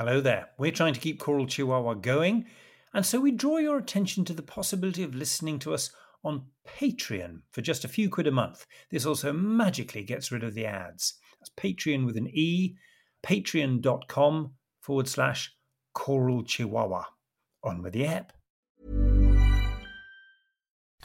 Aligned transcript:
Hello 0.00 0.22
there. 0.22 0.48
We're 0.56 0.72
trying 0.72 0.94
to 0.94 1.00
keep 1.00 1.18
Choral 1.20 1.46
Chihuahua 1.46 1.92
going, 1.92 2.46
and 2.94 3.04
so 3.04 3.20
we 3.20 3.32
draw 3.32 3.58
your 3.58 3.76
attention 3.76 4.24
to 4.24 4.32
the 4.32 4.40
possibility 4.40 5.02
of 5.02 5.14
listening 5.14 5.58
to 5.58 5.74
us 5.74 5.90
on 6.24 6.46
Patreon 6.66 7.42
for 7.50 7.60
just 7.60 7.84
a 7.84 7.88
few 7.88 8.08
quid 8.08 8.26
a 8.26 8.30
month. 8.30 8.64
This 8.90 9.04
also 9.04 9.30
magically 9.30 10.02
gets 10.02 10.32
rid 10.32 10.42
of 10.42 10.54
the 10.54 10.64
ads. 10.64 11.18
That's 11.38 11.50
Patreon 11.50 12.06
with 12.06 12.16
an 12.16 12.28
E, 12.28 12.76
patreon.com 13.22 14.52
forward 14.80 15.06
slash 15.06 15.54
Choral 15.92 16.44
Chihuahua. 16.44 17.04
On 17.62 17.82
with 17.82 17.92
the 17.92 18.06
app. 18.06 18.32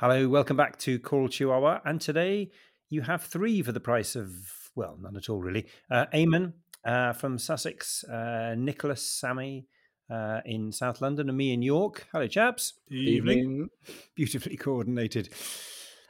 Hello, 0.00 0.26
welcome 0.30 0.56
back 0.56 0.78
to 0.78 0.98
Choral 0.98 1.28
Chihuahua. 1.28 1.80
And 1.84 2.00
today 2.00 2.52
you 2.88 3.02
have 3.02 3.22
three 3.22 3.60
for 3.60 3.70
the 3.70 3.80
price 3.80 4.16
of, 4.16 4.32
well, 4.74 4.96
none 4.98 5.14
at 5.14 5.28
all, 5.28 5.42
really. 5.42 5.66
Uh, 5.90 6.06
Eamon 6.14 6.54
uh, 6.86 7.12
from 7.12 7.36
Sussex, 7.38 8.02
uh, 8.04 8.54
Nicholas 8.56 9.02
Sammy 9.02 9.66
uh, 10.10 10.40
in 10.46 10.72
South 10.72 11.02
London, 11.02 11.28
and 11.28 11.36
me 11.36 11.52
in 11.52 11.60
York. 11.60 12.08
Hello, 12.12 12.26
chaps. 12.26 12.80
Evening. 12.90 13.68
Beautifully 14.14 14.56
coordinated. 14.56 15.28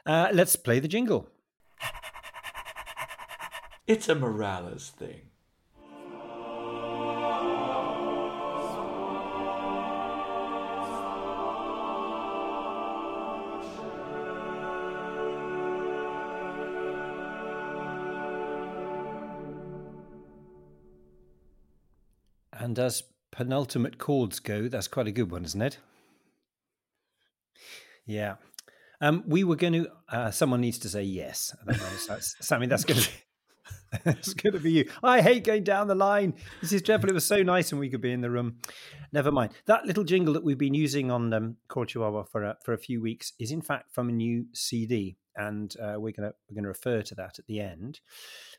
Uh, 0.05 0.29
let's 0.31 0.55
play 0.55 0.79
the 0.79 0.87
jingle. 0.87 1.27
It's 3.87 4.07
a 4.07 4.15
Morales 4.15 4.91
thing. 4.91 5.30
And 22.61 22.77
as 22.77 23.01
penultimate 23.31 23.97
chords 23.97 24.39
go, 24.39 24.67
that's 24.67 24.87
quite 24.87 25.07
a 25.07 25.11
good 25.11 25.31
one, 25.31 25.43
isn't 25.45 25.61
it? 25.61 25.79
Yeah. 28.05 28.35
Um, 29.01 29.23
we 29.25 29.43
were 29.43 29.55
going 29.55 29.73
to. 29.73 29.87
Uh, 30.07 30.29
someone 30.29 30.61
needs 30.61 30.77
to 30.79 30.89
say 30.89 31.01
yes. 31.01 31.55
I 31.59 31.71
don't 31.71 31.81
know. 31.81 31.87
So 31.97 32.07
that's- 32.09 32.35
Sammy, 32.41 32.67
that's 32.67 32.85
going 32.85 32.99
to 33.01 33.09
be. 33.09 33.15
That's 34.05 34.33
going 34.33 34.53
to 34.53 34.59
be 34.59 34.71
you. 34.71 34.89
I 35.03 35.19
hate 35.21 35.43
going 35.43 35.65
down 35.65 35.87
the 35.87 35.95
line. 35.95 36.33
This 36.61 36.71
is 36.71 36.81
dreadful. 36.81 37.09
It 37.09 37.13
was 37.13 37.25
so 37.25 37.43
nice, 37.43 37.71
and 37.71 37.79
we 37.79 37.89
could 37.89 37.99
be 38.01 38.13
in 38.13 38.21
the 38.21 38.31
room. 38.31 38.59
Never 39.11 39.33
mind. 39.33 39.51
That 39.65 39.85
little 39.85 40.05
jingle 40.05 40.33
that 40.33 40.45
we've 40.45 40.57
been 40.57 40.73
using 40.73 41.11
on 41.11 41.33
um, 41.33 41.57
Choral 41.67 41.85
Chihuahua 41.87 42.23
for 42.23 42.43
a, 42.43 42.57
for 42.63 42.73
a 42.73 42.77
few 42.77 43.01
weeks 43.01 43.33
is 43.37 43.51
in 43.51 43.61
fact 43.61 43.93
from 43.93 44.07
a 44.07 44.13
new 44.13 44.45
CD, 44.53 45.17
and 45.35 45.73
uh, 45.77 45.95
we're 45.97 46.13
going 46.13 46.29
to 46.29 46.33
we're 46.49 46.55
going 46.55 46.63
to 46.63 46.69
refer 46.69 47.01
to 47.01 47.15
that 47.15 47.37
at 47.37 47.47
the 47.47 47.59
end. 47.59 47.99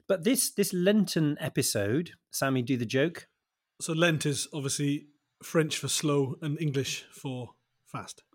But 0.06 0.22
this 0.24 0.50
this 0.52 0.72
Lenten 0.74 1.38
episode, 1.40 2.10
Sammy, 2.30 2.60
do 2.60 2.76
the 2.76 2.84
joke. 2.86 3.26
So 3.80 3.92
Lent 3.92 4.26
is 4.26 4.48
obviously 4.52 5.06
French 5.42 5.76
for 5.76 5.88
slow 5.88 6.36
and 6.40 6.60
English 6.60 7.04
for 7.12 7.50
fast. 7.86 8.22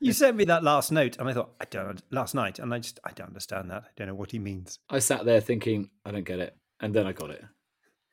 You 0.00 0.12
sent 0.12 0.36
me 0.36 0.44
that 0.46 0.64
last 0.64 0.90
note, 0.90 1.16
and 1.18 1.28
I 1.28 1.32
thought 1.32 1.54
I 1.60 1.64
don't 1.66 2.02
last 2.10 2.34
night, 2.34 2.58
and 2.58 2.74
I 2.74 2.80
just 2.80 2.98
I 3.04 3.12
don't 3.12 3.28
understand 3.28 3.70
that. 3.70 3.84
I 3.84 3.88
don't 3.94 4.08
know 4.08 4.16
what 4.16 4.32
he 4.32 4.40
means. 4.40 4.80
I 4.90 4.98
sat 4.98 5.24
there 5.24 5.40
thinking, 5.40 5.90
I 6.04 6.10
don't 6.10 6.24
get 6.24 6.40
it. 6.40 6.56
And 6.80 6.92
then 6.92 7.06
I 7.06 7.12
got 7.12 7.30
it. 7.30 7.44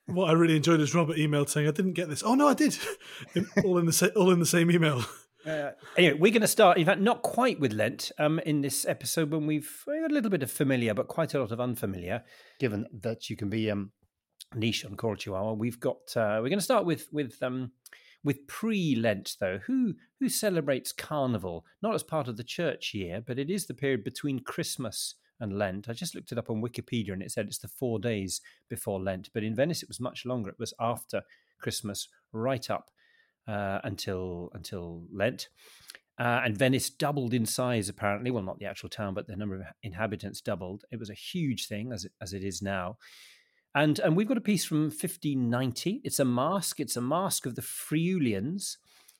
What 0.05 0.29
I 0.29 0.33
really 0.33 0.55
enjoyed 0.55 0.79
is 0.81 0.93
Robert 0.93 1.17
emailed 1.17 1.49
saying 1.49 1.67
I 1.67 1.71
didn't 1.71 1.93
get 1.93 2.07
this. 2.07 2.21
Oh 2.23 2.35
no, 2.35 2.47
I 2.47 2.53
did. 2.53 2.77
all 3.65 3.79
in 3.79 3.87
the 3.87 3.91
sa- 3.91 4.13
all 4.15 4.29
in 4.29 4.39
the 4.39 4.45
same 4.45 4.69
email. 4.71 5.03
Uh, 5.47 5.71
anyway, 5.95 6.17
we're 6.19 6.33
going 6.33 6.41
to 6.41 6.47
start. 6.47 6.77
In 6.77 6.85
fact, 6.85 6.99
not 6.99 7.21
quite 7.21 7.61
with 7.61 7.71
Lent 7.71 8.11
um, 8.19 8.39
in 8.39 8.59
this 8.59 8.85
episode 8.85 9.31
when 9.31 9.47
we've 9.47 9.83
we've 9.87 10.03
a 10.03 10.13
little 10.13 10.29
bit 10.29 10.43
of 10.43 10.51
familiar, 10.51 10.93
but 10.93 11.07
quite 11.07 11.33
a 11.33 11.39
lot 11.39 11.53
of 11.53 11.61
unfamiliar. 11.61 12.23
Given 12.59 12.85
that 13.01 13.29
you 13.29 13.37
can 13.37 13.49
be 13.49 13.71
um, 13.71 13.93
niche 14.55 14.85
on 14.85 14.95
Choral 14.95 15.15
Chihuahua, 15.15 15.53
we've 15.53 15.79
got. 15.79 16.15
Uh, 16.15 16.39
we're 16.41 16.49
going 16.49 16.59
to 16.59 16.61
start 16.61 16.85
with 16.85 17.07
with 17.11 17.41
um, 17.41 17.71
with 18.23 18.47
pre-Lent 18.47 19.35
though. 19.39 19.59
Who 19.65 19.95
who 20.19 20.29
celebrates 20.29 20.91
Carnival 20.91 21.65
not 21.81 21.95
as 21.95 22.03
part 22.03 22.27
of 22.27 22.37
the 22.37 22.43
church 22.43 22.93
year, 22.93 23.21
but 23.25 23.39
it 23.39 23.49
is 23.49 23.67
the 23.67 23.73
period 23.73 24.03
between 24.03 24.39
Christmas 24.39 25.15
and 25.39 25.57
Lent. 25.57 25.87
I 25.87 25.93
just 25.93 26.15
looked 26.15 26.31
it 26.31 26.37
up 26.37 26.49
on 26.49 26.61
Wikipedia, 26.61 27.13
and 27.13 27.21
it 27.21 27.31
said 27.31 27.47
it's 27.47 27.59
the 27.59 27.67
four 27.67 27.99
days 27.99 28.41
before 28.69 28.99
Lent. 28.99 29.29
But 29.33 29.43
in 29.43 29.55
Venice, 29.55 29.83
it 29.83 29.89
was 29.89 29.99
much 29.99 30.25
longer. 30.25 30.49
It 30.49 30.59
was 30.59 30.73
after 30.79 31.23
Christmas, 31.59 32.07
right 32.33 32.69
up 32.69 32.91
uh, 33.47 33.79
until 33.83 34.49
until 34.53 35.03
Lent. 35.11 35.49
Uh, 36.19 36.41
and 36.43 36.57
Venice 36.57 36.89
doubled 36.89 37.33
in 37.33 37.45
size, 37.45 37.87
apparently. 37.87 38.29
Well, 38.29 38.43
not 38.43 38.59
the 38.59 38.65
actual 38.65 38.89
town, 38.89 39.13
but 39.13 39.25
the 39.27 39.37
number 39.37 39.55
of 39.55 39.61
inhabitants 39.83 40.41
doubled. 40.41 40.83
It 40.91 40.99
was 40.99 41.09
a 41.09 41.13
huge 41.13 41.67
thing, 41.67 41.93
as 41.93 42.03
it, 42.03 42.11
as 42.21 42.33
it 42.33 42.43
is 42.43 42.61
now. 42.61 42.97
And 43.75 43.99
and 43.99 44.15
we've 44.15 44.27
got 44.27 44.37
a 44.37 44.41
piece 44.41 44.65
from 44.65 44.83
1590. 44.83 46.01
It's 46.03 46.19
a 46.19 46.25
mask. 46.25 46.79
It's 46.79 46.97
a 46.97 47.01
mask 47.01 47.45
of 47.45 47.55
the 47.55 47.61
Friulians 47.61 48.77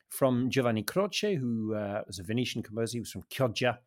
from 0.10 0.50
Giovanni 0.50 0.84
Croce, 0.84 1.36
who 1.36 1.76
uh, 1.76 2.02
was 2.08 2.20
a 2.20 2.24
Venetian 2.24 2.64
composer. 2.64 2.94
He 2.94 3.00
was 3.00 3.12
from 3.12 3.24
Chioggia, 3.30 3.78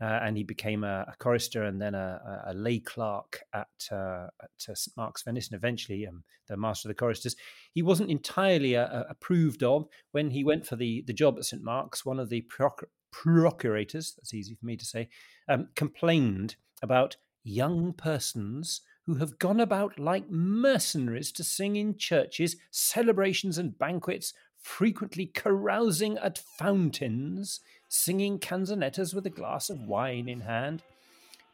uh, 0.00 0.20
and 0.22 0.36
he 0.36 0.44
became 0.44 0.84
a, 0.84 1.06
a 1.08 1.14
chorister 1.18 1.62
and 1.62 1.80
then 1.80 1.94
a, 1.94 2.42
a, 2.48 2.54
lay 2.54 2.78
clerk 2.78 3.40
at, 3.54 3.68
uh, 3.90 4.26
at 4.42 4.50
uh, 4.68 4.74
St 4.74 4.94
Mark's 4.96 5.22
Venice, 5.22 5.48
and 5.48 5.56
eventually 5.56 6.06
um, 6.06 6.22
the 6.48 6.56
master 6.56 6.88
of 6.88 6.90
the 6.90 6.98
choristers. 6.98 7.36
He 7.72 7.82
wasn't 7.82 8.10
entirely 8.10 8.76
uh, 8.76 9.04
approved 9.08 9.62
of 9.62 9.86
when 10.12 10.30
he 10.30 10.44
went 10.44 10.66
for 10.66 10.76
the, 10.76 11.02
the 11.06 11.14
job 11.14 11.38
at 11.38 11.44
St 11.44 11.62
Mark's. 11.62 12.04
One 12.04 12.20
of 12.20 12.28
the 12.28 12.42
proc- 12.42 12.88
procurators, 13.10 14.14
that's 14.14 14.34
easy 14.34 14.54
for 14.54 14.66
me 14.66 14.76
to 14.76 14.84
say, 14.84 15.08
um, 15.48 15.68
complained 15.74 16.56
about 16.82 17.16
young 17.42 17.92
persons 17.92 18.82
who 19.06 19.16
have 19.16 19.38
gone 19.38 19.60
about 19.60 19.98
like 19.98 20.30
mercenaries 20.30 21.30
to 21.32 21.44
sing 21.44 21.76
in 21.76 21.96
churches, 21.96 22.56
celebrations, 22.70 23.58
and 23.58 23.78
banquets, 23.78 24.32
frequently 24.58 25.26
carousing 25.26 26.16
at 26.18 26.38
fountains, 26.38 27.60
singing 27.88 28.38
canzonettas 28.38 29.14
with 29.14 29.26
a 29.26 29.30
glass 29.30 29.68
of 29.68 29.80
wine 29.80 30.28
in 30.28 30.40
hand. 30.40 30.82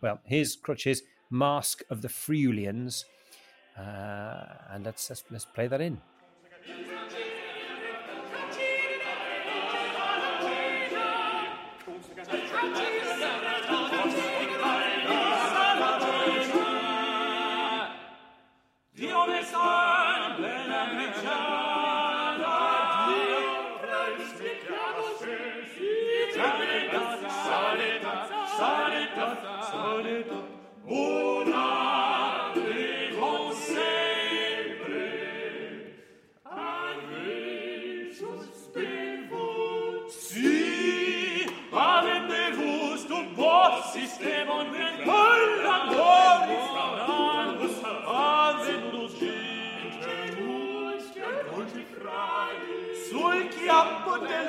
Well, 0.00 0.20
here's 0.24 0.56
Croce's 0.56 1.02
Mask 1.30 1.82
of 1.90 2.02
the 2.02 2.08
Friulians, 2.08 3.04
uh, 3.78 4.44
and 4.70 4.84
let's, 4.84 5.10
let's 5.10 5.24
let's 5.30 5.44
play 5.44 5.66
that 5.66 5.80
in. 5.80 6.00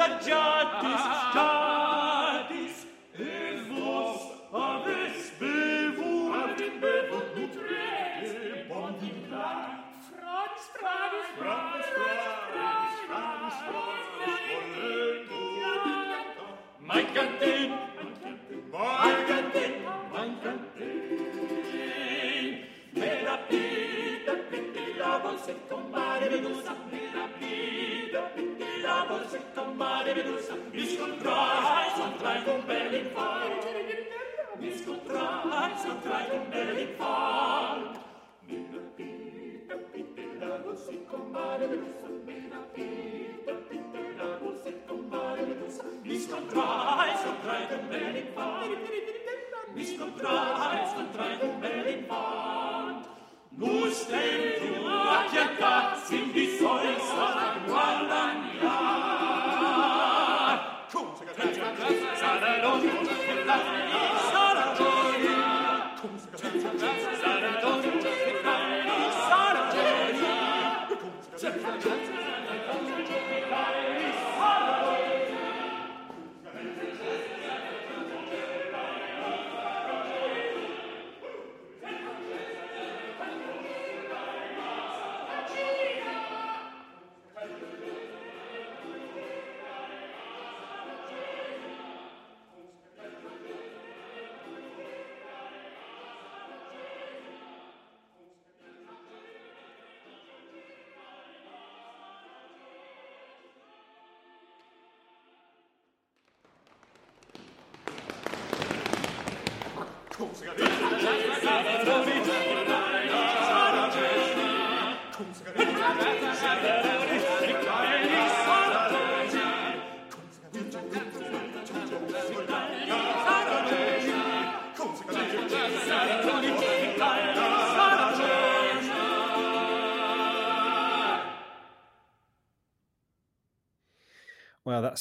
Saggiatis, 0.01 1.03
statis, 1.29 2.75
et 3.19 3.57
vos 3.69 4.19
aves 4.53 5.31
bevut, 5.39 6.33
avit 6.41 6.75
bevut 6.81 7.27
nutrete, 7.35 8.65
bon 8.69 8.93
vin 9.01 9.19
Franz, 9.29 10.61
Franz, 10.77 11.27
Franz, 11.37 11.85
Franz, 11.95 12.93
Franz, 13.07 13.55
Franz, 13.67 14.01
mein 16.79 17.13
Kantin, 17.13 17.71
mein 18.71 19.25
Kantin, 19.27 19.71
mein 19.80 19.80
scontrai, 50.01 50.87
scontrai 50.93 51.39
con 51.39 51.59
bel 51.59 51.87
infant, 51.87 53.07
Nus 53.51 54.05
tem 54.05 54.59
tu 54.59 54.87
a 54.87 55.25
chiacca, 55.29 55.95
sin 56.05 56.20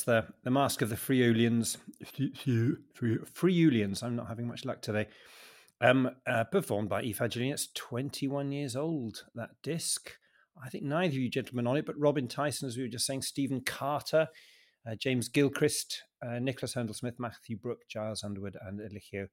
that's 0.01 0.29
the 0.29 0.33
the 0.45 0.51
mask 0.51 0.83
of 0.83 0.89
the 0.89 0.97
Friulians. 0.97 1.77
Friulians. 2.95 4.03
I'm 4.03 4.17
not 4.17 4.29
having 4.29 4.47
much 4.47 4.65
luck 4.65 4.83
today. 4.83 5.07
Um, 5.81 6.11
uh, 6.27 6.45
performed 6.45 6.89
by 6.89 7.03
Evangeline. 7.03 7.53
It's 7.53 7.69
21 7.75 8.53
years 8.53 8.77
old. 8.77 9.25
That 9.35 9.51
disc. 9.63 10.13
I 10.63 10.69
think 10.69 10.85
neither 10.85 11.13
of 11.13 11.15
you 11.15 11.31
gentlemen 11.31 11.67
on 11.67 11.79
it, 11.79 11.87
but 11.87 11.99
Robin 11.99 12.29
Tyson, 12.29 12.69
as 12.69 12.77
we 12.77 12.83
were 12.83 12.89
just 12.89 13.07
saying, 13.07 13.23
Stephen 13.23 13.63
Carter, 13.63 14.29
uh, 14.87 14.95
James 14.95 15.29
Gilchrist, 15.29 16.03
uh, 16.23 16.39
Nicholas 16.39 16.75
Hurndall 16.75 16.95
Smith, 16.95 17.15
Matthew 17.19 17.57
Brook, 17.57 17.81
Giles 17.89 18.23
Underwood, 18.23 18.59
and 18.61 18.79
Eligio 18.79 19.29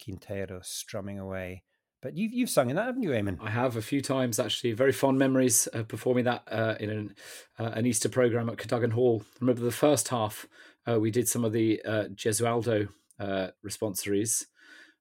Quinteiro 0.00 0.64
strumming 0.64 1.18
away. 1.18 1.64
But 2.00 2.16
you've 2.16 2.32
you've 2.32 2.50
sung 2.50 2.70
in 2.70 2.76
that, 2.76 2.86
haven't 2.86 3.02
you, 3.02 3.10
Eamon? 3.10 3.38
I 3.42 3.50
have 3.50 3.76
a 3.76 3.82
few 3.82 4.00
times 4.00 4.38
actually. 4.38 4.72
Very 4.72 4.92
fond 4.92 5.18
memories 5.18 5.66
of 5.68 5.88
performing 5.88 6.24
that 6.24 6.42
uh, 6.50 6.76
in 6.78 6.90
an, 6.90 7.14
uh, 7.58 7.72
an 7.74 7.86
Easter 7.86 8.08
program 8.08 8.48
at 8.48 8.58
Cadogan 8.58 8.92
Hall. 8.92 9.22
I 9.24 9.38
remember 9.40 9.62
the 9.62 9.72
first 9.72 10.08
half, 10.08 10.46
uh, 10.86 11.00
we 11.00 11.10
did 11.10 11.28
some 11.28 11.44
of 11.44 11.52
the 11.52 11.82
uh, 11.84 12.04
Gesualdo 12.14 12.88
uh, 13.18 13.48
responsories, 13.66 14.46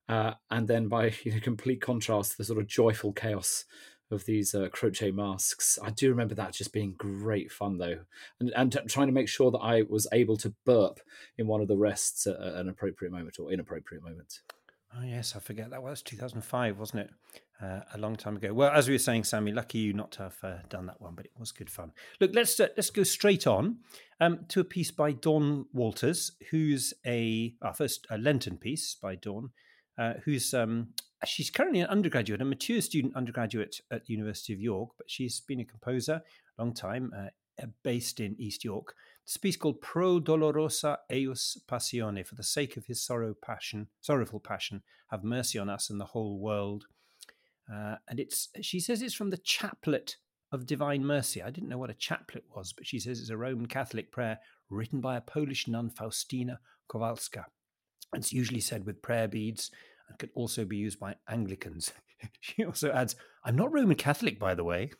uh, 0.10 0.34
and 0.50 0.68
then 0.68 0.88
by 0.88 1.14
you 1.24 1.34
know, 1.34 1.40
complete 1.40 1.82
contrast, 1.82 2.38
the 2.38 2.44
sort 2.44 2.60
of 2.60 2.68
joyful 2.68 3.14
chaos 3.14 3.66
of 4.10 4.26
these 4.26 4.56
Croce 4.72 5.12
masks. 5.12 5.78
I 5.84 5.92
do 5.92 6.10
remember 6.10 6.34
that 6.34 6.54
just 6.54 6.72
being 6.72 6.96
great 6.98 7.52
fun 7.52 7.78
though, 7.78 8.00
and 8.40 8.52
and 8.56 8.72
t- 8.72 8.80
trying 8.88 9.08
to 9.08 9.14
make 9.14 9.28
sure 9.28 9.52
that 9.52 9.60
I 9.60 9.84
was 9.88 10.08
able 10.12 10.38
to 10.38 10.56
burp 10.66 11.00
in 11.38 11.46
one 11.46 11.62
of 11.62 11.68
the 11.68 11.78
rests 11.78 12.26
at 12.26 12.40
an 12.40 12.70
appropriate 12.70 13.12
moment 13.12 13.38
or 13.38 13.52
inappropriate 13.52 14.04
moment. 14.04 14.40
Oh 14.96 15.04
yes, 15.04 15.36
I 15.36 15.40
forget 15.40 15.70
that 15.72 15.84
was 15.84 16.02
2005, 16.02 16.80
wasn't 16.80 17.02
it? 17.02 17.10
Uh, 17.62 17.82
a 17.96 17.98
long 17.98 18.16
time 18.16 18.38
ago. 18.38 18.54
Well, 18.54 18.72
as 18.72 18.88
we 18.88 18.94
were 18.94 19.00
saying, 19.00 19.24
Sammy, 19.24 19.52
lucky 19.52 19.80
you 19.80 19.92
not 19.92 20.12
to 20.14 20.20
have 20.24 20.38
uh, 20.44 20.58
done 20.70 20.86
that 20.86 21.02
one, 21.02 21.16
but 21.16 21.26
it 21.26 21.32
was 21.40 21.52
good 21.52 21.72
fun. 21.72 21.92
Look, 22.22 22.32
let's 22.36 22.60
uh, 22.60 22.68
let's 22.78 22.92
go 22.92 23.02
straight 23.04 23.48
on 23.48 23.78
um, 24.22 24.42
to 24.50 24.60
a 24.60 24.64
piece 24.64 24.92
by 24.92 25.12
Dawn 25.12 25.66
Walters, 25.74 26.34
who's 26.52 26.94
a 27.06 27.56
first 27.76 28.06
a 28.12 28.18
Lenten 28.18 28.58
piece 28.58 28.96
by 29.02 29.16
Dawn, 29.16 29.50
uh, 29.98 30.14
who's 30.24 30.54
um, 30.54 30.90
she's 31.26 31.50
currently 31.50 31.80
an 31.80 31.88
undergraduate, 31.88 32.42
a 32.42 32.46
mature 32.46 32.82
student 32.82 33.16
undergraduate 33.16 33.82
at 33.92 34.06
the 34.06 34.14
University 34.14 34.54
of 34.54 34.62
York, 34.62 34.92
but 34.98 35.10
she's 35.10 35.40
been 35.40 35.60
a 35.60 35.66
composer 35.66 36.22
a 36.58 36.62
long 36.62 36.74
time, 36.74 37.12
uh, 37.18 37.66
based 37.84 38.20
in 38.20 38.36
East 38.40 38.64
York. 38.64 38.94
A 39.36 39.40
piece 39.40 39.58
called 39.58 39.82
Pro 39.82 40.20
Dolorosa 40.20 40.98
Eius 41.12 41.58
Passione, 41.68 42.26
for 42.26 42.36
the 42.36 42.44
sake 42.44 42.78
of 42.78 42.86
his 42.86 43.04
sorrow 43.04 43.34
passion, 43.34 43.88
sorrowful 44.00 44.40
passion, 44.40 44.82
have 45.12 45.24
mercy 45.24 45.60
on 45.60 45.70
us 45.70 45.90
and 45.90 46.00
the 46.00 46.06
whole 46.06 46.40
world. 46.40 46.86
Uh, 47.72 47.96
and 48.08 48.20
it's 48.20 48.50
she 48.62 48.80
says 48.80 49.02
it's 49.02 49.14
from 49.14 49.30
the 49.30 49.38
chaplet 49.38 50.16
of 50.52 50.66
divine 50.66 51.04
mercy. 51.04 51.42
I 51.42 51.50
didn't 51.50 51.70
know 51.70 51.78
what 51.78 51.90
a 51.90 51.96
chaplet 51.96 52.46
was, 52.56 52.72
but 52.72 52.88
she 52.88 53.00
says 53.00 53.20
it's 53.20 53.30
a 53.30 53.38
Roman 53.38 53.66
Catholic 53.66 54.12
prayer 54.12 54.40
written 54.70 55.02
by 55.02 55.18
a 55.18 55.22
Polish 55.22 55.68
nun, 55.68 55.90
Faustina 55.90 56.60
Kowalska. 56.90 57.46
It's 58.16 58.32
usually 58.32 58.62
said 58.62 58.86
with 58.86 59.02
prayer 59.02 59.28
beads 59.28 59.72
and 60.08 60.18
can 60.18 60.30
also 60.36 60.64
be 60.64 60.78
used 60.78 61.00
by 61.00 61.16
Anglicans. 61.28 61.92
she 62.40 62.64
also 62.64 62.92
adds, 62.92 63.18
I'm 63.44 63.58
not 63.58 63.74
Roman 63.74 63.98
Catholic, 63.98 64.40
by 64.40 64.56
the 64.56 64.64
way. 64.64 64.92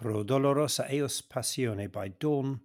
Pro 0.00 0.24
Dolorosa 0.24 0.90
Eius 0.90 1.20
Passione 1.20 1.92
by 1.92 2.08
Dawn 2.08 2.60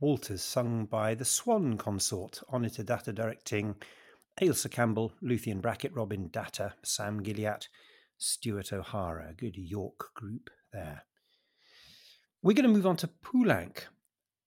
Walters, 0.00 0.42
sung 0.42 0.84
by 0.84 1.14
the 1.14 1.24
Swan 1.24 1.78
Consort, 1.78 2.42
on 2.50 2.66
it 2.66 2.78
data 2.84 3.10
directing 3.10 3.76
Ailsa 4.42 4.68
Campbell, 4.70 5.14
Luthien 5.22 5.62
Brackett, 5.62 5.94
Robin 5.94 6.28
Datta, 6.30 6.74
Sam 6.82 7.22
Gilliat, 7.22 7.68
Stuart 8.18 8.70
O'Hara. 8.70 9.32
Good 9.34 9.56
York 9.56 10.12
group 10.14 10.50
there. 10.74 11.04
We're 12.42 12.52
going 12.52 12.68
to 12.68 12.74
move 12.74 12.86
on 12.86 12.98
to 12.98 13.08
Poulenc 13.08 13.84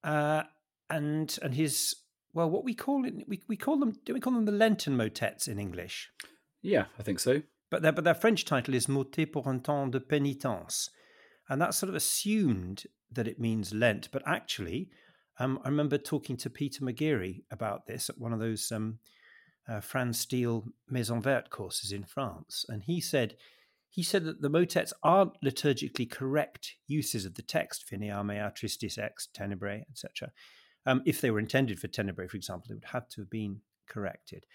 uh, 0.04 0.44
and 0.92 1.36
and 1.42 1.56
his 1.56 1.96
well, 2.36 2.52
what 2.52 2.64
we 2.64 2.76
call 2.76 3.04
it, 3.06 3.16
we, 3.28 3.42
we 3.48 3.58
call 3.58 3.80
them, 3.80 3.96
do 4.06 4.14
we 4.14 4.20
call 4.20 4.34
them 4.34 4.46
the 4.46 4.52
Lenten 4.52 4.96
motets 4.96 5.48
in 5.48 5.58
English? 5.58 6.12
Yeah, 6.62 6.86
I 7.00 7.02
think 7.02 7.20
so. 7.20 7.42
But 7.72 7.82
their, 7.82 7.94
but 7.94 8.04
their 8.04 8.14
French 8.14 8.46
title 8.46 8.76
is 8.76 8.88
Motet 8.88 9.34
pour 9.34 9.48
un 9.48 9.60
temps 9.60 9.90
de 9.90 10.00
pénitence. 10.00 10.90
And 11.50 11.62
that's 11.62 11.78
sort 11.78 11.90
of 11.90 11.96
assumed 11.96 12.84
that 13.12 13.28
it 13.28 13.40
means 13.40 13.74
Lent. 13.74 14.10
But 14.12 14.24
actually, 14.26 14.90
um, 15.40 15.60
I 15.64 15.70
remember 15.70 15.98
talking 15.98 16.38
to 16.38 16.50
Peter 16.50 16.84
McGeary 16.84 17.44
about 17.52 17.86
this 17.86 18.10
at 18.10 18.18
one 18.18 18.34
of 18.34 18.40
those 18.40 18.72
um, 18.72 19.00
uh, 19.68 19.80
Franz 19.80 20.20
Steele 20.20 20.66
Maison 20.90 21.22
Verte 21.22 21.50
courses 21.50 21.92
in 21.92 22.04
France. 22.04 22.66
And 22.68 22.84
he 22.84 23.00
said, 23.00 23.36
he 23.90 24.04
said 24.04 24.26
that 24.26 24.42
the 24.42 24.50
motets 24.50 24.94
aren't 25.04 25.42
liturgically 25.44 26.10
correct 26.10 26.76
uses 26.88 27.26
of 27.26 27.36
the 27.36 27.42
text, 27.42 27.86
Vinea 27.90 28.24
mea 28.26 28.52
tristis 28.52 28.98
ex 28.98 29.28
tenebrae, 29.34 29.86
etc. 29.90 30.32
Um, 30.86 31.02
if 31.06 31.20
they 31.20 31.32
were 31.32 31.40
intended 31.40 31.80
for 31.80 31.88
Tenebrae, 31.88 32.28
for 32.28 32.38
example, 32.38 32.68
they 32.70 32.76
would 32.76 32.86
have 32.86 33.10
to 33.10 33.22
have 33.22 33.30
been 33.30 33.62
corrected. 33.88 34.46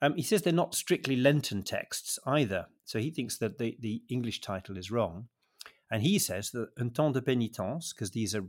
Um, 0.00 0.14
he 0.14 0.22
says 0.22 0.42
they're 0.42 0.52
not 0.52 0.74
strictly 0.74 1.16
Lenten 1.16 1.62
texts 1.62 2.18
either. 2.26 2.66
So 2.84 2.98
he 2.98 3.10
thinks 3.10 3.38
that 3.38 3.58
the, 3.58 3.76
the 3.80 4.02
English 4.08 4.40
title 4.40 4.76
is 4.76 4.90
wrong. 4.90 5.28
And 5.92 6.02
he 6.02 6.18
says 6.18 6.50
that 6.52 6.70
Un 6.80 6.90
temps 6.90 7.12
de 7.12 7.20
pénitence, 7.20 7.94
because 7.94 8.10
these 8.12 8.34
are 8.34 8.46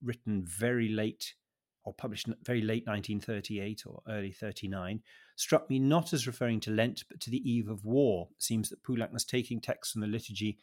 written 0.00 0.44
very 0.46 0.88
late 0.88 1.34
or 1.82 1.92
published 1.92 2.28
very 2.44 2.60
late 2.60 2.86
1938 2.86 3.82
or 3.86 4.02
early 4.08 4.30
39, 4.30 5.02
struck 5.34 5.68
me 5.68 5.80
not 5.80 6.12
as 6.12 6.28
referring 6.28 6.60
to 6.60 6.70
Lent, 6.70 7.02
but 7.08 7.20
to 7.20 7.30
the 7.30 7.50
eve 7.50 7.68
of 7.68 7.84
war. 7.84 8.28
It 8.36 8.42
seems 8.42 8.70
that 8.70 8.84
Poulenc 8.84 9.12
was 9.12 9.24
taking 9.24 9.60
texts 9.60 9.92
from 9.92 10.00
the 10.00 10.06
liturgy 10.06 10.58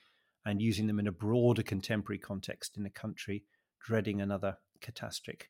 and 0.45 0.61
using 0.61 0.87
them 0.87 0.99
in 0.99 1.07
a 1.07 1.11
broader 1.11 1.61
contemporary 1.61 2.19
context 2.19 2.77
in 2.77 2.85
a 2.85 2.89
country 2.89 3.43
dreading 3.81 4.21
another 4.21 4.57
catastrophic 4.79 5.49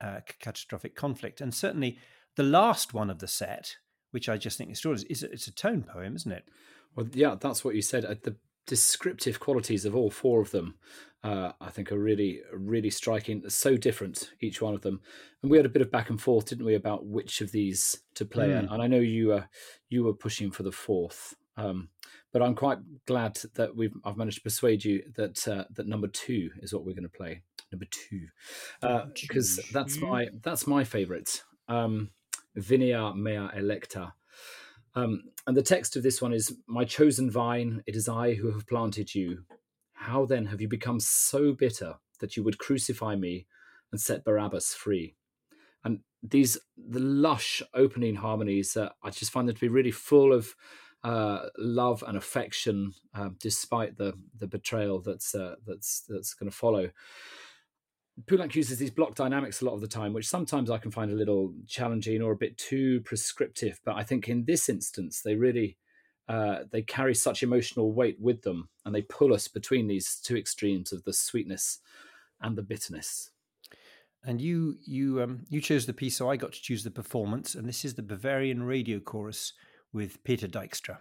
uh, 0.00 0.20
catastrophic 0.40 0.96
conflict. 0.96 1.40
And 1.40 1.54
certainly 1.54 1.98
the 2.34 2.42
last 2.42 2.92
one 2.92 3.10
of 3.10 3.20
the 3.20 3.28
set, 3.28 3.76
which 4.10 4.28
I 4.28 4.38
just 4.38 4.58
think 4.58 4.70
is 4.70 4.78
extraordinary, 4.78 5.12
is 5.12 5.22
it's 5.22 5.46
a 5.46 5.54
tone 5.54 5.82
poem, 5.82 6.16
isn't 6.16 6.32
it? 6.32 6.48
Well, 6.96 7.06
yeah, 7.12 7.36
that's 7.38 7.64
what 7.64 7.76
you 7.76 7.82
said. 7.82 8.04
Uh, 8.04 8.14
the 8.22 8.36
descriptive 8.66 9.40
qualities 9.40 9.84
of 9.84 9.94
all 9.94 10.10
four 10.10 10.40
of 10.40 10.50
them, 10.50 10.74
uh, 11.22 11.52
I 11.60 11.70
think, 11.70 11.92
are 11.92 11.98
really, 11.98 12.40
really 12.52 12.90
striking. 12.90 13.48
So 13.48 13.76
different 13.76 14.32
each 14.40 14.62
one 14.62 14.74
of 14.74 14.82
them, 14.82 15.00
and 15.42 15.50
we 15.50 15.56
had 15.56 15.66
a 15.66 15.70
bit 15.70 15.82
of 15.82 15.90
back 15.90 16.10
and 16.10 16.20
forth, 16.20 16.46
didn't 16.46 16.64
we, 16.64 16.74
about 16.74 17.06
which 17.06 17.40
of 17.40 17.52
these 17.52 18.02
to 18.14 18.24
play? 18.24 18.48
Mm. 18.48 18.72
And, 18.72 18.82
I 18.82 18.86
know 18.86 19.00
you 19.00 19.28
were 19.28 19.48
you 19.88 20.04
were 20.04 20.14
pushing 20.14 20.50
for 20.50 20.62
the 20.62 20.72
fourth. 20.72 21.34
Um, 21.56 21.88
but 22.32 22.42
I'm 22.42 22.54
quite 22.54 22.78
glad 23.06 23.38
that 23.54 23.74
we've 23.74 23.92
I've 24.04 24.16
managed 24.16 24.38
to 24.38 24.42
persuade 24.42 24.84
you 24.84 25.02
that 25.16 25.46
uh, 25.48 25.64
that 25.74 25.86
number 25.86 26.08
two 26.08 26.50
is 26.62 26.72
what 26.72 26.84
we're 26.84 26.94
going 26.94 27.02
to 27.02 27.08
play 27.08 27.42
number 27.72 27.86
two, 27.90 28.26
because 29.20 29.58
uh, 29.58 29.62
that's 29.72 29.98
my 29.98 30.28
that's 30.42 30.66
my 30.66 30.84
favourite. 30.84 31.42
Um, 31.68 32.10
Vinea 32.56 33.14
mea 33.16 33.48
electa. 33.58 34.12
Um, 34.94 35.22
and 35.46 35.56
the 35.56 35.62
text 35.62 35.96
of 35.96 36.02
this 36.02 36.20
one 36.20 36.32
is 36.32 36.56
My 36.66 36.84
chosen 36.84 37.30
vine, 37.30 37.82
it 37.86 37.96
is 37.96 38.08
I 38.08 38.34
who 38.34 38.50
have 38.52 38.66
planted 38.66 39.14
you. 39.14 39.44
How 39.92 40.24
then 40.24 40.46
have 40.46 40.60
you 40.60 40.68
become 40.68 41.00
so 41.00 41.52
bitter 41.52 41.94
that 42.20 42.36
you 42.36 42.42
would 42.42 42.58
crucify 42.58 43.16
me 43.16 43.46
and 43.92 44.00
set 44.00 44.24
Barabbas 44.24 44.74
free? 44.74 45.14
And 45.84 46.00
these, 46.22 46.58
the 46.76 47.00
lush 47.00 47.62
opening 47.74 48.16
harmonies, 48.16 48.76
uh, 48.76 48.90
I 49.02 49.10
just 49.10 49.30
find 49.30 49.48
them 49.48 49.54
to 49.54 49.60
be 49.60 49.68
really 49.68 49.90
full 49.90 50.32
of 50.32 50.54
uh, 51.02 51.46
love 51.58 52.04
and 52.06 52.16
affection, 52.16 52.92
uh, 53.14 53.30
despite 53.38 53.96
the 53.96 54.12
the 54.38 54.46
betrayal 54.46 55.00
that's 55.00 55.34
uh, 55.34 55.54
that's 55.66 56.02
that's 56.08 56.34
going 56.34 56.50
to 56.50 56.56
follow. 56.56 56.90
Poulenc 58.26 58.54
uses 58.54 58.78
these 58.78 58.90
block 58.90 59.14
dynamics 59.14 59.60
a 59.60 59.64
lot 59.64 59.74
of 59.74 59.80
the 59.80 59.88
time, 59.88 60.12
which 60.12 60.28
sometimes 60.28 60.70
I 60.70 60.78
can 60.78 60.90
find 60.90 61.10
a 61.10 61.16
little 61.16 61.54
challenging 61.66 62.22
or 62.22 62.32
a 62.32 62.36
bit 62.36 62.58
too 62.58 63.00
prescriptive. 63.02 63.80
But 63.84 63.96
I 63.96 64.02
think 64.02 64.28
in 64.28 64.44
this 64.44 64.68
instance, 64.68 65.22
they 65.22 65.34
really 65.34 65.76
uh, 66.28 66.64
they 66.70 66.82
carry 66.82 67.14
such 67.14 67.42
emotional 67.42 67.92
weight 67.92 68.16
with 68.20 68.42
them, 68.42 68.68
and 68.84 68.94
they 68.94 69.02
pull 69.02 69.34
us 69.34 69.48
between 69.48 69.88
these 69.88 70.16
two 70.16 70.36
extremes 70.36 70.92
of 70.92 71.02
the 71.04 71.12
sweetness 71.12 71.80
and 72.40 72.56
the 72.56 72.62
bitterness. 72.62 73.30
And 74.24 74.40
you 74.40 74.76
you 74.84 75.22
um, 75.22 75.44
you 75.48 75.60
chose 75.60 75.86
the 75.86 75.92
piece, 75.92 76.16
so 76.16 76.30
I 76.30 76.36
got 76.36 76.52
to 76.52 76.62
choose 76.62 76.84
the 76.84 76.90
performance, 76.90 77.54
and 77.54 77.68
this 77.68 77.84
is 77.84 77.94
the 77.94 78.02
Bavarian 78.02 78.62
Radio 78.62 79.00
Chorus 79.00 79.54
with 79.92 80.22
Peter 80.24 80.46
Dijkstra. 80.46 80.98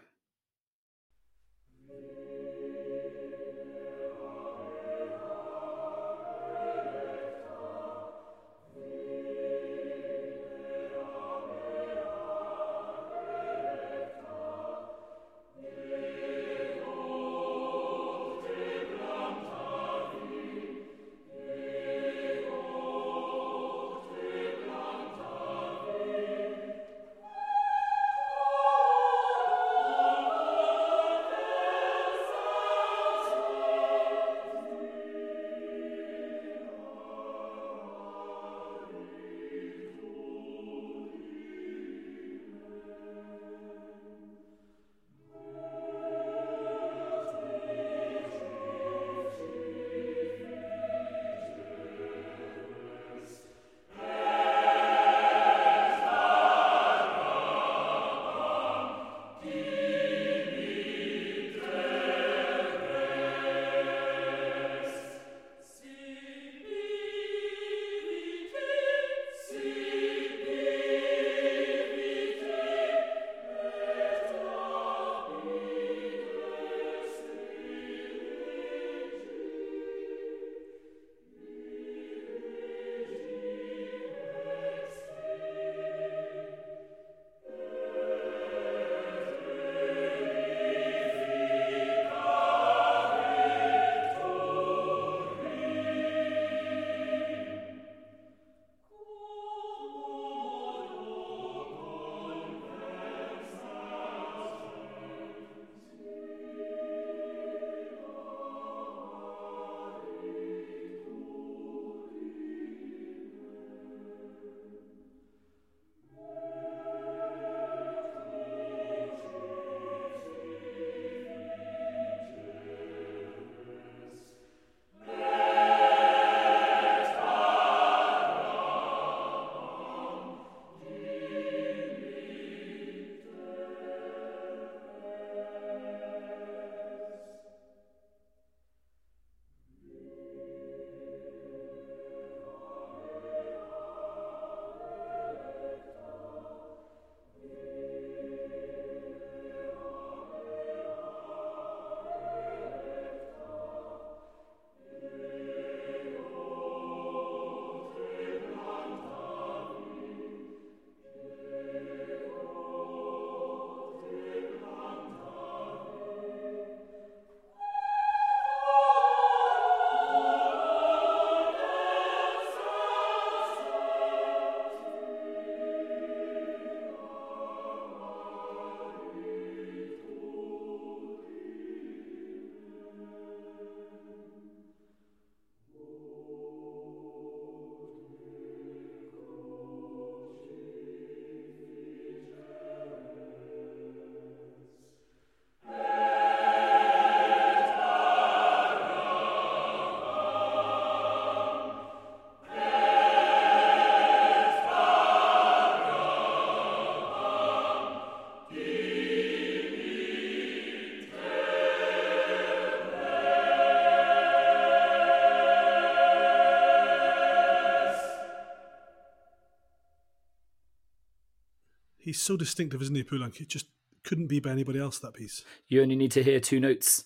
He's 222.10 222.20
so 222.20 222.36
distinctive, 222.36 222.82
isn't 222.82 222.96
he, 222.96 223.04
Poulenc? 223.04 223.40
It 223.40 223.50
just 223.50 223.68
couldn't 224.04 224.26
be 224.26 224.40
by 224.40 224.50
anybody 224.50 224.80
else. 224.80 224.98
That 224.98 225.14
piece. 225.14 225.44
You 225.68 225.84
only 225.84 225.96
need 225.96 226.10
to 226.14 226.24
hear 226.24 226.40
two 226.40 226.60
notes, 226.60 227.04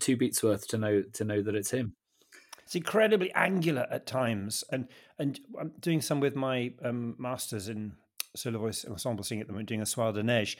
two 0.00 0.18
beats 0.18 0.42
worth 0.42 0.68
to 0.68 0.76
know 0.76 1.00
to 1.14 1.24
know 1.24 1.40
that 1.40 1.54
it's 1.54 1.70
him. 1.70 1.94
It's 2.62 2.74
incredibly 2.74 3.32
angular 3.32 3.86
at 3.90 4.04
times, 4.06 4.62
and 4.70 4.88
and 5.18 5.40
I'm 5.58 5.72
doing 5.80 6.02
some 6.02 6.20
with 6.20 6.36
my 6.36 6.74
um, 6.84 7.14
masters 7.18 7.70
in 7.70 7.92
solo 8.36 8.58
voice 8.58 8.84
ensemble 8.84 9.24
singing 9.24 9.40
at 9.40 9.46
the 9.46 9.54
moment, 9.54 9.70
doing 9.70 9.80
a 9.80 9.86
soir 9.86 10.12
de 10.12 10.22
neige, 10.22 10.56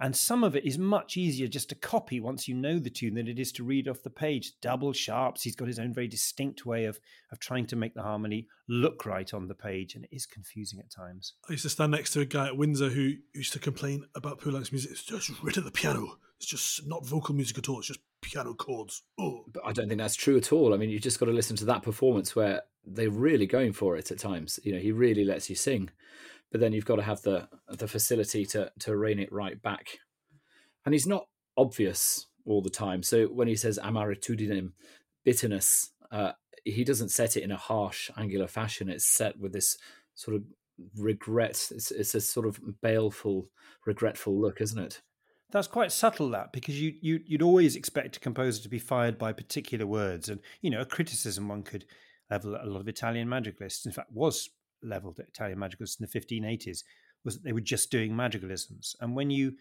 and 0.00 0.14
some 0.14 0.44
of 0.44 0.54
it 0.54 0.64
is 0.64 0.78
much 0.78 1.16
easier 1.16 1.48
just 1.48 1.68
to 1.70 1.74
copy 1.74 2.20
once 2.20 2.46
you 2.46 2.54
know 2.54 2.78
the 2.78 2.90
tune 2.90 3.14
than 3.14 3.28
it 3.28 3.38
is 3.38 3.52
to 3.52 3.64
read 3.64 3.88
off 3.88 4.02
the 4.02 4.10
page. 4.10 4.52
Double 4.60 4.92
sharps. 4.92 5.42
He's 5.42 5.56
got 5.56 5.68
his 5.68 5.78
own 5.78 5.92
very 5.94 6.08
distinct 6.08 6.66
way 6.66 6.84
of 6.84 7.00
of 7.32 7.38
trying 7.38 7.66
to 7.66 7.76
make 7.76 7.94
the 7.94 8.02
harmony 8.02 8.46
look 8.68 9.06
right 9.06 9.32
on 9.32 9.48
the 9.48 9.54
page, 9.54 9.94
and 9.94 10.04
it 10.04 10.10
is 10.14 10.26
confusing 10.26 10.78
at 10.80 10.90
times. 10.90 11.34
I 11.48 11.52
used 11.52 11.62
to 11.62 11.70
stand 11.70 11.92
next 11.92 12.12
to 12.12 12.20
a 12.20 12.24
guy 12.24 12.46
at 12.46 12.56
Windsor 12.56 12.90
who 12.90 13.14
used 13.34 13.52
to 13.54 13.58
complain 13.58 14.04
about 14.14 14.40
Poulenc's 14.40 14.72
music. 14.72 14.90
It's 14.92 15.04
just 15.04 15.30
rid 15.42 15.56
of 15.56 15.64
the 15.64 15.70
piano. 15.70 16.18
It's 16.38 16.46
just 16.46 16.86
not 16.86 17.06
vocal 17.06 17.34
music 17.34 17.56
at 17.58 17.68
all. 17.68 17.78
It's 17.78 17.88
just 17.88 18.00
piano 18.20 18.52
chords. 18.54 19.02
Oh, 19.18 19.44
But 19.52 19.64
I 19.64 19.72
don't 19.72 19.88
think 19.88 20.00
that's 20.00 20.16
true 20.16 20.36
at 20.36 20.52
all. 20.52 20.74
I 20.74 20.76
mean, 20.76 20.90
you 20.90 20.98
just 20.98 21.18
got 21.18 21.26
to 21.26 21.32
listen 21.32 21.56
to 21.56 21.64
that 21.66 21.82
performance 21.82 22.36
where 22.36 22.62
they're 22.84 23.10
really 23.10 23.46
going 23.46 23.72
for 23.72 23.96
it 23.96 24.10
at 24.10 24.18
times. 24.18 24.60
You 24.62 24.72
know, 24.72 24.78
he 24.78 24.92
really 24.92 25.24
lets 25.24 25.48
you 25.48 25.56
sing, 25.56 25.90
but 26.50 26.60
then 26.60 26.72
you've 26.72 26.84
got 26.84 26.96
to 26.96 27.02
have 27.02 27.22
the 27.22 27.48
the 27.68 27.88
facility 27.88 28.44
to 28.46 28.70
to 28.80 28.96
rein 28.96 29.18
it 29.18 29.32
right 29.32 29.60
back. 29.60 29.98
And 30.84 30.94
he's 30.94 31.06
not 31.06 31.26
obvious 31.56 32.26
all 32.44 32.62
the 32.62 32.70
time. 32.70 33.02
So 33.02 33.26
when 33.26 33.48
he 33.48 33.56
says 33.56 33.78
amaritudinem, 33.82 34.72
bitterness, 35.24 35.90
uh, 36.12 36.32
he 36.64 36.84
doesn't 36.84 37.10
set 37.10 37.36
it 37.36 37.42
in 37.42 37.50
a 37.50 37.56
harsh, 37.56 38.10
angular 38.16 38.46
fashion. 38.46 38.88
It's 38.88 39.06
set 39.06 39.38
with 39.38 39.52
this 39.52 39.76
sort 40.14 40.36
of 40.36 40.44
regret. 40.96 41.68
It's, 41.70 41.90
it's 41.90 42.14
a 42.14 42.20
sort 42.20 42.46
of 42.46 42.60
baleful, 42.82 43.48
regretful 43.84 44.40
look, 44.40 44.60
isn't 44.60 44.78
it? 44.78 45.02
That's 45.50 45.68
quite 45.68 45.92
subtle, 45.92 46.30
that 46.30 46.52
because 46.52 46.80
you, 46.80 46.94
you 47.00 47.20
you'd 47.24 47.42
always 47.42 47.76
expect 47.76 48.16
a 48.16 48.20
composer 48.20 48.62
to 48.62 48.68
be 48.68 48.80
fired 48.80 49.16
by 49.16 49.32
particular 49.32 49.86
words, 49.86 50.28
and 50.28 50.40
you 50.60 50.70
know 50.70 50.80
a 50.80 50.84
criticism 50.84 51.48
one 51.48 51.62
could 51.62 51.84
level 52.28 52.56
at 52.56 52.64
a 52.64 52.70
lot 52.70 52.80
of 52.80 52.88
Italian 52.88 53.28
madrigalists. 53.28 53.86
In 53.86 53.92
fact, 53.92 54.10
was 54.12 54.50
leveled 54.82 55.18
at 55.18 55.28
Italian 55.28 55.58
madrigalists 55.58 56.00
in 56.00 56.06
the 56.10 56.20
1580s 56.20 56.82
was 57.24 57.34
that 57.34 57.44
they 57.44 57.52
were 57.52 57.60
just 57.60 57.90
doing 57.90 58.12
madrigalisms, 58.12 58.94
and 59.00 59.14
when 59.14 59.30
you 59.30 59.54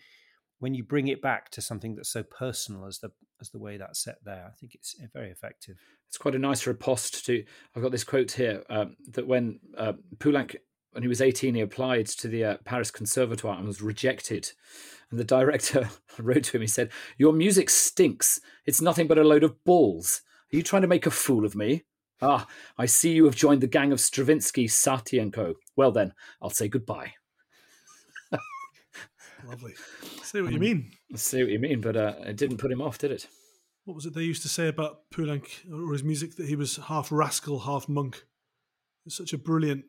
when 0.60 0.74
you 0.74 0.84
bring 0.84 1.08
it 1.08 1.22
back 1.22 1.50
to 1.52 1.62
something 1.62 1.96
that's 1.96 2.10
so 2.10 2.24
personal 2.24 2.86
as 2.86 3.00
the 3.00 3.12
as 3.42 3.50
the 3.50 3.60
way 3.60 3.78
that's 3.78 4.04
set 4.04 4.24
there, 4.24 4.46
I 4.48 4.56
think 4.58 4.76
it's 4.76 4.96
very 5.14 5.30
effective. 5.30 5.78
It's 6.08 6.18
quite 6.18 6.36
a 6.36 6.40
nice 6.40 6.66
riposte 6.66 7.26
to. 7.26 7.44
I've 7.76 7.84
got 7.84 7.92
this 7.92 8.04
quote 8.04 8.32
here 8.32 8.64
um, 8.70 8.96
that 9.12 9.28
when 9.28 9.60
uh, 9.78 9.94
Poulenc, 10.18 10.56
when 10.92 11.04
he 11.04 11.10
was 11.10 11.22
18, 11.22 11.56
he 11.56 11.62
applied 11.62 12.06
to 12.08 12.30
the 12.30 12.46
uh, 12.46 12.58
Paris 12.64 12.92
Conservatoire 12.92 13.58
and 13.58 13.68
was 13.68 13.82
rejected. 13.82 14.54
And 15.12 15.20
the 15.20 15.26
director 15.26 15.90
wrote 16.18 16.46
to 16.46 16.58
him, 16.58 16.62
he 16.62 16.68
said, 16.68 16.92
Your 17.18 17.34
music 17.34 17.70
stinks. 17.70 18.40
It's 18.66 18.82
nothing 18.82 19.08
but 19.08 19.18
a 19.18 19.24
load 19.24 19.44
of 19.44 19.64
balls. 19.66 20.22
Are 20.54 20.56
you 20.56 20.64
trying 20.64 20.84
to 20.84 20.88
make 20.88 21.06
a 21.06 21.12
fool 21.12 21.46
of 21.46 21.56
me? 21.56 21.84
Ah, 22.22 22.48
I 22.78 22.86
see 22.86 23.14
you 23.14 23.26
have 23.26 23.36
joined 23.36 23.62
the 23.62 23.68
gang 23.68 23.92
of 23.92 24.00
Stravinsky, 24.00 24.68
Satie 24.68 25.22
and 25.22 25.34
Co. 25.34 25.56
Well 25.76 25.92
then, 25.92 26.14
I'll 26.42 26.50
say 26.50 26.68
goodbye. 26.68 27.14
lovely. 29.46 29.74
See 30.24 30.42
what 30.42 30.54
you 30.54 30.60
mean. 30.60 30.92
I 31.14 31.18
see 31.18 31.44
what 31.44 31.52
you 31.52 31.60
mean, 31.60 31.82
but 31.82 31.96
uh, 31.98 32.14
it 32.22 32.38
didn't 32.38 32.58
put 32.58 32.72
him 32.72 32.82
off, 32.82 32.98
did 32.98 33.12
it? 33.12 33.28
What 33.84 33.96
was 33.96 34.06
it 34.06 34.16
they 34.16 34.24
used 34.24 34.42
to 34.44 34.50
say 34.50 34.68
about 34.68 35.10
Poulenc 35.14 35.70
or 35.72 35.94
his 35.94 36.04
music 36.04 36.36
that 36.38 36.48
he 36.48 36.56
was 36.56 36.78
half 36.78 37.12
rascal, 37.12 37.60
half 37.60 37.88
monk? 37.88 38.26
It's 39.06 39.18
such 39.18 39.34
a 39.34 39.38
brilliant 39.38 39.86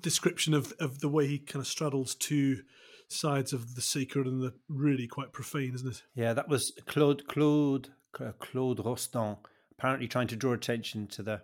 description 0.00 0.54
of, 0.54 0.72
of 0.80 1.00
the 1.00 1.08
way 1.08 1.26
he 1.26 1.38
kind 1.38 1.60
of 1.60 1.66
straddles 1.66 2.14
two 2.14 2.62
sides 3.08 3.52
of 3.52 3.74
the 3.74 3.82
sacred 3.82 4.26
and 4.26 4.40
the 4.42 4.54
really 4.68 5.06
quite 5.06 5.32
profane, 5.32 5.74
isn't 5.74 5.88
it? 5.88 6.02
Yeah, 6.14 6.32
that 6.32 6.48
was 6.48 6.72
Claude 6.86 7.26
Claude 7.28 7.90
Claude 8.12 8.78
Rostand 8.78 9.36
apparently 9.78 10.08
trying 10.08 10.26
to 10.28 10.36
draw 10.36 10.52
attention 10.52 11.06
to 11.06 11.22
the 11.22 11.42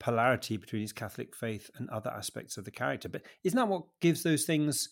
polarity 0.00 0.56
between 0.56 0.82
his 0.82 0.92
Catholic 0.92 1.36
faith 1.36 1.70
and 1.76 1.88
other 1.90 2.10
aspects 2.10 2.56
of 2.56 2.64
the 2.64 2.70
character. 2.72 3.08
But 3.08 3.22
isn't 3.44 3.56
that 3.56 3.68
what 3.68 3.84
gives 4.00 4.24
those 4.24 4.44
things 4.44 4.88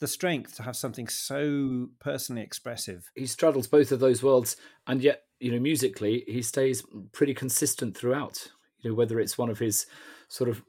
the 0.00 0.06
strength 0.06 0.56
to 0.56 0.62
have 0.64 0.76
something 0.76 1.08
so 1.08 1.88
personally 2.00 2.42
expressive? 2.42 3.10
He 3.14 3.26
straddles 3.26 3.66
both 3.66 3.90
of 3.90 4.00
those 4.00 4.22
worlds, 4.22 4.56
and 4.86 5.00
yet, 5.00 5.22
you 5.40 5.50
know, 5.50 5.60
musically, 5.60 6.24
he 6.26 6.42
stays 6.42 6.82
pretty 7.12 7.32
consistent 7.32 7.96
throughout. 7.96 8.48
You 8.80 8.90
know, 8.90 8.96
whether 8.96 9.18
it's 9.18 9.38
one 9.38 9.48
of 9.48 9.58
his 9.58 9.86
sort 10.28 10.50
of 10.50 10.62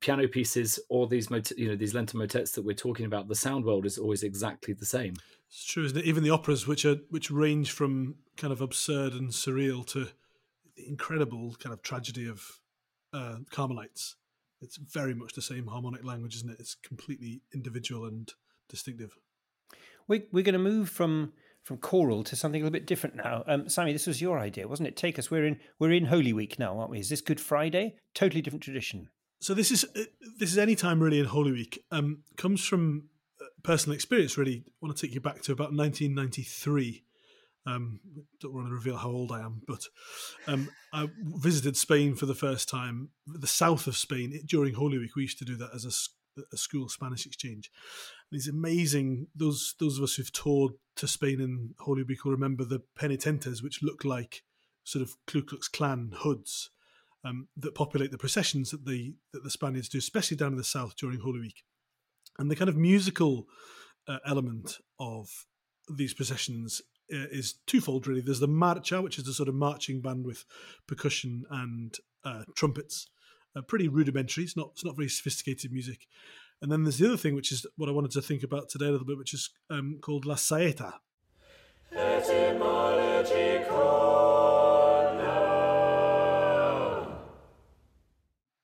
piano 0.00 0.26
pieces 0.26 0.80
or 0.88 1.06
these, 1.06 1.30
mot- 1.30 1.56
you 1.56 1.68
know, 1.68 1.76
these 1.76 1.94
Lenten 1.94 2.18
motets 2.18 2.52
that 2.52 2.64
we're 2.64 2.74
talking 2.74 3.06
about, 3.06 3.28
the 3.28 3.34
sound 3.34 3.64
world 3.64 3.84
is 3.84 3.98
always 3.98 4.22
exactly 4.22 4.74
the 4.74 4.86
same. 4.86 5.14
It's 5.48 5.64
true, 5.64 5.84
isn't 5.84 5.98
it? 5.98 6.04
Even 6.04 6.24
the 6.24 6.30
operas, 6.30 6.66
which 6.66 6.84
are 6.84 6.96
which 7.10 7.30
range 7.30 7.70
from 7.70 8.16
kind 8.36 8.52
of 8.52 8.60
absurd 8.60 9.12
and 9.12 9.30
surreal 9.30 9.86
to 9.88 10.08
the 10.76 10.88
incredible 10.88 11.54
kind 11.60 11.72
of 11.72 11.82
tragedy 11.82 12.28
of 12.28 12.58
uh, 13.14 13.36
Carmelites. 13.50 14.16
It's 14.60 14.76
very 14.76 15.14
much 15.14 15.34
the 15.34 15.42
same 15.42 15.68
harmonic 15.68 16.04
language, 16.04 16.36
isn't 16.36 16.50
it? 16.50 16.56
It's 16.58 16.74
completely 16.74 17.42
individual 17.54 18.06
and 18.06 18.30
distinctive. 18.68 19.16
We, 20.08 20.24
we're 20.32 20.44
going 20.44 20.54
to 20.54 20.58
move 20.58 20.90
from 20.90 21.32
from 21.62 21.78
choral 21.78 22.22
to 22.22 22.36
something 22.36 22.60
a 22.60 22.64
little 22.64 22.72
bit 22.72 22.86
different 22.86 23.16
now. 23.16 23.42
Um, 23.46 23.70
Sammy, 23.70 23.94
this 23.94 24.06
was 24.06 24.20
your 24.20 24.38
idea, 24.38 24.68
wasn't 24.68 24.86
it? 24.86 24.96
Take 24.96 25.18
us. 25.18 25.30
We're 25.30 25.46
in 25.46 25.58
we're 25.78 25.92
in 25.92 26.06
Holy 26.06 26.32
Week 26.32 26.58
now, 26.58 26.78
aren't 26.78 26.90
we? 26.90 26.98
Is 26.98 27.08
this 27.08 27.22
Good 27.22 27.40
Friday? 27.40 27.96
Totally 28.14 28.42
different 28.42 28.62
tradition. 28.62 29.08
So 29.40 29.54
this 29.54 29.70
is 29.70 29.84
uh, 29.96 30.04
this 30.38 30.52
is 30.52 30.58
any 30.58 30.74
time 30.74 31.02
really 31.02 31.18
in 31.18 31.26
Holy 31.26 31.52
Week. 31.52 31.82
Um, 31.90 32.22
comes 32.36 32.64
from 32.64 33.08
uh, 33.40 33.46
personal 33.62 33.94
experience. 33.94 34.36
Really, 34.36 34.64
I 34.66 34.72
want 34.80 34.96
to 34.96 35.06
take 35.06 35.14
you 35.14 35.20
back 35.20 35.42
to 35.42 35.52
about 35.52 35.72
1993. 35.74 37.04
Um, 37.66 38.00
don't 38.40 38.52
want 38.52 38.66
to 38.68 38.74
reveal 38.74 38.96
how 38.96 39.08
old 39.08 39.32
I 39.32 39.40
am, 39.40 39.62
but 39.66 39.84
um, 40.46 40.68
I 40.92 41.08
visited 41.18 41.76
Spain 41.76 42.14
for 42.14 42.26
the 42.26 42.34
first 42.34 42.68
time, 42.68 43.08
the 43.26 43.46
south 43.46 43.86
of 43.86 43.96
Spain 43.96 44.38
during 44.46 44.74
Holy 44.74 44.98
Week. 44.98 45.16
We 45.16 45.22
used 45.22 45.38
to 45.38 45.46
do 45.46 45.56
that 45.56 45.70
as 45.74 45.84
a, 45.86 46.42
a 46.52 46.56
school 46.58 46.88
Spanish 46.88 47.24
exchange. 47.24 47.70
And 48.30 48.38
it's 48.38 48.48
amazing. 48.48 49.28
Those 49.34 49.74
those 49.80 49.96
of 49.96 50.04
us 50.04 50.14
who've 50.14 50.32
toured 50.32 50.72
to 50.96 51.08
Spain 51.08 51.40
in 51.40 51.74
Holy 51.78 52.02
Week 52.02 52.24
will 52.24 52.32
remember 52.32 52.64
the 52.64 52.82
penitentes, 52.98 53.62
which 53.62 53.82
look 53.82 54.04
like 54.04 54.42
sort 54.84 55.02
of 55.02 55.14
Ku 55.26 55.42
Klux 55.42 55.66
Klan 55.68 56.12
hoods 56.18 56.70
um, 57.24 57.48
that 57.56 57.74
populate 57.74 58.10
the 58.10 58.18
processions 58.18 58.70
that 58.70 58.84
the 58.84 59.14
that 59.32 59.42
the 59.42 59.50
Spaniards 59.50 59.88
do, 59.88 59.98
especially 59.98 60.36
down 60.36 60.52
in 60.52 60.58
the 60.58 60.64
south 60.64 60.96
during 60.96 61.20
Holy 61.20 61.40
Week. 61.40 61.64
And 62.38 62.50
the 62.50 62.56
kind 62.56 62.68
of 62.68 62.76
musical 62.76 63.46
uh, 64.06 64.18
element 64.26 64.78
of 64.98 65.28
these 65.88 66.14
processions 66.14 66.82
is 67.08 67.54
twofold, 67.66 68.06
really. 68.06 68.20
There's 68.20 68.40
the 68.40 68.48
marcha, 68.48 69.02
which 69.02 69.18
is 69.18 69.24
the 69.24 69.32
sort 69.32 69.48
of 69.48 69.54
marching 69.54 70.00
band 70.00 70.24
with 70.24 70.44
percussion 70.86 71.44
and 71.50 71.94
uh, 72.24 72.44
trumpets, 72.54 73.08
uh, 73.56 73.62
pretty 73.62 73.88
rudimentary. 73.88 74.44
It's 74.44 74.56
not 74.56 74.70
it's 74.72 74.84
not 74.84 74.96
very 74.96 75.08
sophisticated 75.08 75.72
music. 75.72 76.06
And 76.62 76.72
then 76.72 76.84
there's 76.84 76.98
the 76.98 77.06
other 77.06 77.16
thing, 77.16 77.34
which 77.34 77.52
is 77.52 77.66
what 77.76 77.88
I 77.88 77.92
wanted 77.92 78.12
to 78.12 78.22
think 78.22 78.42
about 78.42 78.68
today 78.68 78.86
a 78.86 78.90
little 78.90 79.06
bit, 79.06 79.18
which 79.18 79.34
is 79.34 79.50
um, 79.68 79.98
called 80.00 80.24
la 80.24 80.36
saeta. 80.36 80.94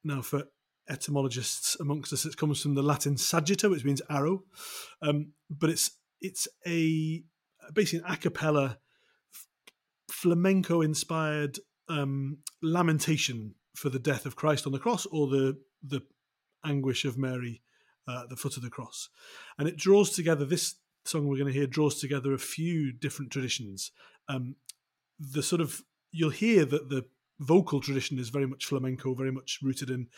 Now, 0.03 0.23
for 0.23 0.45
etymologists 0.89 1.77
amongst 1.79 2.13
us, 2.13 2.25
it 2.25 2.37
comes 2.37 2.63
from 2.63 2.75
the 2.75 2.83
Latin 2.83 3.17
sagitta, 3.17 3.71
which 3.71 3.85
means 3.85 4.03
arrow, 4.09 4.45
um, 5.03 5.33
but 5.51 5.71
it's 5.71 5.91
it's 6.21 6.49
a 6.67 7.23
basically 7.75 8.05
an 8.07 8.13
a 8.13 8.17
cappella 8.17 8.79
f- 9.33 9.47
flamenco-inspired 10.11 11.59
um, 11.89 12.39
lamentation 12.63 13.55
for 13.75 13.89
the 13.89 13.99
death 13.99 14.27
of 14.27 14.37
Christ 14.37 14.67
on 14.67 14.73
the 14.73 14.79
cross 14.79 15.07
or 15.07 15.29
the 15.29 15.59
the 15.83 16.03
anguish 16.65 17.05
of 17.05 17.17
Mary 17.17 17.63
uh, 18.07 18.23
at 18.23 18.29
the 18.29 18.37
foot 18.37 18.57
of 18.57 18.63
the 18.63 18.71
cross, 18.71 19.09
and 19.59 19.67
it 19.69 19.77
draws 19.77 20.11
together 20.11 20.45
this 20.45 20.77
song 21.05 21.27
we're 21.27 21.39
going 21.39 21.53
to 21.53 21.59
hear 21.59 21.67
draws 21.67 21.99
together 21.99 22.33
a 22.33 22.39
few 22.39 22.93
different 22.93 23.31
traditions. 23.31 23.93
Um, 24.29 24.57
the 25.19 25.43
sort 25.43 25.61
of 25.61 25.83
you'll 26.13 26.31
hear 26.31 26.65
that 26.65 26.91
the 26.91 27.07
vocal 27.39 27.81
tradition 27.81 28.19
is 28.19 28.29
very 28.29 28.47
much 28.47 28.67
flamenco, 28.67 29.15
very 29.15 29.33
much 29.33 29.61
rooted 29.63 29.91
in 29.91 30.09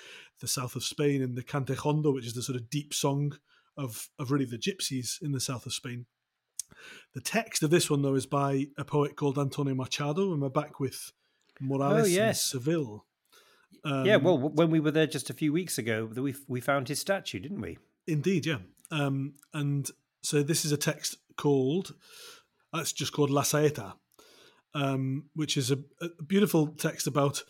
the 0.41 0.49
south 0.49 0.75
of 0.75 0.85
Spain, 0.85 1.23
in 1.23 1.35
the 1.35 1.43
cante 1.43 1.75
jondo, 1.75 2.13
which 2.13 2.27
is 2.27 2.35
the 2.35 2.43
sort 2.43 2.57
of 2.57 2.69
deep 2.69 2.93
song 2.93 3.39
of 3.77 4.09
of 4.19 4.31
really 4.31 4.45
the 4.45 4.59
gypsies 4.59 5.23
in 5.23 5.33
the 5.33 5.41
south 5.41 5.67
of 5.67 5.73
Spain. 5.73 6.07
The 7.15 7.21
text 7.21 7.63
of 7.63 7.71
this 7.71 7.91
one, 7.91 8.03
though, 8.03 8.15
is 8.15 8.27
by 8.27 8.67
a 8.79 8.85
poet 8.85 9.17
called 9.17 9.39
Antonio 9.39 9.75
Machado, 9.75 10.33
and 10.33 10.41
we're 10.43 10.49
back 10.49 10.81
with 10.81 11.13
Morales 11.61 12.05
Oh, 12.05 12.07
yes. 12.07 12.53
in 12.55 12.61
Seville. 12.61 13.05
Um, 13.85 14.05
yeah, 14.07 14.17
well, 14.17 14.39
when 14.39 14.71
we 14.71 14.81
were 14.81 14.91
there 14.91 15.07
just 15.07 15.31
a 15.31 15.35
few 15.35 15.53
weeks 15.53 15.77
ago, 15.79 16.09
we 16.15 16.35
we 16.47 16.61
found 16.61 16.89
his 16.89 17.01
statue, 17.01 17.39
didn't 17.41 17.61
we? 17.61 17.79
Indeed, 18.07 18.47
yeah. 18.47 18.59
Um, 18.91 19.35
and 19.53 19.91
so 20.23 20.43
this 20.43 20.65
is 20.65 20.73
a 20.73 20.77
text 20.77 21.17
called, 21.37 21.95
it's 22.75 22.93
just 22.93 23.13
called 23.13 23.31
La 23.31 23.43
Saeta, 23.43 23.95
um, 24.75 25.25
which 25.35 25.57
is 25.57 25.71
a, 25.71 25.79
a 26.01 26.23
beautiful 26.23 26.69
text 26.69 27.07
about 27.07 27.43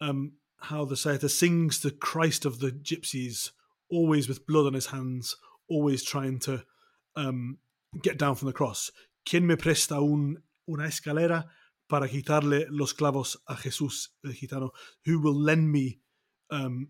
um, 0.00 0.32
how 0.60 0.84
the 0.84 0.96
Saeta 0.96 1.28
sings 1.30 1.80
the 1.80 1.90
Christ 1.90 2.44
of 2.44 2.58
the 2.58 2.70
gypsies, 2.70 3.50
always 3.90 4.28
with 4.28 4.46
blood 4.46 4.66
on 4.66 4.74
his 4.74 4.86
hands, 4.86 5.36
always 5.68 6.02
trying 6.02 6.38
to 6.40 6.64
um, 7.16 7.58
get 8.02 8.18
down 8.18 8.34
from 8.34 8.46
the 8.46 8.52
cross. 8.52 8.90
¿Quién 9.24 9.44
me 9.44 9.56
presta 9.56 10.00
un, 10.00 10.42
una 10.68 10.84
escalera 10.84 11.46
para 11.88 12.08
quitarle 12.08 12.66
los 12.70 12.92
clavos 12.92 13.36
a 13.48 13.54
Jesús 13.54 14.08
el 14.24 14.32
gitano? 14.32 14.70
Who 15.04 15.20
will 15.20 15.38
lend 15.38 15.70
me 15.70 16.00
um, 16.50 16.88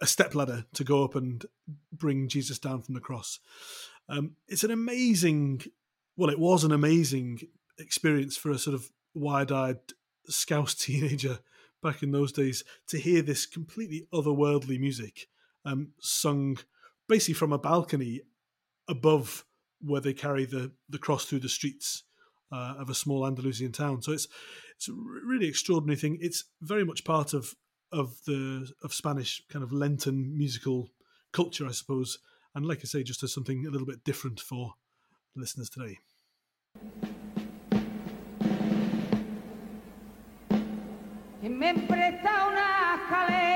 a 0.00 0.06
stepladder 0.06 0.66
to 0.74 0.84
go 0.84 1.04
up 1.04 1.14
and 1.14 1.44
bring 1.92 2.28
Jesus 2.28 2.58
down 2.58 2.82
from 2.82 2.94
the 2.94 3.00
cross? 3.00 3.38
Um, 4.08 4.36
it's 4.48 4.64
an 4.64 4.70
amazing, 4.70 5.62
well, 6.16 6.30
it 6.30 6.38
was 6.38 6.64
an 6.64 6.72
amazing 6.72 7.40
experience 7.78 8.36
for 8.36 8.50
a 8.50 8.58
sort 8.58 8.74
of 8.74 8.90
wide-eyed 9.14 9.78
Scouse 10.28 10.74
teenager 10.86 11.40
back 11.82 12.02
in 12.02 12.12
those 12.12 12.32
days 12.32 12.62
to 12.88 12.98
hear 12.98 13.22
this 13.22 13.46
completely 13.46 14.06
otherworldly 14.12 14.78
music 14.78 15.28
um, 15.64 15.92
sung 15.98 16.58
basically 17.08 17.34
from 17.34 17.52
a 17.52 17.58
balcony 17.58 18.20
above 18.88 19.44
where 19.80 20.00
they 20.00 20.12
carry 20.12 20.44
the, 20.44 20.72
the 20.88 20.98
cross 20.98 21.24
through 21.24 21.40
the 21.40 21.48
streets 21.48 22.04
uh, 22.52 22.74
of 22.78 22.90
a 22.90 22.94
small 22.94 23.26
Andalusian 23.26 23.72
town. 23.72 24.02
So 24.02 24.12
it's 24.12 24.28
it's 24.76 24.88
a 24.88 24.92
really 24.92 25.46
extraordinary 25.46 25.96
thing. 25.96 26.18
It's 26.20 26.44
very 26.60 26.84
much 26.84 27.04
part 27.04 27.34
of 27.34 27.54
of 27.92 28.16
the 28.26 28.70
of 28.82 28.94
Spanish 28.94 29.42
kind 29.48 29.62
of 29.62 29.72
Lenten 29.72 30.36
musical 30.36 30.90
culture, 31.32 31.66
I 31.66 31.72
suppose. 31.72 32.18
And 32.54 32.66
like 32.66 32.80
I 32.80 32.84
say, 32.84 33.02
just 33.02 33.22
as 33.22 33.32
something 33.32 33.66
a 33.66 33.70
little 33.70 33.86
bit 33.86 34.04
different 34.04 34.40
for 34.40 34.74
listeners 35.36 35.70
today. 35.70 35.98
me 41.60 41.70
una. 41.70 43.49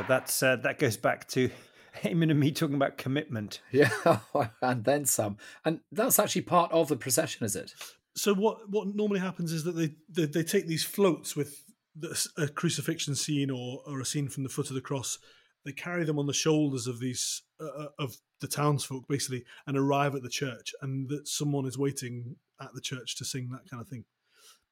Wow, 0.00 0.06
that's 0.08 0.42
uh, 0.42 0.56
that 0.56 0.78
goes 0.78 0.96
back 0.96 1.28
to 1.28 1.50
Eamon 2.02 2.30
and 2.30 2.40
me 2.40 2.52
talking 2.52 2.76
about 2.76 2.96
commitment. 2.96 3.60
Yeah, 3.70 3.90
and 4.62 4.84
then 4.84 5.04
some. 5.04 5.36
And 5.64 5.80
that's 5.92 6.18
actually 6.18 6.42
part 6.42 6.72
of 6.72 6.88
the 6.88 6.96
procession, 6.96 7.44
is 7.44 7.54
it? 7.54 7.74
So 8.14 8.34
what 8.34 8.70
what 8.70 8.88
normally 8.88 9.20
happens 9.20 9.52
is 9.52 9.64
that 9.64 9.72
they 9.72 9.94
they, 10.08 10.26
they 10.26 10.42
take 10.42 10.66
these 10.66 10.84
floats 10.84 11.36
with 11.36 11.64
the, 11.94 12.28
a 12.38 12.48
crucifixion 12.48 13.14
scene 13.14 13.50
or 13.50 13.82
or 13.86 14.00
a 14.00 14.06
scene 14.06 14.28
from 14.28 14.42
the 14.42 14.48
foot 14.48 14.68
of 14.68 14.74
the 14.74 14.80
cross. 14.80 15.18
They 15.64 15.72
carry 15.72 16.04
them 16.04 16.18
on 16.18 16.26
the 16.26 16.32
shoulders 16.32 16.86
of 16.86 17.00
these 17.00 17.42
uh, 17.60 17.88
of 17.98 18.16
the 18.40 18.48
townsfolk 18.48 19.04
basically, 19.06 19.44
and 19.66 19.76
arrive 19.76 20.14
at 20.14 20.22
the 20.22 20.30
church, 20.30 20.72
and 20.80 21.10
that 21.10 21.28
someone 21.28 21.66
is 21.66 21.76
waiting 21.76 22.36
at 22.60 22.72
the 22.74 22.80
church 22.80 23.16
to 23.16 23.24
sing 23.24 23.50
that 23.50 23.68
kind 23.68 23.82
of 23.82 23.88
thing. 23.88 24.04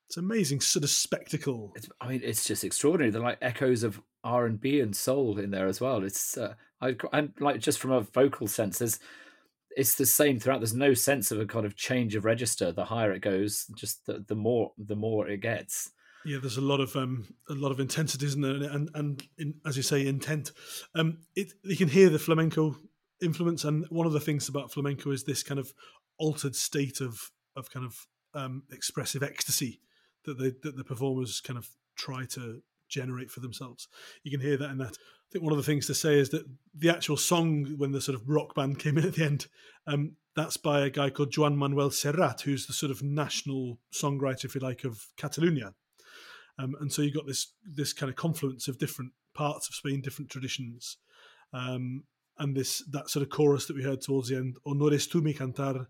It's 0.08 0.16
amazing 0.16 0.62
sort 0.62 0.84
of 0.84 0.90
spectacle. 0.90 1.72
It's, 1.76 1.86
I 2.00 2.08
mean, 2.08 2.22
it's 2.24 2.44
just 2.44 2.64
extraordinary. 2.64 3.10
They're 3.10 3.20
like 3.20 3.36
echoes 3.42 3.82
of 3.82 4.00
R 4.24 4.46
and 4.46 4.58
B 4.58 4.80
and 4.80 4.96
soul 4.96 5.38
in 5.38 5.50
there 5.50 5.66
as 5.66 5.82
well. 5.82 6.02
It's 6.02 6.38
uh, 6.38 6.54
I 6.80 6.96
and 7.12 7.34
like 7.40 7.60
just 7.60 7.78
from 7.78 7.92
a 7.92 8.00
vocal 8.00 8.46
sense, 8.46 8.78
there's 8.78 8.98
it's 9.76 9.96
the 9.96 10.06
same 10.06 10.40
throughout. 10.40 10.60
There's 10.60 10.72
no 10.72 10.94
sense 10.94 11.30
of 11.30 11.38
a 11.38 11.44
kind 11.44 11.66
of 11.66 11.76
change 11.76 12.14
of 12.14 12.24
register. 12.24 12.72
The 12.72 12.86
higher 12.86 13.12
it 13.12 13.20
goes, 13.20 13.66
just 13.76 14.06
the, 14.06 14.24
the 14.26 14.34
more 14.34 14.72
the 14.78 14.96
more 14.96 15.28
it 15.28 15.42
gets. 15.42 15.90
Yeah, 16.24 16.38
there's 16.40 16.56
a 16.56 16.62
lot 16.62 16.80
of 16.80 16.96
um, 16.96 17.34
a 17.50 17.54
lot 17.54 17.70
of 17.70 17.78
intensity, 17.78 18.24
isn't 18.24 18.40
there? 18.40 18.70
And 18.70 18.88
and 18.94 19.22
in, 19.36 19.56
as 19.66 19.76
you 19.76 19.82
say, 19.82 20.06
intent. 20.06 20.52
Um, 20.94 21.18
it 21.36 21.52
you 21.64 21.76
can 21.76 21.88
hear 21.88 22.08
the 22.08 22.18
flamenco 22.18 22.76
influence, 23.20 23.62
and 23.62 23.84
one 23.90 24.06
of 24.06 24.14
the 24.14 24.20
things 24.20 24.48
about 24.48 24.72
flamenco 24.72 25.10
is 25.10 25.24
this 25.24 25.42
kind 25.42 25.60
of 25.60 25.74
altered 26.18 26.56
state 26.56 27.02
of 27.02 27.30
of 27.54 27.70
kind 27.70 27.84
of 27.84 28.06
um, 28.32 28.62
expressive 28.72 29.22
ecstasy 29.22 29.80
that 30.24 30.38
the 30.38 30.54
that 30.62 30.76
the 30.76 30.85
performers 30.85 31.40
kind 31.40 31.59
of 31.59 31.68
try 31.96 32.24
to 32.26 32.62
generate 32.88 33.31
for 33.31 33.40
themselves. 33.40 33.88
You 34.22 34.31
can 34.31 34.40
hear 34.40 34.57
that 34.57 34.70
in 34.70 34.78
that. 34.78 34.96
I 34.96 35.31
think 35.31 35.44
one 35.44 35.52
of 35.52 35.59
the 35.59 35.64
things 35.64 35.87
to 35.87 35.94
say 35.94 36.18
is 36.18 36.31
that 36.31 36.46
the 36.74 36.88
actual 36.88 37.18
song, 37.18 37.74
when 37.76 37.92
the 37.92 38.00
sort 38.00 38.16
of 38.16 38.26
rock 38.26 38.54
band 38.54 38.78
came 38.78 38.96
in 38.96 39.04
at 39.04 39.14
the 39.14 39.24
end, 39.24 39.46
um, 39.87 40.12
that's 40.35 40.57
by 40.57 40.81
a 40.81 40.90
guy 40.90 41.11
called 41.11 41.33
Joan 41.33 41.57
Manuel 41.57 41.90
Serrat, 41.90 42.42
who's 42.42 42.66
the 42.66 42.72
sort 42.72 42.90
of 42.90 43.02
national 43.02 43.78
songwriter, 43.92 44.46
if 44.46 44.54
you 44.54 44.61
like, 44.61 44.85
of 44.85 45.09
Catalonia. 45.16 45.74
Um, 46.59 46.74
and 46.81 46.92
so 46.92 47.02
you've 47.02 47.14
got 47.14 47.26
this 47.26 47.52
this 47.64 47.92
kind 47.92 48.09
of 48.09 48.16
confluence 48.16 48.68
of 48.68 48.78
different 48.78 49.12
parts 49.35 49.68
of 49.68 49.74
Spain, 49.74 50.00
different 50.00 50.31
traditions, 50.31 50.96
um, 51.52 52.04
and 52.38 52.57
this 52.57 52.83
that 52.90 53.11
sort 53.11 53.22
of 53.22 53.31
chorus 53.31 53.66
that 53.66 53.76
we 53.76 53.83
heard 53.83 54.00
towards 54.00 54.28
the 54.28 54.37
end. 54.37 54.57
O 54.64 54.72
tú 54.72 55.22
mi 55.22 55.35
cantar, 55.35 55.87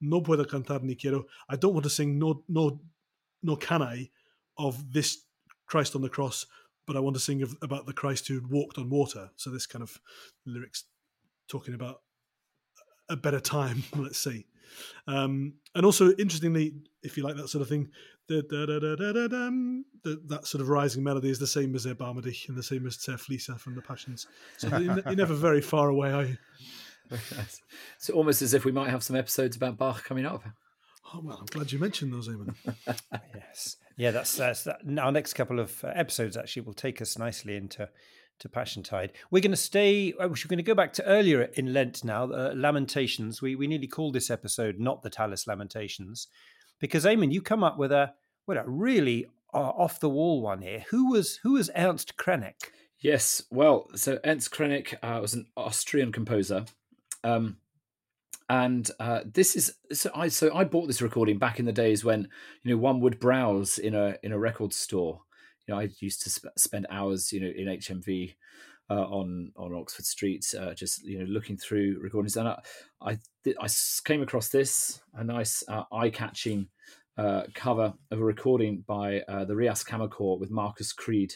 no 0.00 0.20
puedo 0.20 0.44
cantar 0.44 0.82
ni 0.82 0.94
quiero. 0.94 1.24
I 1.48 1.56
don't 1.56 1.72
want 1.72 1.84
to 1.84 1.90
sing 1.90 2.18
no 2.18 2.44
no 2.48 2.80
no 3.42 3.56
can 3.56 3.82
I 3.82 4.10
of 4.58 4.92
this 4.92 5.24
Christ 5.66 5.94
on 5.94 6.02
the 6.02 6.08
cross, 6.08 6.46
but 6.86 6.96
I 6.96 7.00
want 7.00 7.14
to 7.14 7.20
sing 7.20 7.42
of, 7.42 7.56
about 7.62 7.86
the 7.86 7.92
Christ 7.92 8.28
who 8.28 8.42
walked 8.50 8.78
on 8.78 8.90
water. 8.90 9.30
So 9.36 9.50
this 9.50 9.66
kind 9.66 9.82
of 9.82 9.98
lyrics 10.46 10.84
talking 11.48 11.74
about 11.74 12.00
a 13.08 13.16
better 13.16 13.40
time, 13.40 13.84
let's 13.96 14.18
say. 14.18 14.46
Um, 15.06 15.54
and 15.74 15.84
also, 15.84 16.12
interestingly, 16.12 16.74
if 17.02 17.16
you 17.16 17.22
like 17.22 17.36
that 17.36 17.48
sort 17.48 17.62
of 17.62 17.68
thing, 17.68 17.90
that 18.28 20.40
sort 20.44 20.62
of 20.62 20.68
rising 20.68 21.02
melody 21.02 21.28
is 21.28 21.38
the 21.38 21.46
same 21.46 21.74
as 21.74 21.86
Erbarme 21.86 22.22
dich 22.22 22.48
and 22.48 22.56
the 22.56 22.62
same 22.62 22.86
as 22.86 22.96
Zerfließe 22.96 23.58
from 23.58 23.74
the 23.74 23.82
Passions. 23.82 24.26
So 24.58 24.74
you're 24.78 25.14
never 25.14 25.34
very 25.34 25.60
far 25.60 25.88
away, 25.88 26.12
are 26.12 26.24
you? 26.24 26.38
It's 27.96 28.08
almost 28.08 28.40
as 28.40 28.54
if 28.54 28.64
we 28.64 28.72
might 28.72 28.88
have 28.88 29.02
some 29.02 29.16
episodes 29.16 29.56
about 29.56 29.76
Bach 29.76 30.02
coming 30.04 30.24
up. 30.24 30.44
Oh, 31.14 31.20
well, 31.22 31.38
I'm 31.40 31.46
glad 31.46 31.70
you 31.72 31.78
mentioned 31.78 32.12
those, 32.12 32.28
Eamon. 32.28 32.54
yes. 33.34 33.76
Yeah, 33.96 34.10
that's 34.12 34.36
that's 34.36 34.64
that. 34.64 34.80
Our 34.98 35.12
next 35.12 35.34
couple 35.34 35.60
of 35.60 35.84
uh, 35.84 35.88
episodes 35.94 36.36
actually 36.36 36.62
will 36.62 36.72
take 36.72 37.02
us 37.02 37.18
nicely 37.18 37.56
into 37.56 37.88
to 38.38 38.48
Passion 38.48 38.82
Tide. 38.82 39.12
We're 39.30 39.42
going 39.42 39.50
to 39.50 39.56
stay. 39.56 40.12
uh, 40.14 40.28
We're 40.28 40.48
going 40.48 40.56
to 40.56 40.62
go 40.62 40.74
back 40.74 40.92
to 40.94 41.04
earlier 41.04 41.42
in 41.54 41.72
Lent 41.72 42.02
now. 42.02 42.24
Uh, 42.24 42.52
Lamentations. 42.54 43.42
We 43.42 43.54
we 43.56 43.66
nearly 43.66 43.86
called 43.88 44.14
this 44.14 44.30
episode 44.30 44.78
not 44.78 45.02
the 45.02 45.10
Tallis 45.10 45.46
Lamentations 45.46 46.28
because 46.80 47.04
Eamon, 47.04 47.32
you 47.32 47.42
come 47.42 47.62
up 47.62 47.76
with 47.78 47.92
a 47.92 48.14
what 48.46 48.56
a 48.56 48.64
really 48.66 49.26
uh, 49.52 49.58
off 49.58 50.00
the 50.00 50.08
wall 50.08 50.40
one 50.40 50.62
here. 50.62 50.84
Who 50.90 51.10
was 51.10 51.36
who 51.42 51.52
was 51.52 51.70
Ernst 51.76 52.16
Krenek? 52.16 52.54
Yes, 53.00 53.42
well, 53.50 53.88
so 53.96 54.18
Ernst 54.24 54.50
Krenek 54.52 54.94
uh, 55.02 55.20
was 55.20 55.34
an 55.34 55.46
Austrian 55.56 56.12
composer, 56.12 56.66
um, 57.24 57.56
and 58.52 58.90
uh, 59.00 59.20
this 59.24 59.56
is 59.56 59.74
so 59.92 60.10
I 60.14 60.28
so 60.28 60.54
I 60.54 60.64
bought 60.64 60.86
this 60.86 61.00
recording 61.00 61.38
back 61.38 61.58
in 61.58 61.64
the 61.64 61.72
days 61.72 62.04
when 62.04 62.28
you 62.62 62.70
know 62.70 62.76
one 62.76 63.00
would 63.00 63.18
browse 63.18 63.78
in 63.78 63.94
a 63.94 64.16
in 64.22 64.30
a 64.30 64.38
record 64.38 64.74
store. 64.74 65.22
You 65.66 65.72
know, 65.72 65.80
I 65.80 65.88
used 66.00 66.22
to 66.24 66.30
sp- 66.30 66.52
spend 66.58 66.86
hours, 66.90 67.32
you 67.32 67.40
know, 67.40 67.46
in 67.46 67.66
HMV 67.66 68.34
uh, 68.90 69.04
on 69.04 69.52
on 69.56 69.74
Oxford 69.74 70.04
Street, 70.04 70.54
uh, 70.58 70.74
just 70.74 71.02
you 71.02 71.20
know 71.20 71.24
looking 71.24 71.56
through 71.56 71.98
recordings, 72.02 72.36
and 72.36 72.46
I 72.46 72.60
I, 73.00 73.18
I 73.58 73.68
came 74.04 74.20
across 74.20 74.50
this 74.50 75.00
a 75.14 75.24
nice 75.24 75.64
uh, 75.66 75.84
eye 75.90 76.10
catching 76.10 76.68
uh, 77.16 77.44
cover 77.54 77.94
of 78.10 78.20
a 78.20 78.24
recording 78.24 78.84
by 78.86 79.20
uh, 79.28 79.46
the 79.46 79.56
Rias 79.56 79.82
Kammerchor 79.82 80.38
with 80.38 80.50
Marcus 80.50 80.92
Creed. 80.92 81.32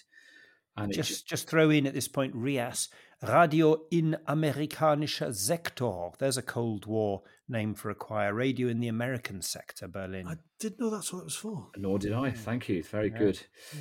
And 0.76 0.92
it 0.92 0.96
Just 0.96 1.26
just 1.26 1.48
throw 1.48 1.70
in 1.70 1.86
at 1.86 1.94
this 1.94 2.08
point 2.08 2.34
Rias 2.34 2.90
Radio 3.22 3.82
in 3.90 4.16
Amerikanischer 4.28 5.34
Sektor. 5.34 6.10
There's 6.18 6.36
a 6.36 6.42
Cold 6.42 6.86
War 6.86 7.22
name 7.48 7.74
for 7.74 7.90
a 7.90 7.94
choir. 7.94 8.34
Radio 8.34 8.68
in 8.68 8.80
the 8.80 8.88
American 8.88 9.40
sector, 9.40 9.88
Berlin. 9.88 10.26
I 10.26 10.36
didn't 10.58 10.80
know 10.80 10.90
that's 10.90 11.12
what 11.12 11.20
it 11.20 11.24
was 11.24 11.36
for. 11.36 11.68
Nor 11.76 11.98
did 11.98 12.12
I. 12.12 12.30
Thank 12.30 12.68
you. 12.68 12.82
Very 12.82 13.10
Yeah. 13.10 13.18
good. 13.18 13.40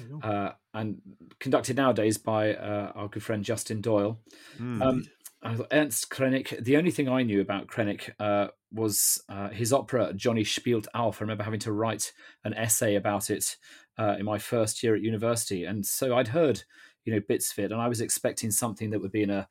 Go. 0.09 0.19
Uh, 0.27 0.53
and 0.73 1.01
conducted 1.39 1.75
nowadays 1.75 2.17
by 2.17 2.55
uh, 2.55 2.93
our 2.95 3.09
good 3.09 3.23
friend 3.23 3.43
Justin 3.43 3.81
Doyle. 3.81 4.19
Mm. 4.57 4.81
Um, 4.81 5.67
Ernst 5.71 6.09
Krenek. 6.09 6.63
The 6.63 6.77
only 6.77 6.91
thing 6.91 7.07
I 7.07 7.21
knew 7.23 7.39
about 7.41 7.67
Krenek 7.67 8.09
uh, 8.19 8.47
was 8.71 9.21
uh, 9.29 9.49
his 9.49 9.71
opera 9.71 10.11
Johnny 10.15 10.43
Spielt 10.43 10.87
Auf. 10.95 11.21
I 11.21 11.23
remember 11.23 11.43
having 11.43 11.59
to 11.61 11.71
write 11.71 12.13
an 12.43 12.53
essay 12.55 12.95
about 12.95 13.29
it 13.29 13.57
uh, 13.97 14.15
in 14.17 14.25
my 14.25 14.39
first 14.39 14.81
year 14.81 14.95
at 14.95 15.01
university, 15.01 15.65
and 15.65 15.85
so 15.85 16.15
I'd 16.15 16.29
heard 16.29 16.63
you 17.05 17.13
know 17.13 17.21
bits 17.27 17.51
of 17.51 17.63
it, 17.63 17.71
and 17.71 17.81
I 17.81 17.87
was 17.87 18.01
expecting 18.01 18.51
something 18.51 18.89
that 18.89 19.01
would 19.01 19.11
be 19.11 19.23
in 19.23 19.29
a, 19.29 19.47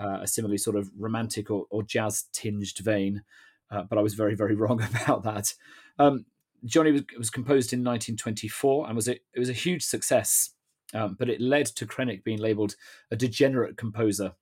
uh, 0.00 0.20
a 0.22 0.26
similarly 0.26 0.58
sort 0.58 0.76
of 0.76 0.90
romantic 0.96 1.50
or, 1.50 1.66
or 1.70 1.82
jazz 1.82 2.24
tinged 2.32 2.78
vein, 2.78 3.22
uh, 3.70 3.82
but 3.82 3.98
I 3.98 4.02
was 4.02 4.14
very 4.14 4.34
very 4.34 4.54
wrong 4.62 4.82
about 4.82 5.24
that. 5.24 5.54
Um, 5.98 6.26
Johnny 6.64 6.92
was, 6.92 7.02
was 7.18 7.30
composed 7.30 7.72
in 7.72 7.80
1924 7.80 8.86
and 8.86 8.94
was 8.94 9.08
a, 9.08 9.12
it 9.12 9.38
was 9.38 9.48
a 9.48 9.54
huge 9.54 9.82
success, 9.82 10.50
um, 10.94 11.16
but 11.18 11.28
it 11.28 11.40
led 11.40 11.66
to 11.66 11.86
Krenek 11.86 12.22
being 12.22 12.38
labelled 12.38 12.76
a 13.10 13.16
degenerate 13.16 13.76
composer 13.76 14.34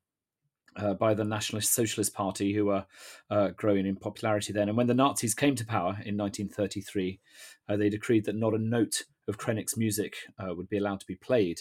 uh, 0.76 0.94
by 0.94 1.14
the 1.14 1.24
Nationalist 1.24 1.72
Socialist 1.72 2.14
Party, 2.14 2.54
who 2.54 2.66
were 2.66 2.86
uh, 3.30 3.48
growing 3.56 3.86
in 3.86 3.96
popularity 3.96 4.52
then. 4.52 4.68
And 4.68 4.76
when 4.76 4.86
the 4.86 4.94
Nazis 4.94 5.34
came 5.34 5.54
to 5.56 5.66
power 5.66 5.98
in 6.04 6.16
1933, 6.16 7.20
uh, 7.68 7.76
they 7.76 7.88
decreed 7.88 8.24
that 8.26 8.36
not 8.36 8.54
a 8.54 8.58
note 8.58 9.02
of 9.28 9.38
Krenek's 9.38 9.76
music 9.76 10.16
uh, 10.38 10.54
would 10.54 10.68
be 10.68 10.78
allowed 10.78 11.00
to 11.00 11.06
be 11.06 11.16
played. 11.16 11.60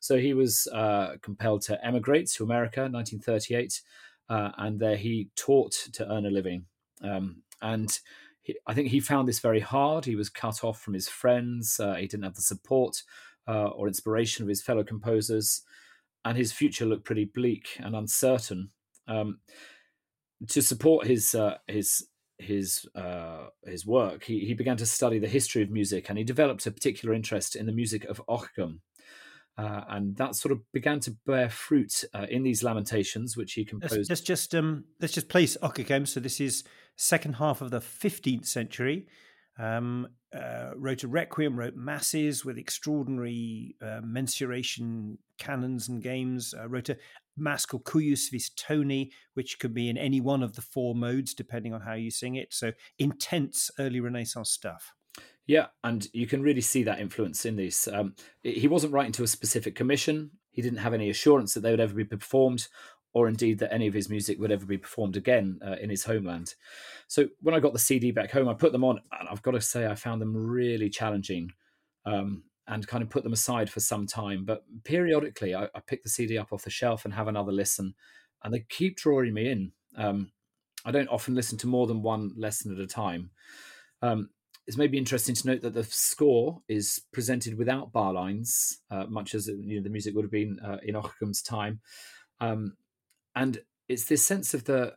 So 0.00 0.18
he 0.18 0.34
was 0.34 0.66
uh, 0.72 1.16
compelled 1.22 1.62
to 1.62 1.84
emigrate 1.84 2.28
to 2.32 2.44
America 2.44 2.84
in 2.84 2.92
1938, 2.92 3.80
uh, 4.28 4.50
and 4.58 4.78
there 4.78 4.96
he 4.96 5.30
taught 5.36 5.72
to 5.92 6.10
earn 6.10 6.26
a 6.26 6.30
living. 6.30 6.66
Um, 7.02 7.42
and 7.62 7.98
he, 8.42 8.56
I 8.66 8.74
think 8.74 8.88
he 8.88 9.00
found 9.00 9.28
this 9.28 9.40
very 9.40 9.60
hard. 9.60 10.04
He 10.04 10.16
was 10.16 10.28
cut 10.28 10.64
off 10.64 10.80
from 10.80 10.94
his 10.94 11.08
friends. 11.08 11.80
Uh, 11.80 11.94
he 11.94 12.06
didn't 12.06 12.24
have 12.24 12.34
the 12.34 12.42
support 12.42 13.02
uh, 13.48 13.68
or 13.68 13.88
inspiration 13.88 14.42
of 14.42 14.48
his 14.48 14.62
fellow 14.62 14.84
composers 14.84 15.62
and 16.24 16.38
his 16.38 16.52
future 16.52 16.86
looked 16.86 17.04
pretty 17.04 17.26
bleak 17.26 17.76
and 17.78 17.94
uncertain. 17.94 18.70
Um, 19.06 19.40
to 20.48 20.62
support 20.62 21.06
his 21.06 21.34
uh, 21.34 21.58
his 21.66 22.06
his 22.38 22.86
uh, 22.94 23.48
his 23.64 23.86
work, 23.86 24.24
he, 24.24 24.40
he 24.40 24.54
began 24.54 24.76
to 24.78 24.86
study 24.86 25.18
the 25.18 25.28
history 25.28 25.62
of 25.62 25.70
music, 25.70 26.08
and 26.08 26.18
he 26.18 26.24
developed 26.24 26.66
a 26.66 26.70
particular 26.70 27.14
interest 27.14 27.56
in 27.56 27.66
the 27.66 27.72
music 27.72 28.04
of 28.06 28.22
Ockeghem. 28.28 28.80
Uh, 29.56 29.82
and 29.88 30.16
that 30.16 30.34
sort 30.34 30.50
of 30.50 30.60
began 30.72 30.98
to 30.98 31.16
bear 31.26 31.48
fruit 31.48 32.04
uh, 32.12 32.26
in 32.28 32.42
these 32.42 32.64
lamentations, 32.64 33.36
which 33.36 33.52
he 33.52 33.64
composed. 33.64 34.10
let's 34.10 34.20
just 34.20 34.54
um, 34.54 34.84
let's 35.00 35.14
just 35.14 35.28
place 35.28 35.56
Ockeghem. 35.62 36.08
So 36.08 36.18
this 36.18 36.40
is 36.40 36.64
second 36.96 37.34
half 37.34 37.60
of 37.60 37.70
the 37.70 37.80
fifteenth 37.80 38.46
century. 38.46 39.06
Um, 39.56 40.08
uh, 40.36 40.72
wrote 40.74 41.04
a 41.04 41.08
requiem, 41.08 41.56
wrote 41.56 41.76
masses 41.76 42.44
with 42.44 42.58
extraordinary 42.58 43.76
uh, 43.80 44.00
mensuration 44.02 45.18
canons 45.38 45.88
and 45.88 46.02
games. 46.02 46.52
Uh, 46.58 46.68
wrote 46.68 46.88
a 46.88 46.96
mass 47.36 47.64
called 47.64 47.84
Cujus 47.84 48.30
vis 48.32 48.50
Toni, 48.50 49.12
which 49.34 49.60
could 49.60 49.72
be 49.72 49.88
in 49.88 49.96
any 49.96 50.20
one 50.20 50.42
of 50.42 50.56
the 50.56 50.62
four 50.62 50.96
modes 50.96 51.34
depending 51.34 51.72
on 51.72 51.82
how 51.82 51.94
you 51.94 52.10
sing 52.10 52.34
it. 52.34 52.52
So 52.52 52.72
intense 52.98 53.70
early 53.78 54.00
Renaissance 54.00 54.50
stuff. 54.50 54.94
Yeah, 55.46 55.66
and 55.82 56.06
you 56.12 56.26
can 56.26 56.42
really 56.42 56.62
see 56.62 56.84
that 56.84 57.00
influence 57.00 57.44
in 57.44 57.56
these. 57.56 57.86
Um, 57.92 58.14
he 58.42 58.66
wasn't 58.66 58.94
writing 58.94 59.12
to 59.12 59.24
a 59.24 59.28
specific 59.28 59.74
commission. 59.74 60.30
He 60.50 60.62
didn't 60.62 60.78
have 60.78 60.94
any 60.94 61.10
assurance 61.10 61.52
that 61.54 61.60
they 61.60 61.70
would 61.70 61.80
ever 61.80 61.94
be 61.94 62.04
performed, 62.04 62.66
or 63.12 63.28
indeed 63.28 63.58
that 63.58 63.72
any 63.72 63.86
of 63.86 63.94
his 63.94 64.08
music 64.08 64.38
would 64.38 64.52
ever 64.52 64.64
be 64.64 64.78
performed 64.78 65.16
again 65.16 65.58
uh, 65.64 65.76
in 65.80 65.90
his 65.90 66.04
homeland. 66.04 66.54
So 67.08 67.28
when 67.40 67.54
I 67.54 67.60
got 67.60 67.74
the 67.74 67.78
CD 67.78 68.10
back 68.10 68.30
home, 68.30 68.48
I 68.48 68.54
put 68.54 68.72
them 68.72 68.84
on, 68.84 69.00
and 69.20 69.28
I've 69.28 69.42
got 69.42 69.52
to 69.52 69.60
say 69.60 69.86
I 69.86 69.94
found 69.94 70.22
them 70.22 70.34
really 70.34 70.88
challenging. 70.88 71.50
Um, 72.06 72.44
and 72.66 72.86
kind 72.86 73.02
of 73.02 73.10
put 73.10 73.24
them 73.24 73.32
aside 73.32 73.68
for 73.68 73.80
some 73.80 74.06
time. 74.06 74.44
But 74.44 74.64
periodically, 74.84 75.54
I, 75.54 75.64
I 75.64 75.80
pick 75.86 76.02
the 76.02 76.08
CD 76.08 76.38
up 76.38 76.52
off 76.52 76.64
the 76.64 76.70
shelf 76.70 77.04
and 77.04 77.12
have 77.12 77.28
another 77.28 77.52
listen, 77.52 77.94
and 78.42 78.52
they 78.52 78.64
keep 78.68 78.96
drawing 78.96 79.34
me 79.34 79.50
in. 79.50 79.72
Um, 79.96 80.32
I 80.84 80.90
don't 80.90 81.08
often 81.08 81.34
listen 81.34 81.58
to 81.58 81.66
more 81.66 81.86
than 81.86 82.02
one 82.02 82.32
lesson 82.36 82.72
at 82.72 82.82
a 82.82 82.86
time. 82.86 83.30
Um, 84.02 84.30
it's 84.66 84.76
maybe 84.76 84.98
interesting 84.98 85.34
to 85.34 85.46
note 85.46 85.60
that 85.62 85.74
the 85.74 85.84
score 85.84 86.62
is 86.68 87.02
presented 87.12 87.58
without 87.58 87.92
bar 87.92 88.12
lines, 88.12 88.80
uh, 88.90 89.04
much 89.06 89.34
as 89.34 89.48
you 89.48 89.76
know, 89.76 89.82
the 89.82 89.90
music 89.90 90.14
would 90.14 90.24
have 90.24 90.30
been 90.30 90.58
uh, 90.64 90.78
in 90.82 90.94
Ockeghem's 90.94 91.42
time, 91.42 91.80
um, 92.40 92.76
and 93.36 93.58
it's 93.88 94.04
this 94.04 94.24
sense 94.24 94.54
of 94.54 94.64
the 94.64 94.94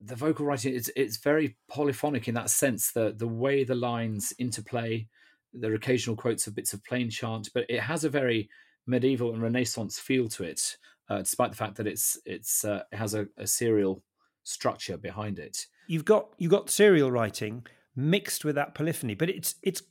the 0.00 0.16
vocal 0.16 0.46
writing. 0.46 0.74
It's 0.74 0.90
it's 0.96 1.18
very 1.18 1.56
polyphonic 1.68 2.28
in 2.28 2.34
that 2.34 2.50
sense. 2.50 2.90
The 2.92 3.14
the 3.16 3.28
way 3.28 3.62
the 3.62 3.74
lines 3.74 4.32
interplay, 4.38 5.06
there 5.52 5.70
are 5.70 5.76
occasional 5.76 6.16
quotes 6.16 6.46
of 6.46 6.54
bits 6.54 6.72
of 6.72 6.84
plain 6.84 7.08
chant, 7.08 7.50
but 7.54 7.66
it 7.68 7.80
has 7.80 8.04
a 8.04 8.10
very 8.10 8.48
medieval 8.86 9.32
and 9.32 9.42
Renaissance 9.42 9.98
feel 9.98 10.28
to 10.28 10.44
it, 10.44 10.76
uh, 11.08 11.18
despite 11.18 11.50
the 11.50 11.56
fact 11.56 11.76
that 11.76 11.86
it's 11.86 12.18
it's 12.24 12.64
uh, 12.64 12.82
it 12.90 12.96
has 12.96 13.14
a, 13.14 13.26
a 13.36 13.46
serial 13.46 14.02
structure 14.42 14.96
behind 14.96 15.38
it. 15.38 15.66
You've 15.86 16.04
got 16.04 16.30
you've 16.38 16.50
got 16.50 16.68
serial 16.68 17.12
writing 17.12 17.64
mixed 17.96 18.44
with 18.44 18.54
that 18.54 18.74
polyphony, 18.74 19.14
but 19.14 19.30
it's 19.30 19.56
it's. 19.62 19.82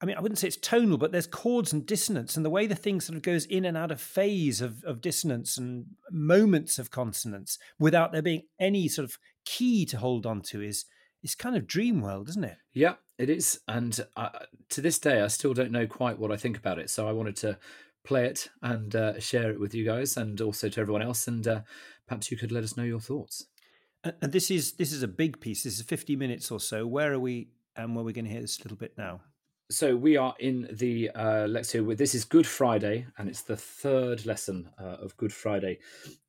I 0.00 0.04
mean, 0.04 0.16
I 0.16 0.20
wouldn't 0.20 0.40
say 0.40 0.48
it's 0.48 0.56
tonal, 0.56 0.98
but 0.98 1.12
there's 1.12 1.28
chords 1.28 1.72
and 1.72 1.86
dissonance, 1.86 2.36
and 2.36 2.44
the 2.44 2.50
way 2.50 2.66
the 2.66 2.74
thing 2.74 3.00
sort 3.00 3.16
of 3.16 3.22
goes 3.22 3.44
in 3.44 3.64
and 3.64 3.76
out 3.76 3.92
of 3.92 4.00
phase 4.00 4.60
of, 4.60 4.82
of 4.82 5.00
dissonance 5.00 5.56
and 5.56 5.86
moments 6.10 6.80
of 6.80 6.90
consonance 6.90 7.56
without 7.78 8.10
there 8.10 8.20
being 8.20 8.42
any 8.58 8.88
sort 8.88 9.08
of 9.08 9.16
key 9.44 9.86
to 9.86 9.98
hold 9.98 10.26
on 10.26 10.40
to 10.40 10.60
is 10.60 10.86
is 11.22 11.36
kind 11.36 11.56
of 11.56 11.68
dream 11.68 12.00
world, 12.00 12.28
isn't 12.28 12.44
it? 12.44 12.56
Yeah, 12.72 12.94
it 13.16 13.30
is. 13.30 13.60
And 13.68 14.04
uh, 14.16 14.30
to 14.70 14.80
this 14.80 14.98
day, 14.98 15.20
I 15.20 15.28
still 15.28 15.54
don't 15.54 15.70
know 15.70 15.86
quite 15.86 16.18
what 16.18 16.32
I 16.32 16.36
think 16.36 16.58
about 16.58 16.80
it. 16.80 16.90
So 16.90 17.08
I 17.08 17.12
wanted 17.12 17.36
to 17.36 17.58
play 18.04 18.26
it 18.26 18.50
and 18.60 18.96
uh, 18.96 19.20
share 19.20 19.50
it 19.50 19.60
with 19.60 19.72
you 19.72 19.84
guys, 19.84 20.16
and 20.16 20.40
also 20.40 20.68
to 20.68 20.80
everyone 20.80 21.02
else. 21.02 21.28
And 21.28 21.46
uh, 21.46 21.60
perhaps 22.08 22.30
you 22.30 22.36
could 22.36 22.50
let 22.50 22.64
us 22.64 22.76
know 22.76 22.82
your 22.82 23.00
thoughts. 23.00 23.46
And, 24.04 24.32
this 24.32 24.50
is 24.50 24.72
this 24.72 24.92
is 24.92 25.02
a 25.02 25.08
big 25.08 25.40
piece. 25.40 25.62
This 25.62 25.78
is 25.78 25.82
50 25.82 26.16
minutes 26.16 26.50
or 26.50 26.60
so. 26.60 26.86
Where 26.86 27.12
are 27.12 27.20
we? 27.20 27.48
And 27.76 27.94
where 27.94 28.04
we're 28.04 28.12
going 28.12 28.26
to 28.26 28.30
hear 28.30 28.40
this 28.40 28.62
little 28.64 28.76
bit 28.76 28.98
now? 28.98 29.20
So 29.70 29.96
we 29.96 30.16
are 30.16 30.34
in 30.38 30.68
the 30.70 31.10
uh, 31.10 31.46
let's 31.46 31.70
hear. 31.72 31.82
this 31.94 32.14
is 32.14 32.24
Good 32.24 32.46
Friday, 32.46 33.06
and 33.16 33.28
it's 33.28 33.42
the 33.42 33.56
third 33.56 34.26
lesson 34.26 34.68
uh, 34.78 34.96
of 35.02 35.16
Good 35.16 35.32
Friday. 35.32 35.78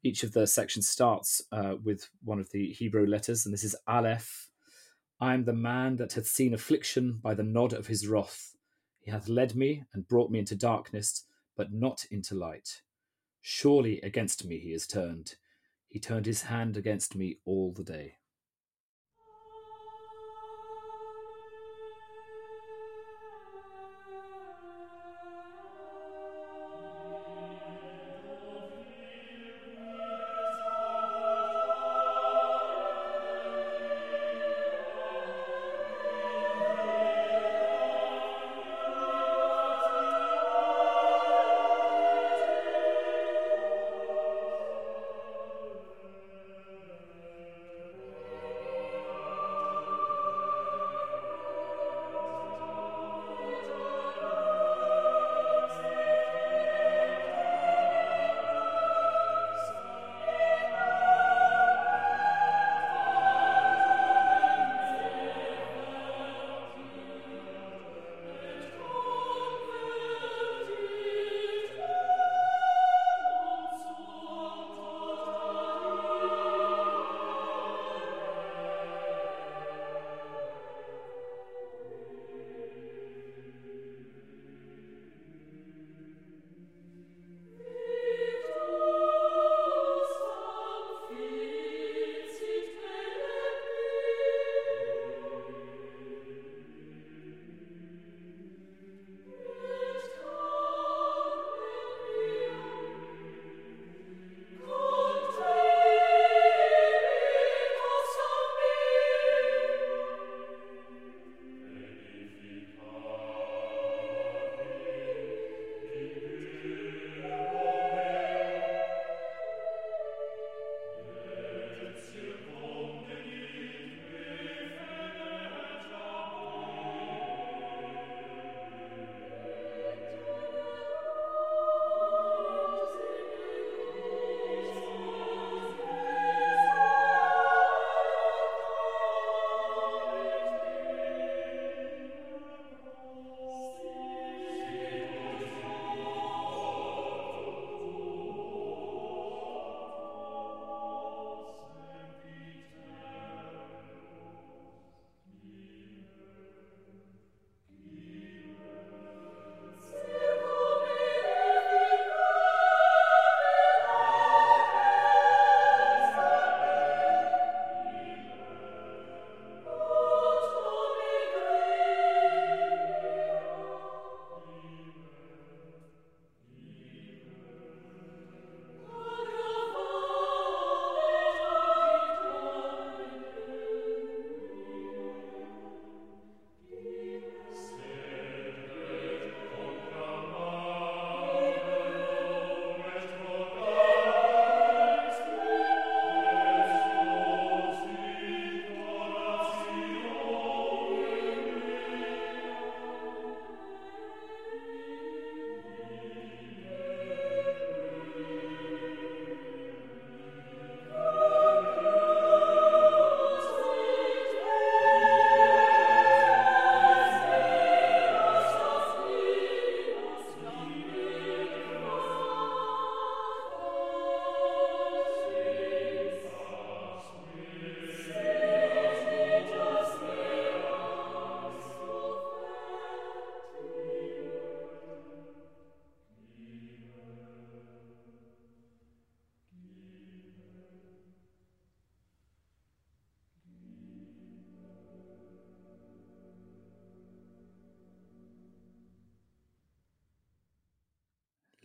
Each 0.03 0.23
of 0.23 0.31
the 0.31 0.47
sections 0.47 0.87
starts 0.87 1.41
uh, 1.51 1.75
with 1.83 2.07
one 2.23 2.39
of 2.39 2.49
the 2.51 2.71
Hebrew 2.71 3.05
letters, 3.05 3.45
and 3.45 3.53
this 3.53 3.63
is 3.63 3.75
Aleph. 3.87 4.49
I 5.19 5.33
am 5.33 5.45
the 5.45 5.53
man 5.53 5.97
that 5.97 6.13
hath 6.13 6.27
seen 6.27 6.53
affliction 6.53 7.19
by 7.21 7.33
the 7.33 7.43
nod 7.43 7.73
of 7.73 7.87
his 7.87 8.07
wrath. 8.07 8.55
He 8.99 9.11
hath 9.11 9.27
led 9.27 9.55
me 9.55 9.83
and 9.93 10.07
brought 10.07 10.31
me 10.31 10.39
into 10.39 10.55
darkness, 10.55 11.25
but 11.57 11.73
not 11.73 12.05
into 12.11 12.35
light. 12.35 12.81
Surely 13.41 13.99
against 14.01 14.45
me 14.45 14.59
he 14.59 14.73
is 14.73 14.87
turned. 14.87 15.35
He 15.93 15.99
turned 15.99 16.25
his 16.25 16.41
hand 16.41 16.75
against 16.75 17.15
me 17.15 17.37
all 17.45 17.71
the 17.71 17.83
day. 17.83 18.15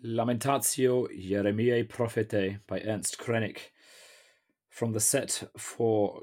Lamentatio 0.09 1.07
Jeremiae 1.15 1.87
Prophetae 1.87 2.61
by 2.67 2.81
Ernst 2.81 3.19
Krenek 3.19 3.59
from 4.71 4.93
the 4.93 5.01
set 5.01 5.43
for 5.57 6.23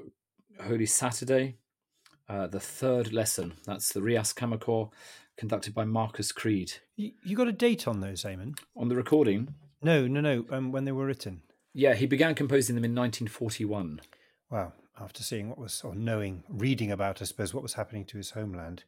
Holy 0.60 0.86
Saturday, 0.86 1.56
uh, 2.28 2.48
the 2.48 2.58
third 2.58 3.12
lesson. 3.12 3.54
That's 3.64 3.92
the 3.92 4.02
Rias 4.02 4.32
Kammerchor, 4.32 4.90
conducted 5.36 5.72
by 5.72 5.84
Marcus 5.84 6.32
Creed. 6.32 6.72
You, 6.96 7.12
you 7.22 7.36
got 7.36 7.46
a 7.48 7.52
date 7.52 7.86
on 7.86 8.00
those, 8.00 8.24
Eamon? 8.24 8.58
On 8.76 8.88
the 8.88 8.96
recording, 8.96 9.54
No, 9.82 10.06
no, 10.08 10.20
no. 10.20 10.44
Um, 10.50 10.72
when 10.72 10.84
they 10.84 10.92
were 10.92 11.06
written. 11.06 11.42
yeah, 11.72 11.94
he 11.94 12.06
began 12.06 12.34
composing 12.34 12.74
them 12.74 12.84
in 12.84 12.94
1941. 12.94 14.00
Wow. 14.50 14.72
After 14.98 15.22
seeing 15.22 15.48
what 15.50 15.58
was, 15.58 15.82
or 15.84 15.94
knowing, 15.94 16.42
reading 16.48 16.90
about, 16.90 17.20
I 17.22 17.26
suppose, 17.26 17.52
what 17.54 17.62
was 17.62 17.74
happening 17.74 18.04
to 18.06 18.16
his 18.16 18.30
homeland. 18.30 18.82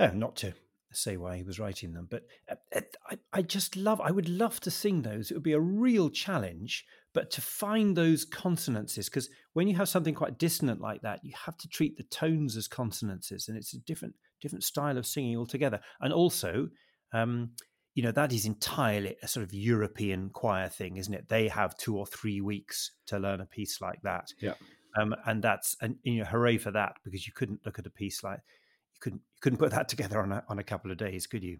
Oh, 0.00 0.08
not 0.10 0.34
to 0.36 0.54
say 0.96 1.16
why 1.16 1.36
he 1.36 1.42
was 1.42 1.58
writing 1.58 1.92
them, 1.92 2.08
but 2.10 2.22
uh, 2.50 2.54
uh, 2.74 2.80
I, 3.10 3.18
I 3.32 3.42
just 3.42 3.76
love, 3.76 4.00
I 4.00 4.10
would 4.10 4.28
love 4.28 4.60
to 4.60 4.70
sing 4.70 5.02
those. 5.02 5.30
It 5.30 5.34
would 5.34 5.42
be 5.42 5.52
a 5.52 5.60
real 5.60 6.10
challenge, 6.10 6.84
but 7.12 7.30
to 7.32 7.40
find 7.40 7.96
those 7.96 8.24
consonances, 8.24 9.08
because 9.08 9.28
when 9.52 9.68
you 9.68 9.76
have 9.76 9.88
something 9.88 10.14
quite 10.14 10.38
dissonant 10.38 10.80
like 10.80 11.02
that, 11.02 11.20
you 11.22 11.32
have 11.46 11.56
to 11.58 11.68
treat 11.68 11.96
the 11.96 12.04
tones 12.04 12.56
as 12.56 12.68
consonances, 12.68 13.48
and 13.48 13.56
it's 13.56 13.74
a 13.74 13.78
different, 13.80 14.14
different 14.40 14.64
style 14.64 14.98
of 14.98 15.06
singing 15.06 15.36
altogether. 15.36 15.80
And 16.00 16.12
also, 16.12 16.68
um, 17.12 17.50
you 17.94 18.02
know, 18.02 18.12
that 18.12 18.32
is 18.32 18.44
entirely 18.44 19.16
a 19.22 19.28
sort 19.28 19.44
of 19.44 19.54
European 19.54 20.30
choir 20.30 20.68
thing, 20.68 20.96
isn't 20.96 21.14
it? 21.14 21.28
They 21.28 21.48
have 21.48 21.76
two 21.76 21.96
or 21.96 22.06
three 22.06 22.40
weeks 22.40 22.90
to 23.06 23.18
learn 23.18 23.40
a 23.40 23.46
piece 23.46 23.80
like 23.80 24.02
that. 24.02 24.28
Yeah. 24.40 24.54
Um, 24.96 25.14
and 25.26 25.42
that's 25.42 25.76
and 25.80 25.96
you 26.02 26.18
know, 26.18 26.24
hooray 26.24 26.58
for 26.58 26.70
that 26.72 26.94
because 27.04 27.26
you 27.26 27.32
couldn't 27.32 27.60
look 27.64 27.78
at 27.78 27.86
a 27.86 27.90
piece 27.90 28.22
like 28.22 28.40
you 28.94 29.00
couldn't 29.00 29.22
you 29.34 29.40
couldn't 29.40 29.58
put 29.58 29.72
that 29.72 29.88
together 29.88 30.20
on 30.20 30.32
a 30.32 30.44
on 30.48 30.58
a 30.58 30.64
couple 30.64 30.90
of 30.90 30.96
days, 30.96 31.26
could 31.26 31.42
you? 31.42 31.58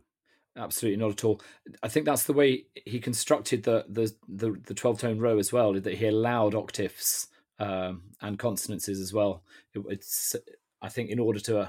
Absolutely 0.57 0.99
not 0.99 1.11
at 1.11 1.25
all. 1.25 1.41
I 1.83 1.89
think 1.89 2.07
that's 2.07 2.25
the 2.25 2.33
way 2.33 2.67
he 2.87 3.01
constructed 3.01 3.65
the 3.65 3.85
the 3.89 4.13
the, 4.29 4.53
the 4.67 4.75
twelve 4.75 5.01
tone 5.01 5.19
row 5.19 5.39
as 5.39 5.53
well. 5.53 5.73
That 5.73 5.95
he 5.95 6.07
allowed 6.07 6.55
octaves 6.55 7.27
um, 7.59 8.03
and 8.21 8.39
consonances 8.39 9.01
as 9.01 9.13
well. 9.13 9.43
It, 9.75 9.83
it's 9.89 10.37
I 10.81 10.89
think 10.89 11.11
in 11.11 11.19
order 11.19 11.41
to 11.41 11.59
uh, 11.59 11.69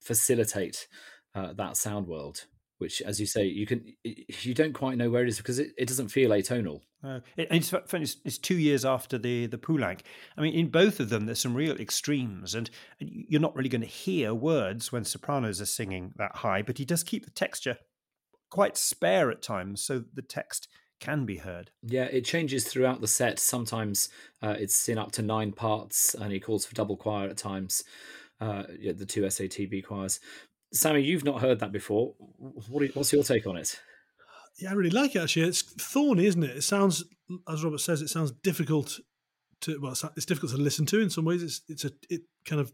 facilitate 0.00 0.88
uh, 1.34 1.52
that 1.54 1.76
sound 1.76 2.06
world, 2.06 2.46
which, 2.78 3.00
as 3.02 3.20
you 3.20 3.26
say, 3.26 3.44
you 3.44 3.66
can 3.66 3.84
you 4.04 4.54
don't 4.54 4.72
quite 4.72 4.96
know 4.96 5.10
where 5.10 5.22
it 5.22 5.28
is 5.28 5.38
because 5.38 5.58
it, 5.58 5.72
it 5.78 5.88
doesn't 5.88 6.08
feel 6.08 6.30
atonal. 6.30 6.80
Uh, 7.02 7.20
it, 7.36 7.48
it's, 7.50 7.72
it's, 7.72 8.16
it's 8.24 8.38
two 8.38 8.58
years 8.58 8.84
after 8.84 9.18
the 9.18 9.46
the 9.46 9.58
Poulenc. 9.58 10.00
I 10.36 10.40
mean, 10.40 10.54
in 10.54 10.70
both 10.70 11.00
of 11.00 11.08
them, 11.10 11.26
there's 11.26 11.40
some 11.40 11.54
real 11.54 11.76
extremes, 11.76 12.54
and, 12.54 12.70
and 13.00 13.10
you're 13.12 13.40
not 13.40 13.54
really 13.54 13.68
going 13.68 13.82
to 13.82 13.86
hear 13.86 14.34
words 14.34 14.90
when 14.90 15.04
sopranos 15.04 15.60
are 15.60 15.66
singing 15.66 16.12
that 16.16 16.36
high. 16.36 16.62
But 16.62 16.78
he 16.78 16.84
does 16.84 17.02
keep 17.02 17.24
the 17.24 17.30
texture 17.30 17.78
quite 18.50 18.76
spare 18.76 19.30
at 19.30 19.42
times, 19.42 19.82
so 19.82 20.04
the 20.14 20.22
text 20.22 20.68
can 21.00 21.26
be 21.26 21.36
heard. 21.36 21.70
Yeah, 21.82 22.04
it 22.04 22.24
changes 22.24 22.64
throughout 22.64 23.00
the 23.00 23.08
set. 23.08 23.38
Sometimes 23.38 24.08
uh, 24.42 24.56
it's 24.58 24.88
in 24.88 24.98
up 24.98 25.12
to 25.12 25.22
nine 25.22 25.52
parts, 25.52 26.14
and 26.14 26.32
he 26.32 26.40
calls 26.40 26.64
for 26.64 26.74
double 26.74 26.96
choir 26.96 27.28
at 27.28 27.36
times. 27.36 27.84
Uh, 28.40 28.64
yeah, 28.78 28.92
the 28.92 29.06
two 29.06 29.22
SATB 29.22 29.84
choirs. 29.84 30.20
Sammy, 30.74 31.02
you've 31.02 31.24
not 31.24 31.40
heard 31.40 31.60
that 31.60 31.72
before. 31.72 32.14
What, 32.18 32.94
what's 32.94 33.12
your 33.12 33.22
take 33.22 33.46
on 33.46 33.56
it? 33.56 33.80
Yeah, 34.58 34.70
I 34.70 34.74
really 34.74 34.90
like 34.90 35.14
it 35.14 35.22
actually. 35.22 35.48
It's 35.48 35.62
thorny, 35.62 36.26
isn't 36.26 36.42
it? 36.42 36.56
It 36.56 36.62
sounds, 36.62 37.04
as 37.48 37.64
Robert 37.64 37.80
says, 37.80 38.02
it 38.02 38.08
sounds 38.08 38.30
difficult 38.30 38.98
to. 39.62 39.80
Well, 39.80 39.92
it's, 39.92 40.04
it's 40.16 40.26
difficult 40.26 40.52
to 40.52 40.58
listen 40.58 40.84
to 40.86 41.00
in 41.00 41.10
some 41.10 41.24
ways. 41.24 41.42
It's 41.42 41.62
it's 41.68 41.84
a 41.84 41.92
it 42.10 42.22
kind 42.44 42.60
of 42.60 42.72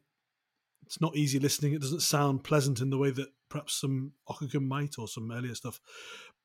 it's 0.84 1.00
not 1.00 1.16
easy 1.16 1.38
listening. 1.38 1.74
It 1.74 1.80
doesn't 1.82 2.00
sound 2.02 2.42
pleasant 2.42 2.80
in 2.80 2.90
the 2.90 2.98
way 2.98 3.10
that 3.10 3.28
perhaps 3.48 3.80
some 3.80 4.12
Ockeghem 4.28 4.66
might 4.66 4.98
or 4.98 5.06
some 5.06 5.30
earlier 5.30 5.54
stuff. 5.54 5.80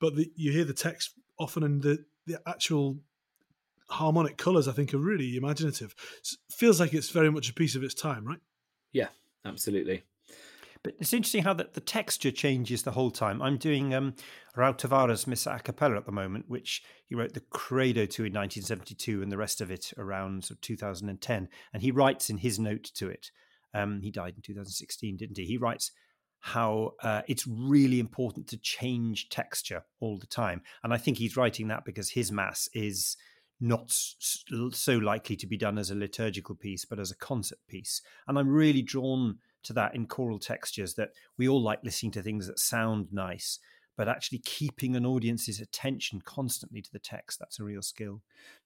But 0.00 0.14
the, 0.14 0.30
you 0.36 0.52
hear 0.52 0.64
the 0.64 0.74
text 0.74 1.12
often, 1.38 1.62
and 1.62 1.82
the 1.82 2.04
the 2.26 2.40
actual 2.46 2.98
harmonic 3.88 4.36
colours 4.36 4.68
I 4.68 4.72
think 4.72 4.92
are 4.94 4.98
really 4.98 5.36
imaginative. 5.36 5.94
S- 6.20 6.36
feels 6.50 6.80
like 6.80 6.92
it's 6.92 7.10
very 7.10 7.30
much 7.30 7.48
a 7.48 7.54
piece 7.54 7.76
of 7.76 7.82
its 7.82 7.94
time, 7.94 8.24
right? 8.26 8.40
Yeah, 8.92 9.08
absolutely. 9.44 10.02
But 10.86 10.94
it's 11.00 11.12
interesting 11.12 11.42
how 11.42 11.54
that 11.54 11.74
the 11.74 11.80
texture 11.80 12.30
changes 12.30 12.84
the 12.84 12.92
whole 12.92 13.10
time. 13.10 13.42
I'm 13.42 13.56
doing 13.56 13.92
um, 13.92 14.14
Raul 14.56 14.78
Tavares 14.78 15.26
Missa 15.26 15.56
a 15.56 15.58
cappella 15.58 15.96
at 15.96 16.06
the 16.06 16.12
moment, 16.12 16.44
which 16.46 16.80
he 17.06 17.16
wrote 17.16 17.34
the 17.34 17.40
Credo 17.40 18.06
to 18.06 18.22
in 18.22 18.32
1972 18.32 19.20
and 19.20 19.32
the 19.32 19.36
rest 19.36 19.60
of 19.60 19.68
it 19.72 19.92
around 19.98 20.44
sort 20.44 20.58
of 20.58 20.60
2010. 20.60 21.48
And 21.72 21.82
he 21.82 21.90
writes 21.90 22.30
in 22.30 22.38
his 22.38 22.60
note 22.60 22.84
to 22.94 23.08
it, 23.08 23.32
um, 23.74 24.00
he 24.00 24.12
died 24.12 24.34
in 24.36 24.42
2016, 24.42 25.16
didn't 25.16 25.36
he? 25.36 25.44
He 25.44 25.56
writes 25.56 25.90
how 26.38 26.92
uh, 27.02 27.22
it's 27.26 27.48
really 27.48 27.98
important 27.98 28.46
to 28.50 28.56
change 28.56 29.28
texture 29.28 29.82
all 29.98 30.18
the 30.18 30.28
time. 30.28 30.62
And 30.84 30.94
I 30.94 30.98
think 30.98 31.18
he's 31.18 31.36
writing 31.36 31.66
that 31.66 31.84
because 31.84 32.10
his 32.10 32.30
mass 32.30 32.68
is 32.74 33.16
not 33.60 33.90
so 33.90 34.98
likely 34.98 35.34
to 35.34 35.48
be 35.48 35.56
done 35.56 35.78
as 35.78 35.90
a 35.90 35.96
liturgical 35.96 36.54
piece, 36.54 36.84
but 36.84 37.00
as 37.00 37.10
a 37.10 37.16
concert 37.16 37.58
piece. 37.66 38.02
And 38.28 38.38
I'm 38.38 38.48
really 38.48 38.82
drawn 38.82 39.38
to 39.66 39.72
that 39.74 39.94
in 39.94 40.06
choral 40.06 40.38
textures 40.38 40.94
that 40.94 41.10
we 41.38 41.48
all 41.48 41.62
like 41.62 41.80
listening 41.82 42.12
to 42.12 42.22
things 42.22 42.46
that 42.46 42.58
sound 42.58 43.08
nice, 43.12 43.58
but 43.96 44.08
actually 44.08 44.38
keeping 44.38 44.96
an 44.96 45.06
audience's 45.06 45.60
attention 45.60 46.20
constantly 46.24 46.82
to 46.82 46.92
the 46.92 46.98
text. 46.98 47.38
That's 47.38 47.60
a 47.60 47.64
real 47.64 47.82
skill. 47.82 48.22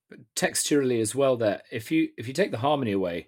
But 0.08 0.18
texturally 0.34 1.00
as 1.00 1.14
well, 1.14 1.36
there, 1.36 1.62
if 1.70 1.90
you 1.90 2.08
if 2.16 2.26
you 2.26 2.34
take 2.34 2.50
the 2.50 2.58
harmony 2.58 2.92
away, 2.92 3.26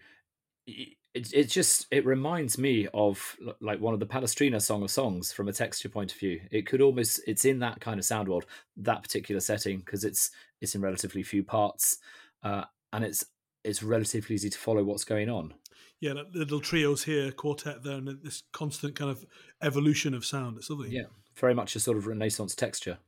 it 0.67 1.33
it 1.33 1.45
just 1.45 1.87
it 1.91 2.07
reminds 2.07 2.59
me 2.59 2.89
of 2.95 3.37
like 3.61 3.81
one 3.81 3.95
of 3.95 4.01
the 4.01 4.07
Palestrina 4.07 4.61
Song 4.61 4.83
of 4.83 4.91
Songs 4.91 5.33
from 5.33 5.49
a 5.49 5.53
texture 5.53 5.89
point 5.89 6.13
of 6.13 6.19
view. 6.19 6.41
It 6.51 6.67
could 6.67 6.81
almost 6.81 7.21
it's 7.27 7.45
in 7.45 7.59
that 7.61 7.81
kind 7.81 7.99
of 7.99 8.05
sound 8.05 8.29
world, 8.29 8.47
that 8.79 9.03
particular 9.03 9.41
setting 9.41 9.79
because 9.79 10.05
it's 10.05 10.31
it's 10.61 10.75
in 10.75 10.81
relatively 10.81 11.23
few 11.23 11.45
parts, 11.45 11.99
uh, 12.43 12.65
and 12.93 13.05
it's 13.05 13.25
it's 13.65 13.83
relatively 13.83 14.35
easy 14.35 14.51
to 14.51 14.59
follow 14.59 14.83
what's 14.83 15.05
going 15.05 15.29
on. 15.29 15.55
Yeah, 16.03 16.15
like 16.15 16.27
little 16.35 16.61
trios 16.61 17.05
here, 17.05 17.31
quartet 17.31 17.85
there, 17.85 17.99
and 17.99 18.19
this 18.25 18.43
constant 18.51 18.97
kind 18.97 19.09
of 19.09 19.25
evolution 19.63 20.15
of 20.15 20.25
sound. 20.25 20.57
It's 20.59 20.69
lovely. 20.69 20.91
Yeah, 20.91 21.05
very 21.37 21.55
much 21.55 21.77
a 21.77 21.81
sort 21.81 21.97
of 21.97 22.09
Renaissance 22.09 22.57
texture. 22.57 22.99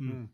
Mm. 0.00 0.28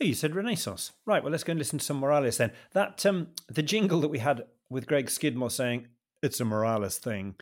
Oh, 0.00 0.04
you 0.04 0.12
said 0.12 0.36
Renaissance. 0.36 0.92
Right, 1.06 1.22
well, 1.22 1.32
let's 1.32 1.44
go 1.44 1.52
and 1.52 1.58
listen 1.58 1.78
to 1.78 1.84
some 1.84 1.96
Morales 1.96 2.36
then. 2.36 2.52
That 2.74 3.06
um, 3.06 3.28
The 3.48 3.62
jingle 3.62 4.02
that 4.02 4.08
we 4.08 4.18
had 4.18 4.42
with 4.68 4.86
Greg 4.86 5.08
Skidmore 5.08 5.48
saying 5.48 5.88
it's 6.22 6.40
a 6.40 6.44
Morales 6.44 6.98
thing 6.98 7.36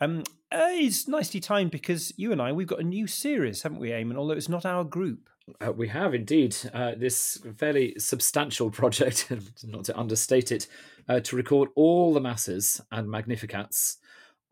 um, 0.00 0.22
uh, 0.52 0.68
is 0.72 1.08
nicely 1.08 1.40
timed 1.40 1.72
because 1.72 2.12
you 2.16 2.30
and 2.30 2.40
I, 2.40 2.52
we've 2.52 2.68
got 2.68 2.80
a 2.80 2.84
new 2.84 3.08
series, 3.08 3.62
haven't 3.62 3.80
we, 3.80 3.90
Eamon? 3.90 4.16
Although 4.16 4.34
it's 4.34 4.48
not 4.48 4.64
our 4.64 4.84
group. 4.84 5.28
Uh, 5.60 5.72
we 5.72 5.88
have 5.88 6.14
indeed 6.14 6.56
uh, 6.72 6.92
this 6.96 7.38
fairly 7.56 7.94
substantial 7.98 8.70
project, 8.70 9.30
not 9.64 9.84
to 9.84 9.98
understate 9.98 10.52
it, 10.52 10.66
uh, 11.08 11.20
to 11.20 11.36
record 11.36 11.68
all 11.74 12.12
the 12.12 12.20
masses 12.20 12.80
and 12.92 13.08
magnificats 13.08 13.96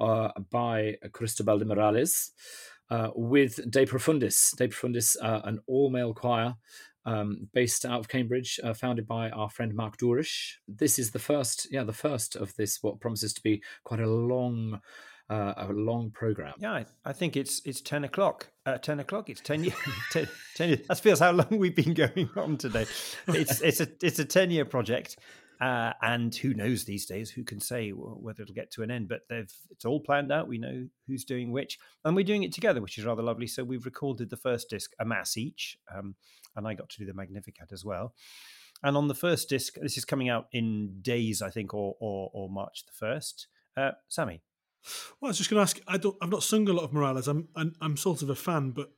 uh, 0.01 0.29
by 0.51 0.97
Cristobal 1.13 1.59
de 1.59 1.65
Morales 1.65 2.33
uh, 2.91 3.11
with 3.15 3.71
De 3.71 3.87
Profundis. 3.87 4.57
De 4.57 4.69
Profundis, 4.69 5.17
uh, 5.23 5.41
an 5.45 5.61
all 5.67 5.91
male 5.91 6.15
choir 6.15 6.55
um, 7.05 7.49
based 7.55 7.85
out 7.85 8.01
of 8.01 8.09
Cambridge, 8.09 8.59
uh, 8.63 8.75
founded 8.75 9.07
by 9.07 9.31
our 9.31 9.49
friend 9.49 9.75
Mark 9.75 9.97
Dourish. 9.97 10.55
This 10.67 10.99
is 10.99 11.13
the 11.13 11.19
first, 11.19 11.69
yeah, 11.71 11.85
the 11.85 11.93
first 11.93 12.37
of 12.37 12.55
this, 12.57 12.83
what 12.83 13.01
promises 13.01 13.33
to 13.35 13.43
be 13.43 13.63
quite 13.85 14.01
a 14.01 14.11
long. 14.11 14.81
Uh, 15.29 15.55
a 15.57 15.73
long 15.73 16.11
program. 16.11 16.55
Yeah, 16.59 16.73
I, 16.73 16.87
I 17.05 17.13
think 17.13 17.37
it's 17.37 17.61
it's 17.65 17.81
ten 17.81 18.05
o'clock. 18.05 18.49
Uh, 18.65 18.79
ten 18.79 19.01
o'clock. 19.01 19.29
It's 19.29 19.41
ten 19.41 19.65
years. 19.65 19.75
10, 20.13 20.29
10 20.55 20.69
years. 20.69 20.87
That 20.87 21.01
feels 21.01 21.19
how 21.19 21.33
long 21.33 21.59
we've 21.59 21.75
been 21.75 21.95
going 21.95 22.31
on 22.37 22.57
today. 22.57 22.87
It's 23.29 23.61
it's 23.61 23.81
a 23.81 23.89
it's 24.01 24.21
a 24.21 24.25
ten 24.25 24.53
year 24.53 24.65
project, 24.65 25.17
uh, 25.61 25.93
and 26.03 26.35
who 26.35 26.55
knows 26.55 26.85
these 26.85 27.07
days? 27.07 27.31
Who 27.31 27.43
can 27.43 27.61
say 27.61 27.91
whether 27.91 28.43
it'll 28.43 28.55
get 28.55 28.71
to 28.73 28.83
an 28.83 28.91
end? 28.91 29.09
But 29.09 29.23
they've 29.29 29.53
it's 29.71 29.85
all 29.85 30.01
planned 30.01 30.31
out. 30.31 30.49
We 30.49 30.59
know 30.59 30.87
who's 31.07 31.25
doing 31.25 31.51
which, 31.51 31.79
and 32.05 32.15
we're 32.15 32.25
doing 32.25 32.43
it 32.43 32.53
together, 32.53 32.81
which 32.81 32.99
is 32.99 33.05
rather 33.05 33.23
lovely. 33.23 33.47
So 33.47 33.65
we've 33.65 33.85
recorded 33.85 34.31
the 34.31 34.37
first 34.37 34.71
disc, 34.71 34.93
a 35.01 35.05
mass 35.05 35.37
each, 35.37 35.77
um, 35.95 36.15
and 36.55 36.69
I 36.69 36.75
got 36.75 36.89
to 36.91 36.99
do 36.99 37.07
the 37.07 37.15
Magnificat 37.15 37.71
as 37.73 37.85
well. 37.85 38.15
And 38.83 38.97
on 38.97 39.09
the 39.09 39.15
first 39.15 39.49
disc, 39.49 39.75
this 39.81 39.97
is 39.97 40.05
coming 40.05 40.29
out 40.29 40.47
in 40.53 41.01
days, 41.01 41.43
I 41.43 41.51
think, 41.51 41.73
or 41.73 41.97
or, 41.99 42.31
or 42.33 42.49
March 42.51 42.85
the 42.87 42.93
first. 42.93 43.49
Uh, 43.77 43.93
Sammy. 44.09 44.43
Well, 45.21 45.29
I 45.29 45.31
was 45.31 45.39
just 45.39 45.51
going 45.51 45.59
to 45.59 45.63
ask. 45.63 45.81
I 45.87 45.97
don't. 45.97 46.17
I've 46.21 46.31
not 46.31 46.43
sung 46.43 46.69
a 46.69 46.73
lot 46.73 46.85
of 46.85 46.93
Morales. 46.93 47.29
I'm, 47.29 47.49
I'm. 47.57 47.75
I'm 47.81 47.97
sort 47.97 48.23
of 48.23 48.31
a 48.31 48.35
fan, 48.35 48.71
but 48.71 48.93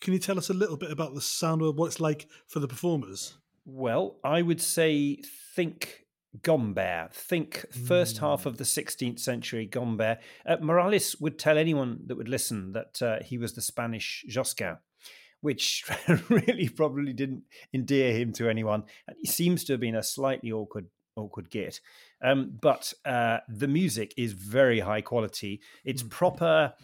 can 0.00 0.12
you 0.12 0.18
tell 0.18 0.38
us 0.38 0.50
a 0.50 0.54
little 0.54 0.76
bit 0.76 0.90
about 0.90 1.14
the 1.14 1.20
sound 1.20 1.62
of 1.62 1.76
what 1.76 1.86
it's 1.86 2.00
like 2.00 2.28
for 2.46 2.60
the 2.60 2.68
performers? 2.68 3.38
Well, 3.64 4.16
I 4.22 4.42
would 4.42 4.60
say 4.60 5.22
think 5.54 6.04
Gombert. 6.42 7.12
Think 7.12 7.64
first 7.86 8.18
half 8.18 8.46
of 8.46 8.58
the 8.58 8.64
16th 8.64 9.20
century 9.20 9.66
Gombert. 9.66 10.18
Uh, 10.44 10.56
Morales 10.60 11.16
would 11.20 11.38
tell 11.38 11.56
anyone 11.56 12.00
that 12.06 12.16
would 12.16 12.28
listen 12.28 12.72
that 12.72 13.00
uh, 13.00 13.22
he 13.22 13.38
was 13.38 13.54
the 13.54 13.62
Spanish 13.62 14.24
Josquin, 14.28 14.76
which 15.40 15.84
really 16.28 16.68
probably 16.68 17.12
didn't 17.12 17.44
endear 17.72 18.12
him 18.12 18.32
to 18.34 18.48
anyone. 18.48 18.84
And 19.06 19.16
he 19.20 19.26
seems 19.26 19.64
to 19.64 19.74
have 19.74 19.80
been 19.80 19.94
a 19.94 20.02
slightly 20.02 20.50
awkward 20.50 20.88
awkward 21.16 21.50
git. 21.50 21.80
Um, 22.22 22.58
but 22.60 22.92
uh, 23.04 23.38
the 23.48 23.68
music 23.68 24.14
is 24.16 24.32
very 24.32 24.80
high 24.80 25.00
quality. 25.00 25.60
It's 25.84 26.02
proper 26.02 26.74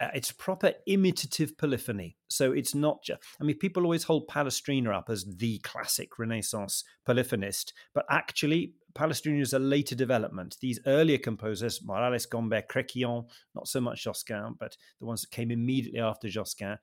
uh, 0.00 0.08
it's 0.12 0.32
proper 0.32 0.72
imitative 0.86 1.56
polyphony. 1.56 2.16
So 2.28 2.52
it's 2.52 2.74
not 2.74 3.02
just, 3.02 3.22
I 3.40 3.44
mean, 3.44 3.56
people 3.56 3.84
always 3.84 4.04
hold 4.04 4.26
Palestrina 4.26 4.92
up 4.92 5.08
as 5.08 5.24
the 5.24 5.58
classic 5.58 6.18
Renaissance 6.18 6.84
polyphonist, 7.06 7.72
but 7.94 8.04
actually, 8.10 8.74
Palestrina 8.94 9.40
is 9.40 9.52
a 9.52 9.58
later 9.58 9.94
development. 9.94 10.56
These 10.60 10.80
earlier 10.86 11.18
composers, 11.18 11.80
Morales, 11.84 12.26
Gombert, 12.26 12.68
Créquillon, 12.68 13.26
not 13.54 13.68
so 13.68 13.80
much 13.80 14.04
Josquin, 14.04 14.54
but 14.58 14.76
the 15.00 15.06
ones 15.06 15.22
that 15.22 15.30
came 15.30 15.50
immediately 15.50 16.00
after 16.00 16.28
Josquin, 16.28 16.78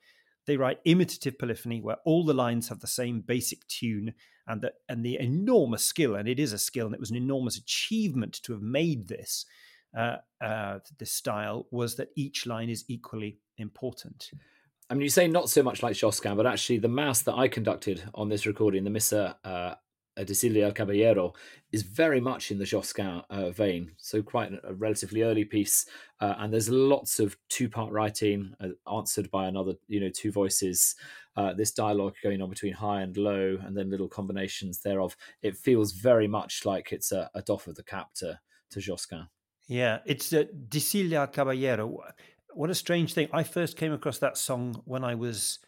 they 0.48 0.58
write 0.58 0.80
imitative 0.86 1.38
polyphony 1.38 1.82
where 1.82 1.98
all 2.06 2.26
the 2.26 2.34
lines 2.34 2.70
have 2.70 2.80
the 2.80 2.88
same 2.88 3.22
basic 3.22 3.68
tune 3.68 4.14
and 4.48 4.62
the, 4.62 4.74
and 4.90 5.06
the 5.06 5.20
enormous 5.20 5.86
skill, 5.86 6.16
and 6.16 6.28
it 6.28 6.40
is 6.40 6.52
a 6.52 6.58
skill, 6.58 6.88
and 6.88 6.96
it 6.96 7.00
was 7.00 7.12
an 7.12 7.18
enormous 7.18 7.58
achievement 7.58 8.42
to 8.44 8.54
have 8.54 8.62
made 8.62 9.08
this 9.08 9.46
uh, 9.98 10.18
uh, 10.42 10.80
this 11.00 11.12
style 11.12 11.68
was 11.72 11.96
that 11.96 12.10
each 12.16 12.46
line 12.46 12.70
is 12.70 12.86
equally 12.88 13.40
important. 13.58 14.32
I 14.90 14.94
mean, 14.94 15.04
you 15.04 15.10
say 15.10 15.28
not 15.28 15.50
so 15.50 15.64
much 15.64 15.84
like 15.84 15.96
Josquin, 15.96 16.36
but 16.36 16.46
actually 16.46 16.80
the 16.80 16.88
mass 16.88 17.22
that 17.24 17.36
I 17.36 17.48
conducted 17.48 18.04
on 18.14 18.30
this 18.30 18.46
recording, 18.46 18.84
the 18.84 18.90
Missa 18.90 19.38
uh, 19.44 19.76
de 20.24 20.72
Caballero, 20.72 21.34
is 21.72 21.84
very 21.84 22.20
much 22.20 22.52
in 22.52 22.58
the 22.58 22.66
Josquin 22.66 23.22
uh, 23.30 23.52
vein. 23.52 23.92
So 23.98 24.22
quite 24.22 24.52
a 24.64 24.74
relatively 24.74 25.24
early 25.24 25.46
piece, 25.46 25.86
uh, 26.20 26.36
and 26.38 26.52
there's 26.52 26.70
lots 26.70 27.20
of 27.20 27.38
two-part 27.50 27.92
writing 27.92 28.54
uh, 28.60 28.70
answered 28.92 29.32
by 29.32 29.48
another, 29.48 29.74
you 29.88 30.00
know, 30.00 30.10
two 30.10 30.32
voices. 30.32 30.96
Uh, 31.38 31.54
this 31.54 31.72
dialogue 31.72 32.14
going 32.22 32.42
on 32.42 32.50
between 32.50 32.74
high 32.74 33.02
and 33.02 33.16
low, 33.16 33.58
and 33.64 33.76
then 33.76 33.90
little 33.90 34.10
combinations 34.10 34.82
thereof. 34.82 35.16
It 35.42 35.56
feels 35.56 35.94
very 35.94 36.28
much 36.28 36.66
like 36.66 36.92
it's 36.92 37.12
a, 37.12 37.30
a 37.34 37.42
doff 37.42 37.68
of 37.68 37.76
the 37.76 37.84
cap 37.84 38.14
to, 38.16 38.40
to 38.72 38.82
Josquin. 38.82 39.28
Yeah, 39.68 40.00
it's 40.06 40.34
uh, 40.34 40.46
Caballero. 41.32 42.04
What 42.54 42.70
a 42.70 42.76
strange 42.76 43.14
thing. 43.14 43.30
I 43.32 43.44
first 43.44 43.78
came 43.78 43.94
across 43.94 44.18
that 44.18 44.38
song 44.38 44.82
when 44.84 45.06
I 45.06 45.16
was 45.16 45.60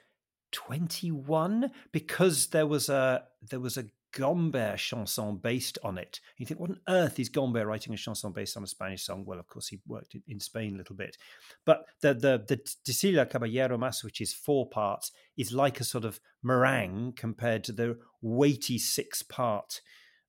21 0.54 1.72
because 1.92 2.48
there 2.48 2.68
was 2.68 2.90
a 2.90 3.24
there 3.50 3.60
was 3.60 3.78
a 3.78 3.86
Gombert 4.16 4.78
chanson 4.78 5.38
based 5.38 5.78
on 5.84 5.98
it. 5.98 6.20
You 6.38 6.46
think, 6.46 6.60
what 6.60 6.70
on 6.70 6.80
earth 6.88 7.20
is 7.20 7.30
Gombert 7.30 7.66
writing 7.66 7.94
a 7.94 7.98
chanson 7.98 8.32
based 8.32 8.56
on 8.58 8.64
a 8.64 8.68
Spanish 8.68 9.04
song? 9.04 9.26
Well, 9.26 9.40
of 9.40 9.48
course, 9.48 9.68
he 9.68 9.80
worked 9.88 10.16
in 10.28 10.40
Spain 10.40 10.76
a 10.76 10.78
little 10.78 10.96
bit. 10.96 11.18
But 11.66 11.86
the 12.02 12.14
the 12.14 12.44
the 12.48 12.60
Dicilia 12.86 13.26
Caballero 13.26 13.78
Mass, 13.78 14.04
which 14.04 14.22
is 14.22 14.34
four 14.34 14.70
parts, 14.70 15.12
is 15.38 15.54
like 15.54 15.80
a 15.80 15.84
sort 15.84 16.06
of 16.06 16.20
meringue 16.42 17.14
compared 17.16 17.64
to 17.66 17.72
the 17.72 17.98
weighty 18.22 18.78
six 18.78 19.24
part 19.24 19.82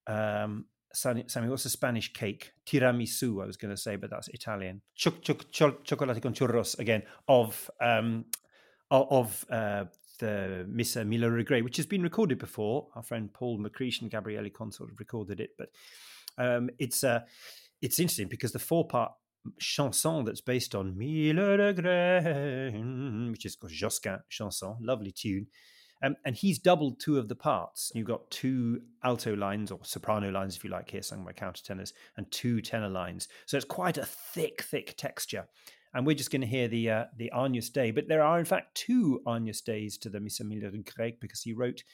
um, 0.06 0.66
Sammy, 0.94 1.48
what's 1.48 1.64
a 1.64 1.70
Spanish 1.70 2.12
cake? 2.12 2.52
Tiramisu, 2.66 3.42
I 3.42 3.46
was 3.46 3.56
going 3.56 3.74
to 3.74 3.80
say, 3.80 3.96
but 3.96 4.10
that's 4.10 4.28
Italian. 4.28 4.82
Choc- 4.94 5.22
choc- 5.22 5.50
choc- 5.50 5.84
chocolate 5.84 6.22
con 6.22 6.34
churros, 6.34 6.78
again, 6.78 7.02
of 7.26 7.68
um, 7.80 8.26
of 8.90 9.44
uh, 9.50 9.84
the 10.18 10.64
Missa 10.68 11.04
Mille 11.04 11.28
Regrets, 11.28 11.64
which 11.64 11.76
has 11.76 11.86
been 11.86 12.02
recorded 12.02 12.38
before. 12.38 12.88
Our 12.94 13.02
friend 13.02 13.32
Paul 13.32 13.58
McCreesh 13.58 14.02
and 14.02 14.10
Gabrieli 14.10 14.52
Consort 14.52 14.90
have 14.90 14.98
recorded 14.98 15.40
it, 15.40 15.50
but 15.58 15.68
um, 16.38 16.70
it's 16.78 17.04
uh, 17.04 17.20
it's 17.82 17.98
interesting 17.98 18.28
because 18.28 18.52
the 18.52 18.58
four 18.58 18.86
part 18.86 19.12
chanson 19.58 20.24
that's 20.24 20.40
based 20.40 20.74
on 20.74 20.96
Mille 20.96 21.58
Regrets, 21.58 23.30
which 23.30 23.44
is 23.44 23.56
called 23.56 23.72
Josquin 23.72 24.20
chanson, 24.28 24.76
lovely 24.80 25.12
tune, 25.12 25.46
um, 26.02 26.16
and 26.24 26.36
he's 26.36 26.58
doubled 26.58 27.00
two 27.00 27.18
of 27.18 27.28
the 27.28 27.34
parts. 27.34 27.90
You've 27.94 28.06
got 28.06 28.30
two 28.30 28.82
alto 29.02 29.34
lines 29.34 29.70
or 29.70 29.80
soprano 29.82 30.30
lines, 30.30 30.56
if 30.56 30.64
you 30.64 30.70
like, 30.70 30.90
here 30.90 31.02
sung 31.02 31.24
by 31.24 31.32
countertenors, 31.32 31.92
and 32.16 32.30
two 32.30 32.60
tenor 32.60 32.88
lines. 32.88 33.28
So 33.46 33.56
it's 33.56 33.64
quite 33.64 33.96
a 33.96 34.04
thick, 34.04 34.62
thick 34.62 34.96
texture. 34.96 35.46
And 35.94 36.04
we're 36.04 36.16
just 36.16 36.32
going 36.32 36.40
to 36.40 36.46
hear 36.46 36.66
the 36.66 36.90
uh, 36.90 37.04
the 37.16 37.30
Agnus 37.32 37.70
Dei, 37.70 37.92
but 37.92 38.08
there 38.08 38.22
are 38.22 38.38
in 38.38 38.44
fact 38.44 38.74
two 38.74 39.22
Agnus 39.26 39.60
Deis 39.60 39.96
to 39.98 40.10
the 40.10 40.20
Missa 40.20 40.44
Mille 40.44 40.70
Regrets 40.70 41.18
because 41.20 41.42
he 41.42 41.52
wrote 41.52 41.84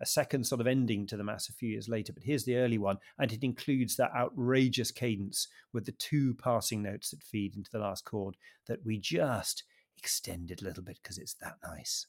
a 0.00 0.06
second 0.06 0.46
sort 0.46 0.60
of 0.60 0.66
ending 0.66 1.06
to 1.08 1.16
the 1.16 1.24
mass 1.24 1.48
a 1.48 1.52
few 1.52 1.70
years 1.70 1.88
later. 1.88 2.12
But 2.12 2.22
here's 2.22 2.44
the 2.44 2.56
early 2.56 2.78
one, 2.78 2.98
and 3.18 3.32
it 3.32 3.42
includes 3.42 3.96
that 3.96 4.12
outrageous 4.16 4.92
cadence 4.92 5.48
with 5.72 5.86
the 5.86 5.92
two 5.92 6.34
passing 6.34 6.82
notes 6.82 7.10
that 7.10 7.22
feed 7.22 7.56
into 7.56 7.70
the 7.70 7.80
last 7.80 8.04
chord 8.04 8.36
that 8.66 8.84
we 8.84 8.98
just 8.98 9.64
extended 9.96 10.62
a 10.62 10.64
little 10.64 10.84
bit 10.84 10.98
because 11.02 11.18
it's 11.18 11.34
that 11.34 11.56
nice. 11.64 12.06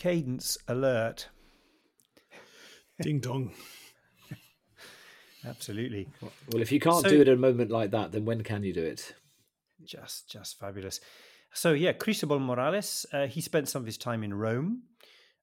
Cadence 0.00 0.56
alert. 0.66 1.28
Ding 3.02 3.20
dong. 3.20 3.52
Absolutely. 5.46 6.08
Well, 6.22 6.62
if 6.62 6.72
you 6.72 6.80
can't 6.80 7.02
so, 7.02 7.10
do 7.10 7.20
it 7.20 7.28
at 7.28 7.34
a 7.34 7.36
moment 7.36 7.70
like 7.70 7.90
that, 7.90 8.10
then 8.10 8.24
when 8.24 8.42
can 8.42 8.62
you 8.62 8.72
do 8.72 8.82
it? 8.82 9.14
Just, 9.84 10.30
just 10.30 10.58
fabulous. 10.58 11.00
So 11.52 11.72
yeah, 11.72 11.92
Cristobal 11.92 12.40
Morales. 12.40 13.04
Uh, 13.12 13.26
he 13.26 13.42
spent 13.42 13.68
some 13.68 13.82
of 13.82 13.86
his 13.86 13.98
time 13.98 14.24
in 14.24 14.32
Rome, 14.32 14.84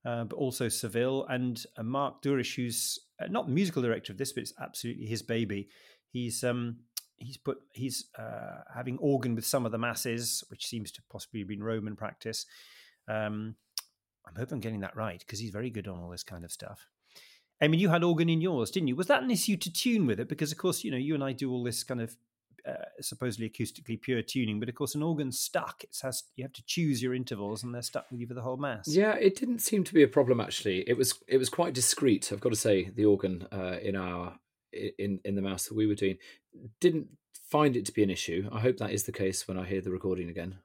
uh, 0.03 0.24
but 0.24 0.36
also 0.38 0.70
Seville. 0.70 1.28
And 1.30 1.64
uh, 1.78 1.84
Mark 1.84 2.24
Durish, 2.24 2.55
who's 2.55 2.97
uh, 3.22 3.28
not 3.30 3.45
the 3.45 3.53
musical 3.53 3.84
director 3.84 4.12
of 4.12 4.18
this, 4.18 4.34
but 4.34 4.41
it's 4.41 4.53
absolutely 4.60 5.05
his 5.05 5.22
baby. 5.22 5.70
He's 6.10 6.43
um, 6.43 6.78
he's 7.18 7.38
put 7.38 7.60
he's 7.74 8.05
uh, 8.18 8.64
having 8.76 8.97
organ 8.97 9.36
with 9.36 9.45
some 9.45 9.68
of 9.68 9.72
the 9.72 9.78
masses, 9.78 10.43
which 10.49 10.66
seems 10.66 10.91
to 10.93 11.01
possibly 11.12 11.41
have 11.41 11.49
been 11.49 11.64
Roman 11.64 11.95
practice. 11.95 12.47
Um, 13.08 13.55
I'm 14.28 14.36
hoping 14.36 14.55
I'm 14.55 14.61
getting 14.61 14.82
that 14.82 14.95
right 14.95 15.19
because 15.19 15.39
he's 15.39 15.51
very 15.51 15.69
good 15.69 15.88
on 15.88 15.99
all 15.99 16.09
this 16.09 16.23
kind 16.23 16.43
of 16.43 16.51
stuff. 16.51 16.88
I 17.61 17.67
mean, 17.67 17.80
you 17.80 17.89
had 17.89 18.03
organ 18.03 18.30
in 18.30 18.41
yours, 18.41 18.69
didn't 18.69 18.88
you? 18.88 18.95
Was 18.95 19.07
that 19.07 19.23
an 19.23 19.32
issue 19.32 19.57
to 19.57 19.73
tune 19.73 20.05
with 20.05 20.19
it? 20.19 20.30
Because 20.30 20.51
of 20.51 20.57
course, 20.57 20.84
you 20.84 20.91
know, 20.91 20.97
you 20.97 21.15
and 21.15 21.23
I 21.23 21.32
do 21.32 21.51
all 21.51 21.63
this 21.63 21.84
kind 21.84 22.01
of 22.01 22.15
uh, 22.67 22.84
supposedly 23.01 23.49
acoustically 23.49 24.01
pure 24.01 24.21
tuning, 24.21 24.59
but 24.59 24.67
of 24.67 24.75
course, 24.75 24.93
an 24.93 25.01
organ's 25.01 25.39
stuck. 25.39 25.84
It 25.84 25.97
has 26.03 26.23
you 26.36 26.43
have 26.43 26.53
to 26.53 26.65
choose 26.65 27.01
your 27.01 27.15
intervals, 27.15 27.63
and 27.63 27.73
they're 27.73 27.82
stuck 27.82 28.11
with 28.11 28.19
you 28.19 28.28
for 28.28 28.34
the 28.34 28.41
whole 28.41 28.57
mass. 28.57 28.88
Yeah, 28.88 29.13
it 29.13 29.38
didn't 29.38 29.59
seem 29.59 29.84
to 29.86 29.93
be 29.93 30.03
a 30.03 30.07
problem 30.07 30.41
actually. 30.41 30.88
It 30.88 30.97
was 30.97 31.15
it 31.28 31.38
was 31.38 31.49
quite 31.49 31.73
discreet. 31.73 32.32
I've 32.32 32.41
got 32.41 32.49
to 32.49 32.55
say, 32.57 32.89
the 32.89 33.05
organ 33.05 33.47
uh, 33.51 33.78
in 33.82 33.95
our 33.95 34.38
in 34.73 35.19
in 35.23 35.36
the 35.36 35.41
mouse 35.41 35.67
that 35.67 35.78
we 35.78 35.88
were 35.88 35.95
doing 35.95 36.17
didn't 36.82 37.07
find 37.49 37.78
it 37.78 37.86
to 37.86 37.93
be 37.93 38.03
an 38.03 38.09
issue. 38.09 38.49
I 38.51 38.59
hope 38.59 38.78
that 38.78 38.91
is 38.91 39.03
the 39.03 39.11
case 39.11 39.47
when 39.47 39.57
I 39.57 39.65
hear 39.65 39.82
the 39.82 39.91
recording 39.91 40.30
again. 40.30 40.57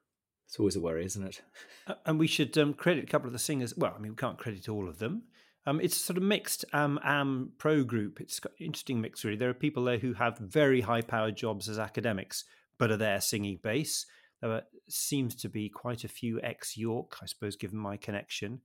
It's 0.53 0.61
always 0.61 0.77
a 0.77 0.81
worry, 0.81 1.07
isn't 1.07 1.27
it? 1.27 1.41
And 2.05 2.19
we 2.19 2.27
should 2.27 2.57
um, 2.59 2.75
credit 2.75 3.05
a 3.05 3.07
couple 3.07 3.27
of 3.27 3.33
the 3.33 3.39
singers. 3.39 3.75
Well, 3.75 3.95
I 3.97 3.99
mean, 3.99 4.13
we 4.13 4.17
can't 4.17 4.37
credit 4.37 4.69
all 4.69 4.87
of 4.87 4.99
them. 4.99 5.23
Um, 5.65 5.81
it's 5.81 5.97
sort 5.97 6.19
of 6.19 6.23
mixed 6.23 6.67
um, 6.75 7.01
am 7.03 7.53
pro 7.57 7.85
group. 7.85 8.21
It's 8.21 8.39
got 8.39 8.53
interesting 8.61 9.01
mix 9.01 9.25
really. 9.25 9.39
There 9.39 9.49
are 9.49 9.55
people 9.55 9.85
there 9.85 9.97
who 9.97 10.13
have 10.13 10.37
very 10.37 10.83
high 10.83 11.01
powered 11.01 11.37
jobs 11.37 11.71
as 11.71 11.79
academics, 11.79 12.45
but 12.77 12.91
are 12.91 12.99
there 12.99 13.21
singing 13.23 13.61
bass. 13.63 14.05
There 14.43 14.63
seems 14.89 15.35
to 15.37 15.49
be 15.49 15.71
quite 15.71 16.05
a 16.05 16.09
few 16.09 16.39
ex 16.43 16.77
York, 16.77 17.17
I 17.23 17.27
suppose, 17.27 17.57
given 17.57 17.79
my 17.79 17.97
connection. 17.97 18.61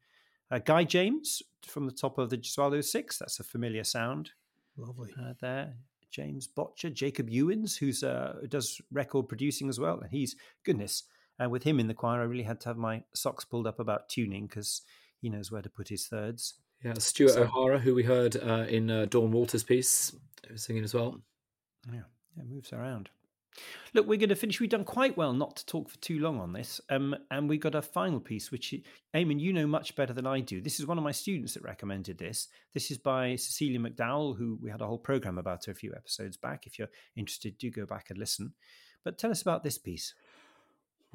Uh, 0.52 0.60
Guy 0.60 0.84
James 0.84 1.42
from 1.66 1.86
the 1.86 1.94
top 1.94 2.18
of 2.18 2.30
the 2.30 2.38
Gesualdo 2.38 2.84
Six. 2.84 3.18
That's 3.18 3.40
a 3.40 3.46
familiar 3.46 3.86
sound. 3.86 4.32
Lovely. 4.76 5.14
Uh, 5.18 5.34
there. 5.40 5.76
James 6.12 6.48
Botcher, 6.48 6.90
Jacob 6.90 7.30
Ewins, 7.30 7.78
who's 7.78 8.04
uh, 8.04 8.34
does 8.50 8.82
record 8.92 9.30
producing 9.30 9.70
as 9.70 9.80
well, 9.80 10.02
and 10.02 10.12
he's 10.12 10.36
goodness. 10.66 11.04
Uh, 11.44 11.50
with 11.50 11.64
him 11.64 11.80
in 11.80 11.88
the 11.88 11.94
choir, 11.94 12.22
I 12.22 12.26
really 12.26 12.44
had 12.44 12.60
to 12.62 12.70
have 12.70 12.78
my 12.78 13.04
socks 13.14 13.46
pulled 13.46 13.68
up 13.68 13.80
about 13.80 14.10
tuning 14.10 14.48
because 14.48 14.82
he 15.22 15.30
knows 15.30 15.52
where 15.52 15.62
to 15.62 15.70
put 15.70 15.90
his 15.90 16.08
thirds. 16.08 16.56
Yeah, 16.84 16.94
Stuart 16.98 17.32
So- 17.32 17.44
O'Hara, 17.44 17.80
who 17.80 17.96
we 17.96 18.04
heard 18.04 18.36
uh, 18.38 18.66
in 18.70 18.90
uh, 18.90 19.06
Dawn 19.06 19.32
Walter's 19.32 19.64
piece, 19.64 20.16
was 20.52 20.64
singing 20.64 20.84
as 20.84 20.94
well. 20.94 21.22
Yeah, 21.92 22.02
yeah, 22.36 22.44
it 22.44 22.50
moves 22.50 22.74
around. 22.74 23.10
Look, 23.96 24.06
we're 24.06 24.20
going 24.20 24.30
to 24.30 24.36
finish. 24.36 24.60
We've 24.60 24.70
done 24.70 24.84
quite 24.84 25.18
well 25.18 25.34
not 25.34 25.56
to 25.56 25.66
talk 25.66 25.90
for 25.90 25.98
too 25.98 26.20
long 26.20 26.40
on 26.40 26.54
this, 26.54 26.80
um, 26.90 27.16
and 27.32 27.50
we've 27.50 27.60
got 27.60 27.74
a 27.74 27.82
final 27.82 28.20
piece, 28.20 28.52
which 28.52 28.76
Eamon, 29.16 29.40
you 29.40 29.52
know 29.52 29.66
much 29.66 29.96
better 29.96 30.14
than 30.14 30.28
I 30.28 30.42
do. 30.42 30.62
This 30.62 30.80
is 30.80 30.86
one 30.86 31.00
of 31.00 31.04
my 31.04 31.12
students 31.12 31.56
that 31.56 31.64
recommended 31.64 32.20
this. 32.20 32.50
This 32.76 32.92
is 32.92 33.00
by 33.00 33.36
Cecilia 33.36 33.80
McDowall, 33.80 34.38
who 34.38 34.60
we 34.62 34.70
had 34.70 34.82
a 34.82 34.86
whole 34.86 35.00
program 35.00 35.40
about 35.40 35.66
her 35.66 35.72
a 35.72 35.76
few 35.76 35.92
episodes 35.96 36.38
back. 36.38 36.68
If 36.68 36.78
you're 36.78 36.90
interested, 37.16 37.58
do 37.58 37.72
go 37.72 37.88
back 37.88 38.12
and 38.12 38.20
listen. 38.20 38.54
But 39.04 39.18
tell 39.18 39.32
us 39.32 39.42
about 39.42 39.64
this 39.64 39.80
piece. 39.80 40.14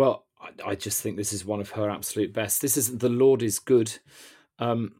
Well, 0.02 0.26
I, 0.40 0.70
I 0.70 0.74
just 0.74 1.00
think 1.00 1.16
this 1.16 1.32
is 1.32 1.44
one 1.44 1.60
of 1.60 1.70
her 1.70 1.88
absolute 1.88 2.32
best. 2.32 2.60
This 2.60 2.76
is 2.76 2.98
The 2.98 3.08
Lord 3.08 3.40
is 3.40 3.60
Good. 3.60 4.00
Um, 4.58 4.94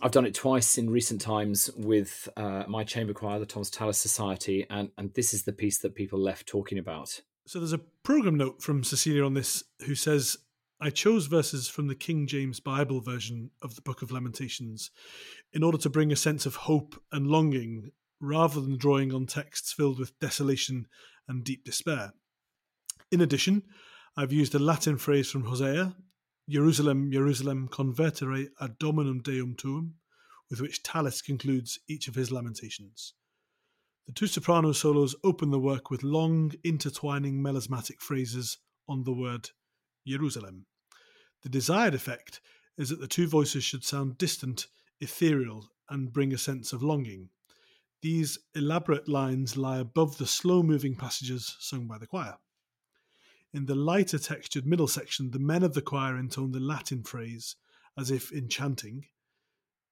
I've 0.00 0.12
done 0.12 0.24
it 0.24 0.34
twice 0.34 0.78
in 0.78 0.88
recent 0.88 1.20
times 1.20 1.68
with 1.76 2.28
uh, 2.36 2.62
my 2.68 2.84
chamber 2.84 3.12
choir, 3.12 3.40
the 3.40 3.46
Thomas 3.46 3.70
Tallis 3.70 4.00
Society, 4.00 4.68
and, 4.70 4.90
and 4.96 5.12
this 5.14 5.34
is 5.34 5.42
the 5.42 5.52
piece 5.52 5.78
that 5.78 5.96
people 5.96 6.20
left 6.20 6.46
talking 6.46 6.78
about. 6.78 7.22
So 7.48 7.58
there's 7.58 7.72
a 7.72 7.80
program 8.04 8.36
note 8.36 8.62
from 8.62 8.84
Cecilia 8.84 9.24
on 9.24 9.34
this 9.34 9.64
who 9.84 9.96
says, 9.96 10.36
I 10.80 10.90
chose 10.90 11.26
verses 11.26 11.68
from 11.68 11.88
the 11.88 11.96
King 11.96 12.28
James 12.28 12.60
Bible 12.60 13.00
version 13.00 13.50
of 13.62 13.74
the 13.74 13.82
Book 13.82 14.00
of 14.00 14.12
Lamentations 14.12 14.92
in 15.52 15.64
order 15.64 15.78
to 15.78 15.90
bring 15.90 16.12
a 16.12 16.16
sense 16.16 16.46
of 16.46 16.54
hope 16.54 17.02
and 17.10 17.26
longing 17.26 17.90
rather 18.20 18.60
than 18.60 18.78
drawing 18.78 19.12
on 19.12 19.26
texts 19.26 19.72
filled 19.72 19.98
with 19.98 20.16
desolation 20.20 20.86
and 21.26 21.42
deep 21.42 21.64
despair. 21.64 22.12
In 23.10 23.20
addition, 23.20 23.64
I've 24.16 24.32
used 24.32 24.54
a 24.54 24.60
Latin 24.60 24.96
phrase 24.96 25.28
from 25.28 25.42
Hosea, 25.42 25.96
Jerusalem, 26.48 27.10
Jerusalem, 27.10 27.66
convertere 27.66 28.46
ad 28.60 28.78
dominum 28.78 29.20
deum 29.20 29.56
tuum, 29.56 29.94
with 30.48 30.60
which 30.60 30.84
Tallis 30.84 31.20
concludes 31.20 31.80
each 31.88 32.06
of 32.06 32.14
his 32.14 32.30
lamentations. 32.30 33.14
The 34.06 34.12
two 34.12 34.28
soprano 34.28 34.70
solos 34.70 35.16
open 35.24 35.50
the 35.50 35.58
work 35.58 35.90
with 35.90 36.04
long, 36.04 36.52
intertwining 36.62 37.42
melismatic 37.42 38.00
phrases 38.00 38.58
on 38.88 39.02
the 39.02 39.12
word 39.12 39.50
Jerusalem. 40.06 40.66
The 41.42 41.48
desired 41.48 41.94
effect 41.94 42.40
is 42.78 42.90
that 42.90 43.00
the 43.00 43.08
two 43.08 43.26
voices 43.26 43.64
should 43.64 43.82
sound 43.82 44.16
distant, 44.16 44.68
ethereal, 45.00 45.70
and 45.90 46.12
bring 46.12 46.32
a 46.32 46.38
sense 46.38 46.72
of 46.72 46.84
longing. 46.84 47.30
These 48.00 48.38
elaborate 48.54 49.08
lines 49.08 49.56
lie 49.56 49.78
above 49.78 50.18
the 50.18 50.26
slow 50.26 50.62
moving 50.62 50.94
passages 50.94 51.56
sung 51.58 51.88
by 51.88 51.98
the 51.98 52.06
choir. 52.06 52.36
In 53.54 53.66
the 53.66 53.76
lighter 53.76 54.18
textured 54.18 54.66
middle 54.66 54.88
section, 54.88 55.30
the 55.30 55.38
men 55.38 55.62
of 55.62 55.74
the 55.74 55.80
choir 55.80 56.18
intone 56.18 56.50
the 56.50 56.58
Latin 56.58 57.04
phrase 57.04 57.54
as 57.96 58.10
if 58.10 58.32
in 58.32 58.48
chanting, 58.48 59.06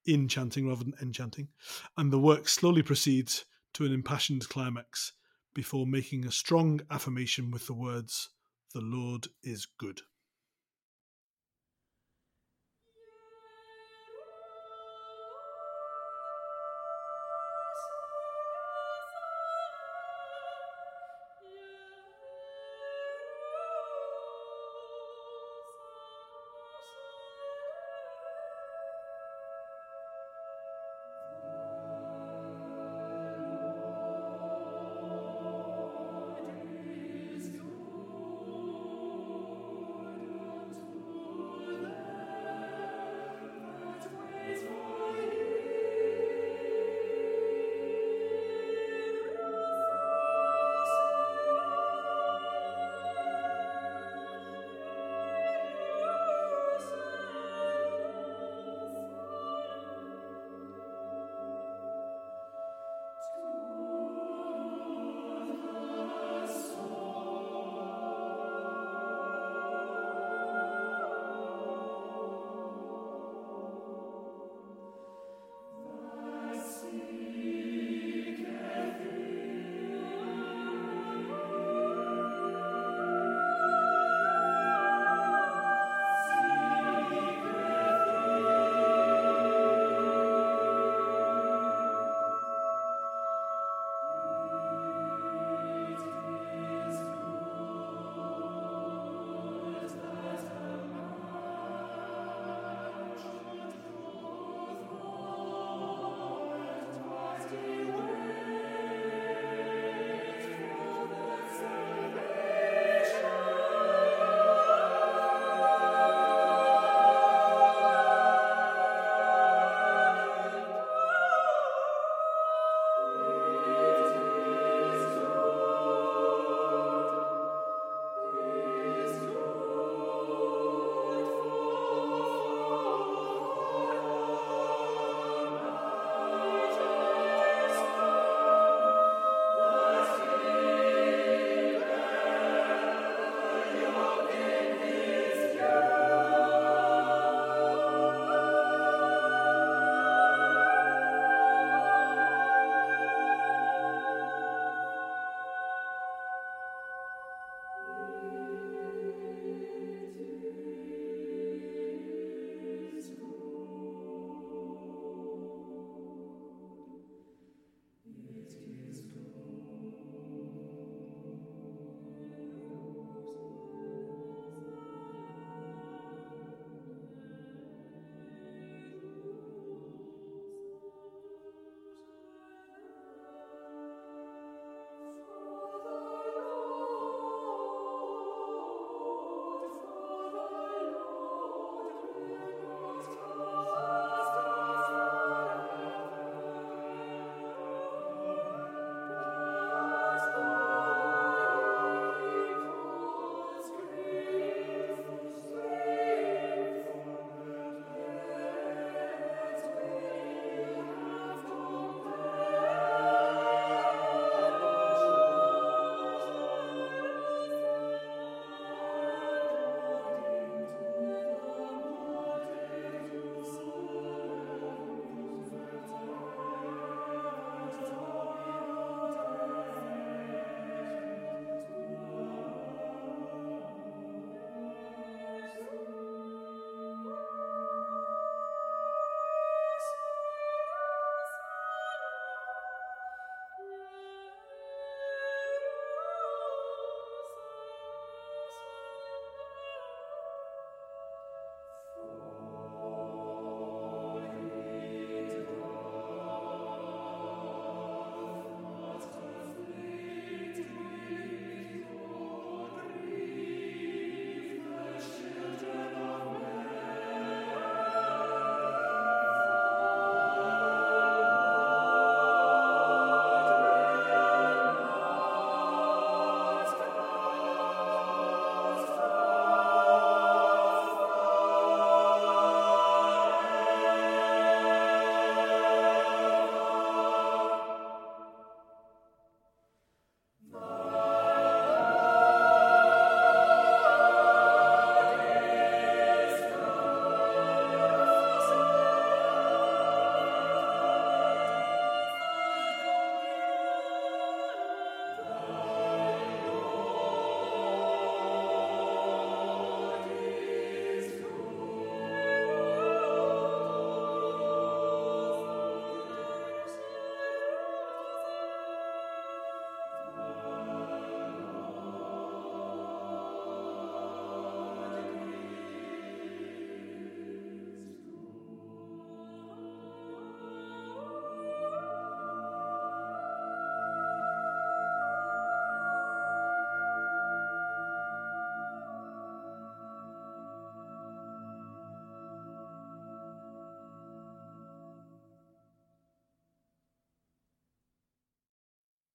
in 0.05 0.27
chanting 0.27 0.67
rather 0.67 0.83
than 0.83 0.95
enchanting, 1.01 1.47
and 1.95 2.11
the 2.11 2.19
work 2.19 2.49
slowly 2.49 2.81
proceeds 2.81 3.45
to 3.71 3.85
an 3.85 3.93
impassioned 3.93 4.49
climax 4.49 5.13
before 5.53 5.87
making 5.87 6.25
a 6.25 6.31
strong 6.31 6.81
affirmation 6.91 7.51
with 7.51 7.65
the 7.65 7.73
words, 7.73 8.31
The 8.73 8.81
Lord 8.81 9.29
is 9.43 9.65
good. 9.65 10.01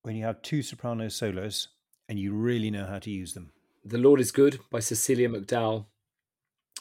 When 0.09 0.17
you 0.17 0.25
have 0.25 0.41
two 0.41 0.63
soprano 0.63 1.11
solos 1.11 1.69
and 2.09 2.19
you 2.19 2.33
really 2.33 2.71
know 2.71 2.87
how 2.87 2.99
to 2.99 3.11
use 3.11 3.35
them. 3.35 3.53
The 3.85 3.99
Lord 3.99 4.21
is 4.21 4.31
Good 4.31 4.59
by 4.71 4.81
Cecilia 4.81 5.29
McDowall, 5.29 5.85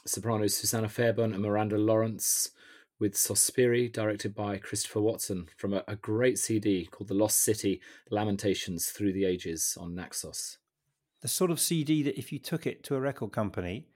sopranos 0.06 0.56
Susanna 0.56 0.88
Fairbairn 0.88 1.34
and 1.34 1.44
Miranda 1.44 1.78
Lawrence, 1.78 2.52
with 3.00 3.16
Sospiri, 3.16 3.92
directed 3.92 4.34
by 4.34 4.60
Christopher 4.60 5.02
Watson, 5.02 5.50
from 5.58 5.74
a, 5.74 5.84
a 5.90 5.98
great 5.98 6.40
CD 6.40 6.86
called 6.86 7.10
The 7.10 7.16
Lost 7.16 7.42
City 7.42 7.82
Lamentations 8.10 8.86
Through 8.86 9.12
the 9.12 9.26
Ages 9.26 9.78
on 9.78 9.94
Naxos. 9.94 10.58
The 11.22 11.28
sort 11.28 11.52
of 11.52 11.60
CD 11.60 12.04
that 12.04 12.18
if 12.18 12.32
you 12.32 12.40
took 12.40 12.66
it 12.66 12.82
to 12.86 12.96
a 12.96 13.02
record 13.02 13.34
company, 13.34 13.90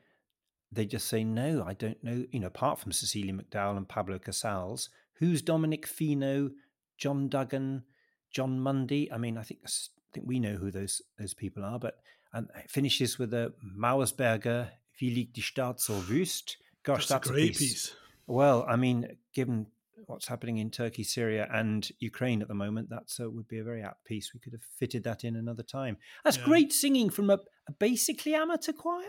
they 0.73 0.85
just 0.85 1.07
say, 1.07 1.23
no, 1.23 1.63
I 1.65 1.73
don't 1.73 2.03
know. 2.03 2.25
You 2.31 2.41
know, 2.41 2.47
apart 2.47 2.79
from 2.79 2.91
Cecilia 2.91 3.31
McDowall 3.31 3.77
and 3.77 3.87
Pablo 3.87 4.19
Casals, 4.19 4.89
who's 5.19 5.41
Dominic 5.41 5.87
Fino, 5.87 6.51
John 6.97 7.29
Duggan, 7.29 7.83
John 8.31 8.59
Mundy? 8.59 9.11
I 9.11 9.17
mean, 9.17 9.37
I 9.37 9.43
think 9.43 9.61
I 9.65 9.69
think 10.13 10.27
we 10.27 10.39
know 10.39 10.55
who 10.55 10.71
those 10.71 11.01
those 11.19 11.33
people 11.33 11.63
are, 11.63 11.79
but 11.79 11.95
and 12.33 12.47
it 12.55 12.69
finishes 12.69 13.19
with 13.19 13.33
a 13.33 13.53
Mauersberger, 13.77 14.69
Wie 14.99 15.09
liegt 15.09 15.35
die 15.35 15.41
Stadt 15.41 15.79
so 15.79 15.93
wüst? 16.07 16.57
Gosh, 16.83 17.07
That's, 17.07 17.27
a 17.27 17.33
great 17.33 17.57
piece. 17.57 17.93
Well, 18.27 18.65
I 18.67 18.75
mean, 18.75 19.17
given 19.33 19.67
what's 20.05 20.27
happening 20.27 20.57
in 20.57 20.69
Turkey, 20.71 21.03
Syria, 21.03 21.47
and 21.51 21.89
Ukraine 21.99 22.41
at 22.41 22.47
the 22.47 22.53
moment, 22.53 22.89
that 22.89 23.09
uh, 23.19 23.29
would 23.29 23.47
be 23.47 23.59
a 23.59 23.63
very 23.63 23.81
apt 23.81 24.05
piece. 24.05 24.33
We 24.33 24.39
could 24.39 24.53
have 24.53 24.63
fitted 24.79 25.03
that 25.03 25.23
in 25.23 25.35
another 25.35 25.63
time. 25.63 25.97
That's 26.23 26.37
Yeah. 26.37 26.45
great 26.45 26.73
singing 26.73 27.09
from 27.09 27.29
a, 27.29 27.39
a 27.67 27.71
basically 27.79 28.33
amateur 28.35 28.73
choir. 28.73 29.05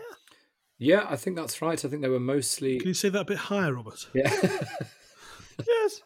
Yeah, 0.77 1.05
I 1.09 1.15
think 1.15 1.35
that's 1.35 1.61
right. 1.61 1.83
I 1.83 1.87
think 1.87 2.01
they 2.01 2.09
were 2.09 2.19
mostly. 2.19 2.77
Can 2.79 2.87
you 2.89 2.93
say 2.93 3.09
that 3.09 3.21
a 3.21 3.25
bit 3.25 3.37
higher, 3.37 3.73
Robert? 3.73 4.07
Yeah. 4.13 4.29
yes. 5.67 6.01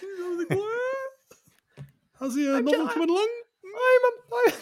How's 2.24 2.34
the 2.36 2.54
uh, 2.54 2.56
I'm 2.56 2.64
novel 2.64 2.86
ju- 2.86 2.92
coming 2.94 3.10
along? 3.10 3.28
I'm, 3.66 4.48
I'm, 4.48 4.54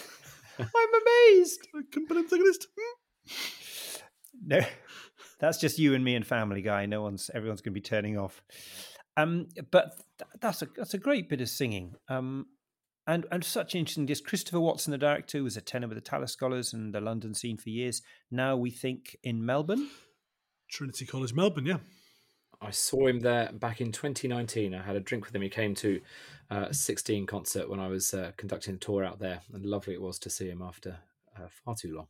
I'm 0.74 1.02
amazed. 1.02 1.68
Company 1.94 2.20
antagonist. 2.22 2.66
No, 4.44 4.60
that's 5.38 5.58
just 5.58 5.78
you 5.78 5.94
and 5.94 6.04
me 6.04 6.16
and 6.16 6.26
Family 6.26 6.60
Guy. 6.60 6.86
No 6.86 7.02
one's 7.02 7.30
everyone's 7.32 7.60
going 7.60 7.72
to 7.72 7.80
be 7.80 7.80
turning 7.80 8.18
off. 8.18 8.42
Um, 9.16 9.46
but 9.70 9.92
th- 10.18 10.28
that's 10.40 10.62
a 10.62 10.68
that's 10.76 10.94
a 10.94 10.98
great 10.98 11.28
bit 11.28 11.40
of 11.40 11.48
singing. 11.48 11.94
Um, 12.08 12.46
and 13.06 13.26
and 13.30 13.44
such 13.44 13.76
interesting. 13.76 14.08
Just 14.08 14.26
Christopher 14.26 14.58
Watson, 14.58 14.90
the 14.90 14.98
director, 14.98 15.38
who 15.38 15.44
was 15.44 15.56
a 15.56 15.60
tenor 15.60 15.86
with 15.86 15.98
the 15.98 16.02
Tallis 16.02 16.32
Scholars 16.32 16.72
and 16.72 16.92
the 16.92 17.00
London 17.00 17.32
scene 17.32 17.58
for 17.58 17.70
years. 17.70 18.02
Now 18.28 18.56
we 18.56 18.72
think 18.72 19.16
in 19.22 19.46
Melbourne. 19.46 19.88
Trinity 20.68 21.06
College, 21.06 21.32
Melbourne. 21.32 21.66
Yeah. 21.66 21.78
I 22.62 22.70
saw 22.70 23.08
him 23.08 23.20
there 23.20 23.50
back 23.52 23.80
in 23.80 23.90
2019. 23.90 24.74
I 24.74 24.82
had 24.82 24.96
a 24.96 25.00
drink 25.00 25.24
with 25.24 25.34
him. 25.34 25.42
He 25.42 25.48
came 25.48 25.74
to 25.76 26.00
uh, 26.50 26.72
16 26.72 27.26
concert 27.26 27.68
when 27.68 27.80
I 27.80 27.88
was 27.88 28.14
uh, 28.14 28.32
conducting 28.36 28.74
a 28.74 28.78
tour 28.78 29.04
out 29.04 29.18
there, 29.18 29.40
and 29.52 29.66
lovely 29.66 29.94
it 29.94 30.00
was 30.00 30.18
to 30.20 30.30
see 30.30 30.48
him 30.48 30.62
after 30.62 30.98
uh, 31.36 31.48
far 31.64 31.74
too 31.74 31.94
long. 31.94 32.06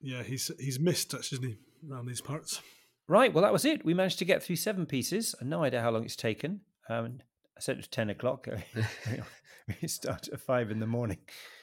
Yeah, 0.00 0.22
he's 0.22 0.50
he's 0.58 0.78
missed, 0.78 1.14
actually, 1.14 1.38
isn't 1.38 1.50
he, 1.50 1.90
around 1.90 2.06
these 2.06 2.20
parts? 2.20 2.60
Right. 3.08 3.32
Well, 3.32 3.42
that 3.42 3.52
was 3.52 3.64
it. 3.64 3.84
We 3.84 3.94
managed 3.94 4.18
to 4.18 4.24
get 4.24 4.42
through 4.42 4.56
seven 4.56 4.84
pieces. 4.84 5.34
I 5.40 5.44
no 5.44 5.64
idea 5.64 5.80
how 5.80 5.90
long 5.90 6.04
it's 6.04 6.16
taken. 6.16 6.60
Um, 6.88 7.20
I 7.56 7.60
said 7.60 7.76
it 7.76 7.78
was 7.78 7.88
ten 7.88 8.10
o'clock. 8.10 8.48
we 9.82 9.88
start 9.88 10.28
at 10.28 10.40
five 10.40 10.70
in 10.70 10.80
the 10.80 10.86
morning. 10.86 11.18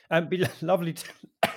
Um, 0.10 0.28
be 0.28 0.48
lovely 0.62 0.94
to, 0.94 1.06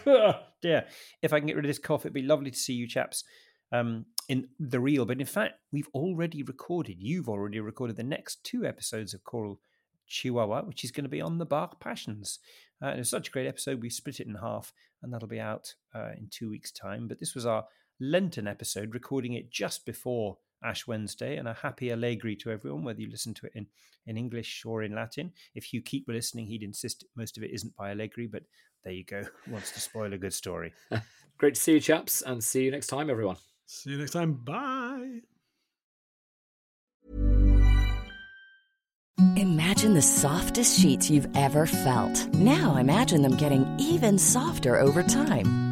oh, 0.06 0.34
dear. 0.62 0.84
If 1.22 1.32
I 1.32 1.38
can 1.38 1.46
get 1.46 1.56
rid 1.56 1.64
of 1.64 1.68
this 1.68 1.78
cough, 1.78 2.02
it'd 2.02 2.12
be 2.12 2.22
lovely 2.22 2.50
to 2.50 2.58
see 2.58 2.74
you 2.74 2.86
chaps 2.86 3.24
um, 3.72 4.04
in 4.32 4.48
the 4.58 4.80
real. 4.80 5.04
But 5.04 5.20
in 5.20 5.26
fact, 5.26 5.56
we've 5.72 5.90
already 5.92 6.42
recorded. 6.42 6.96
You've 6.98 7.28
already 7.28 7.60
recorded 7.60 7.96
the 7.96 8.02
next 8.02 8.42
two 8.42 8.64
episodes 8.64 9.12
of 9.12 9.24
Choral 9.24 9.60
Chihuahua, 10.08 10.62
which 10.62 10.84
is 10.84 10.90
going 10.90 11.04
to 11.04 11.10
be 11.10 11.20
on 11.20 11.36
the 11.36 11.44
Bach 11.44 11.78
Passions. 11.80 12.38
Uh, 12.82 12.86
and 12.86 13.00
it's 13.00 13.10
such 13.10 13.28
a 13.28 13.30
great 13.30 13.46
episode. 13.46 13.82
We 13.82 13.90
split 13.90 14.20
it 14.20 14.26
in 14.26 14.36
half, 14.36 14.72
and 15.02 15.12
that'll 15.12 15.28
be 15.28 15.38
out 15.38 15.74
uh, 15.94 16.12
in 16.16 16.28
two 16.30 16.48
weeks' 16.48 16.72
time. 16.72 17.08
But 17.08 17.20
this 17.20 17.34
was 17.34 17.44
our 17.44 17.66
Lenten 18.00 18.46
episode, 18.46 18.94
recording 18.94 19.34
it 19.34 19.50
just 19.50 19.84
before 19.84 20.38
Ash 20.64 20.86
Wednesday, 20.86 21.36
and 21.36 21.46
a 21.46 21.52
happy 21.52 21.92
Allegri 21.92 22.34
to 22.36 22.50
everyone, 22.50 22.84
whether 22.84 23.02
you 23.02 23.10
listen 23.10 23.34
to 23.34 23.46
it 23.46 23.52
in, 23.54 23.66
in 24.06 24.16
English 24.16 24.62
or 24.64 24.82
in 24.82 24.94
Latin. 24.94 25.32
If 25.54 25.64
Hugh 25.64 25.82
keep 25.82 26.08
listening, 26.08 26.46
he'd 26.46 26.62
insist 26.62 27.04
most 27.16 27.36
of 27.36 27.42
it 27.42 27.50
isn't 27.50 27.76
by 27.76 27.90
Allegri, 27.90 28.28
but 28.28 28.44
there 28.82 28.94
you 28.94 29.04
go. 29.04 29.24
Wants 29.50 29.72
to 29.72 29.80
spoil 29.80 30.14
a 30.14 30.18
good 30.18 30.32
story. 30.32 30.72
Great 31.36 31.56
to 31.56 31.60
see 31.60 31.72
you, 31.74 31.80
chaps, 31.80 32.22
and 32.22 32.42
see 32.42 32.64
you 32.64 32.70
next 32.70 32.86
time, 32.86 33.10
everyone. 33.10 33.36
See 33.74 33.90
you 33.90 33.98
next 33.98 34.10
time. 34.10 34.34
Bye. 34.34 35.20
Imagine 39.36 39.94
the 39.94 40.02
softest 40.02 40.78
sheets 40.78 41.10
you've 41.10 41.28
ever 41.34 41.66
felt. 41.66 42.28
Now 42.34 42.76
imagine 42.76 43.22
them 43.22 43.36
getting 43.36 43.66
even 43.78 44.18
softer 44.18 44.78
over 44.78 45.02
time. 45.02 45.71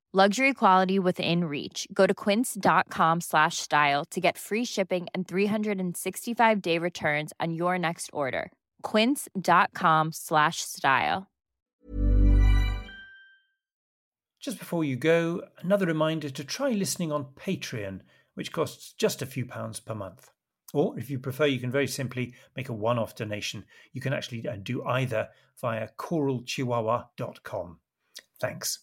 Luxury 0.13 0.53
quality 0.53 0.99
within 0.99 1.45
reach. 1.45 1.87
Go 1.93 2.05
to 2.05 2.13
quince.com 2.13 3.21
slash 3.21 3.55
style 3.59 4.03
to 4.05 4.19
get 4.19 4.37
free 4.37 4.65
shipping 4.65 5.07
and 5.13 5.25
365 5.25 6.61
day 6.61 6.77
returns 6.77 7.31
on 7.39 7.53
your 7.53 7.79
next 7.79 8.09
order. 8.11 8.51
Quince.com 8.83 10.11
slash 10.11 10.57
style. 10.59 11.31
Just 14.41 14.59
before 14.59 14.83
you 14.83 14.97
go, 14.97 15.43
another 15.61 15.85
reminder 15.85 16.29
to 16.29 16.43
try 16.43 16.71
listening 16.71 17.13
on 17.13 17.27
Patreon, 17.39 18.01
which 18.33 18.51
costs 18.51 18.91
just 18.91 19.21
a 19.21 19.25
few 19.25 19.45
pounds 19.45 19.79
per 19.79 19.95
month. 19.95 20.29
Or 20.73 20.99
if 20.99 21.09
you 21.09 21.19
prefer, 21.19 21.45
you 21.45 21.59
can 21.59 21.71
very 21.71 21.87
simply 21.87 22.33
make 22.53 22.67
a 22.67 22.73
one 22.73 22.99
off 22.99 23.15
donation. 23.15 23.63
You 23.93 24.01
can 24.01 24.11
actually 24.11 24.45
uh, 24.45 24.57
do 24.61 24.83
either 24.83 25.29
via 25.61 25.87
choralchihuahua.com. 25.97 27.77
Thanks. 28.41 28.79